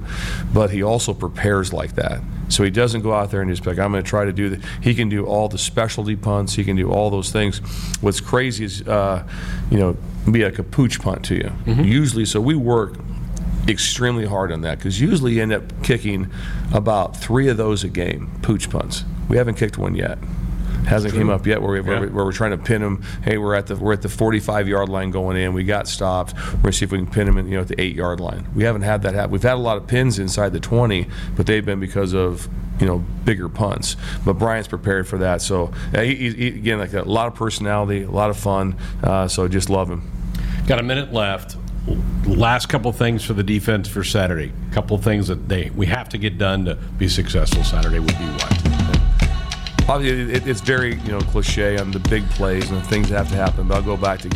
but 0.53 0.69
he 0.69 0.83
also 0.83 1.11
prepares 1.11 1.73
like 1.73 1.95
that. 1.95 2.21
So 2.49 2.63
he 2.63 2.69
doesn't 2.69 3.01
go 3.01 3.13
out 3.13 3.31
there 3.31 3.41
and 3.41 3.49
just 3.49 3.63
be 3.63 3.71
like, 3.71 3.79
I'm 3.79 3.91
going 3.91 4.03
to 4.03 4.07
try 4.09 4.25
to 4.25 4.31
do 4.31 4.49
that. 4.49 4.59
He 4.81 4.93
can 4.93 5.09
do 5.09 5.25
all 5.25 5.49
the 5.49 5.57
specialty 5.57 6.15
punts. 6.15 6.53
He 6.53 6.63
can 6.63 6.75
do 6.75 6.91
all 6.91 7.09
those 7.09 7.31
things. 7.31 7.57
What's 8.01 8.21
crazy 8.21 8.65
is, 8.65 8.87
uh, 8.87 9.27
you 9.71 9.79
know, 9.79 9.97
be 10.29 10.45
like 10.45 10.59
a 10.59 10.63
pooch 10.63 11.01
punt 11.01 11.25
to 11.25 11.35
you. 11.35 11.51
Mm-hmm. 11.65 11.83
Usually, 11.83 12.25
so 12.25 12.39
we 12.39 12.53
work 12.53 12.99
extremely 13.67 14.25
hard 14.25 14.51
on 14.51 14.61
that 14.61 14.77
because 14.77 15.01
usually 15.01 15.33
you 15.33 15.41
end 15.41 15.53
up 15.53 15.63
kicking 15.81 16.29
about 16.73 17.17
three 17.17 17.47
of 17.47 17.57
those 17.57 17.83
a 17.83 17.89
game, 17.89 18.29
pooch 18.43 18.69
punts. 18.69 19.03
We 19.29 19.37
haven't 19.37 19.55
kicked 19.55 19.79
one 19.79 19.95
yet 19.95 20.19
hasn't 20.85 21.13
came 21.13 21.29
up 21.29 21.45
yet 21.45 21.61
where, 21.61 21.71
we, 21.71 21.81
where, 21.81 22.05
yeah. 22.05 22.11
where, 22.11 22.25
we're 22.25 22.31
trying 22.31 22.51
to 22.51 22.57
pin 22.57 22.81
them. 22.81 23.03
Hey, 23.23 23.37
we're 23.37 23.55
at 23.55 23.67
the 23.67 23.75
we're 23.75 23.93
at 23.93 24.01
the 24.01 24.09
45 24.09 24.67
yard 24.67 24.89
line 24.89 25.11
going 25.11 25.37
in. 25.37 25.53
We 25.53 25.63
got 25.63 25.87
stopped. 25.87 26.33
We're 26.33 26.61
gonna 26.63 26.73
see 26.73 26.85
if 26.85 26.91
we 26.91 26.97
can 26.97 27.07
pin 27.07 27.25
them 27.25 27.37
in, 27.37 27.47
you 27.47 27.55
know, 27.55 27.61
at 27.61 27.67
the 27.67 27.79
eight 27.79 27.95
yard 27.95 28.19
line. 28.19 28.47
We 28.55 28.63
haven't 28.63 28.81
had 28.83 29.03
that 29.03 29.13
happen. 29.13 29.31
We've 29.31 29.43
had 29.43 29.53
a 29.53 29.55
lot 29.55 29.77
of 29.77 29.87
pins 29.87 30.19
inside 30.19 30.53
the 30.53 30.59
20, 30.59 31.07
but 31.35 31.45
they've 31.45 31.65
been 31.65 31.79
because 31.79 32.13
of 32.13 32.47
you 32.79 32.85
know 32.85 32.99
bigger 33.25 33.49
punts. 33.49 33.95
But 34.25 34.33
Brian's 34.33 34.67
prepared 34.67 35.07
for 35.07 35.19
that. 35.19 35.41
So 35.41 35.71
he, 35.93 36.31
he, 36.31 36.47
again, 36.47 36.79
like 36.79 36.93
a 36.93 37.03
lot 37.03 37.27
of 37.27 37.35
personality, 37.35 38.03
a 38.03 38.11
lot 38.11 38.29
of 38.29 38.37
fun. 38.37 38.75
Uh, 39.03 39.27
so 39.27 39.47
just 39.47 39.69
love 39.69 39.89
him. 39.89 40.09
Got 40.67 40.79
a 40.79 40.83
minute 40.83 41.13
left 41.13 41.57
last 42.27 42.67
couple 42.67 42.91
things 42.91 43.23
for 43.23 43.33
the 43.33 43.43
defense 43.43 43.87
for 43.87 44.03
Saturday. 44.03 44.51
A 44.69 44.73
couple 44.73 44.97
things 44.97 45.27
that 45.27 45.49
they 45.49 45.71
we 45.75 45.87
have 45.87 46.09
to 46.09 46.17
get 46.17 46.37
done 46.37 46.65
to 46.65 46.75
be 46.75 47.07
successful 47.07 47.63
Saturday 47.63 47.99
would 47.99 48.17
be 48.17 48.25
what? 48.25 48.70
Obviously 49.91 50.33
it, 50.33 50.47
it's 50.47 50.61
very 50.61 50.95
you 51.01 51.11
know 51.11 51.19
cliche 51.19 51.77
on 51.77 51.91
the 51.91 51.99
big 51.99 52.27
plays 52.31 52.69
and 52.71 52.85
things 52.87 53.09
that 53.09 53.17
have 53.17 53.29
to 53.29 53.35
happen. 53.35 53.67
But 53.67 53.75
I'll 53.75 53.83
go 53.83 53.97
back 53.97 54.19
to 54.21 54.29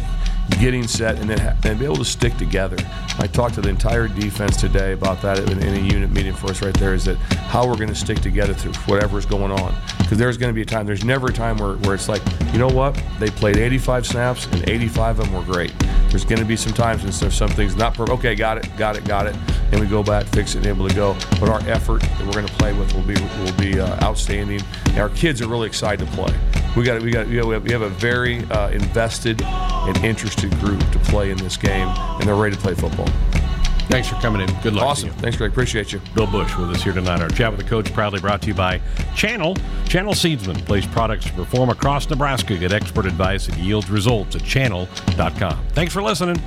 getting 0.60 0.88
set 0.88 1.18
and 1.20 1.30
then 1.30 1.58
and 1.64 1.80
be 1.80 1.86
able 1.86 1.98
to 1.98 2.06
stick 2.06 2.36
together. 2.38 2.78
I 3.18 3.28
talked 3.28 3.56
to 3.56 3.62
the 3.62 3.70
entire 3.70 4.08
defense 4.08 4.58
today 4.58 4.94
about 4.94 5.22
that 5.22 5.40
in, 5.40 5.62
in 5.62 5.74
a 5.74 5.94
unit 5.94 6.12
meeting 6.12 6.34
for 6.34 6.48
us 6.48 6.62
right 6.62 6.74
there. 6.76 6.94
Is 6.94 7.06
that 7.06 7.18
how 7.18 7.68
we're 7.68 7.78
going 7.78 7.90
to 7.90 7.96
stick 7.96 8.20
together 8.20 8.54
through 8.54 8.74
whatever's 8.94 9.26
going 9.26 9.52
on? 9.52 9.76
Because 10.00 10.18
there's 10.18 10.38
going 10.38 10.50
to 10.50 10.56
be 10.56 10.62
a 10.62 10.66
time. 10.66 10.86
There's 10.86 11.04
never 11.04 11.28
a 11.28 11.34
time 11.34 11.58
where, 11.58 11.76
where 11.78 11.96
it's 11.96 12.10
like 12.10 12.22
you 12.54 12.60
know 12.60 12.70
what 12.70 13.02
they 13.20 13.30
played 13.30 13.58
85 13.58 14.08
snaps 14.08 14.46
and 14.48 14.68
85 14.70 15.20
of 15.20 15.26
them 15.26 15.34
were 15.34 15.54
great. 15.54 15.74
There's 16.10 16.26
going 16.26 16.40
to 16.40 16.46
be 16.46 16.56
some 16.56 16.74
times 16.74 17.04
when 17.04 17.12
there's 17.12 17.36
some 17.36 17.50
things 17.50 17.76
not 17.76 17.94
perfect. 17.94 18.18
Okay, 18.20 18.36
got 18.36 18.58
it, 18.58 18.70
got 18.78 18.96
it, 18.96 19.06
got 19.06 19.28
it 19.28 19.36
and 19.72 19.80
we 19.80 19.88
go 19.88 20.04
back, 20.04 20.26
fix 20.28 20.56
it, 20.56 20.60
and 20.60 20.68
able 20.68 20.88
to 20.88 20.96
go. 20.96 21.16
But 21.40 21.50
our 21.50 21.60
effort 21.68 22.02
that 22.02 22.26
we're 22.26 22.34
going 22.34 22.48
to 22.48 22.54
play 22.54 22.74
with 22.74 22.94
will 22.94 23.02
be 23.02 23.16
will 23.44 23.58
be 23.58 23.80
uh, 23.80 24.04
outstanding. 24.04 24.62
And 24.88 25.00
our 25.00 25.10
kids 25.10 25.42
are 25.42 25.48
really 25.48 25.68
excited 25.68 26.06
to 26.06 26.12
play. 26.14 26.34
We 26.76 26.84
got 26.84 27.02
we 27.02 27.12
got 27.12 27.28
we 27.28 27.36
have, 27.36 27.64
we 27.64 27.72
have 27.72 27.82
a 27.82 27.90
very 27.90 28.44
uh, 28.46 28.70
invested 28.70 29.42
and 29.44 29.98
interested 29.98 30.35
group 30.44 30.80
to 30.92 31.00
play 31.00 31.32
in 31.32 31.38
this 31.38 31.58
game, 31.58 31.88
and 31.88 32.24
they're 32.24 32.36
ready 32.36 32.56
to 32.56 32.62
play 32.62 32.74
football. 32.74 33.08
Thanks 33.88 34.08
for 34.08 34.16
coming 34.16 34.42
in. 34.42 34.54
Good 34.62 34.74
luck. 34.74 34.86
Awesome. 34.86 35.12
Thanks, 35.12 35.38
Greg. 35.38 35.52
Appreciate 35.52 35.94
you. 35.94 36.02
Bill 36.16 36.28
Busch 36.28 36.56
with 36.58 36.72
us 36.72 36.84
here 36.84 36.94
tonight. 36.94 37.22
Our 37.22 37.30
chat 37.30 37.52
with 37.52 37.62
the 37.62 37.70
coach 37.70 37.94
proudly 37.94 38.20
brought 38.20 38.42
to 38.42 38.48
you 38.48 38.54
by 38.54 38.82
Channel. 39.16 39.56
Channel 39.86 40.14
Seedsmen 40.14 40.66
place 40.66 40.86
products 40.88 41.26
to 41.26 41.34
perform 41.34 41.70
across 41.70 42.10
Nebraska. 42.10 42.58
Get 42.58 42.74
expert 42.74 43.06
advice 43.06 43.48
and 43.48 43.58
yields 43.58 43.90
results 43.90 44.36
at 44.36 44.44
channel.com. 44.44 45.66
Thanks 45.74 45.94
for 45.94 46.02
listening. 46.02 46.42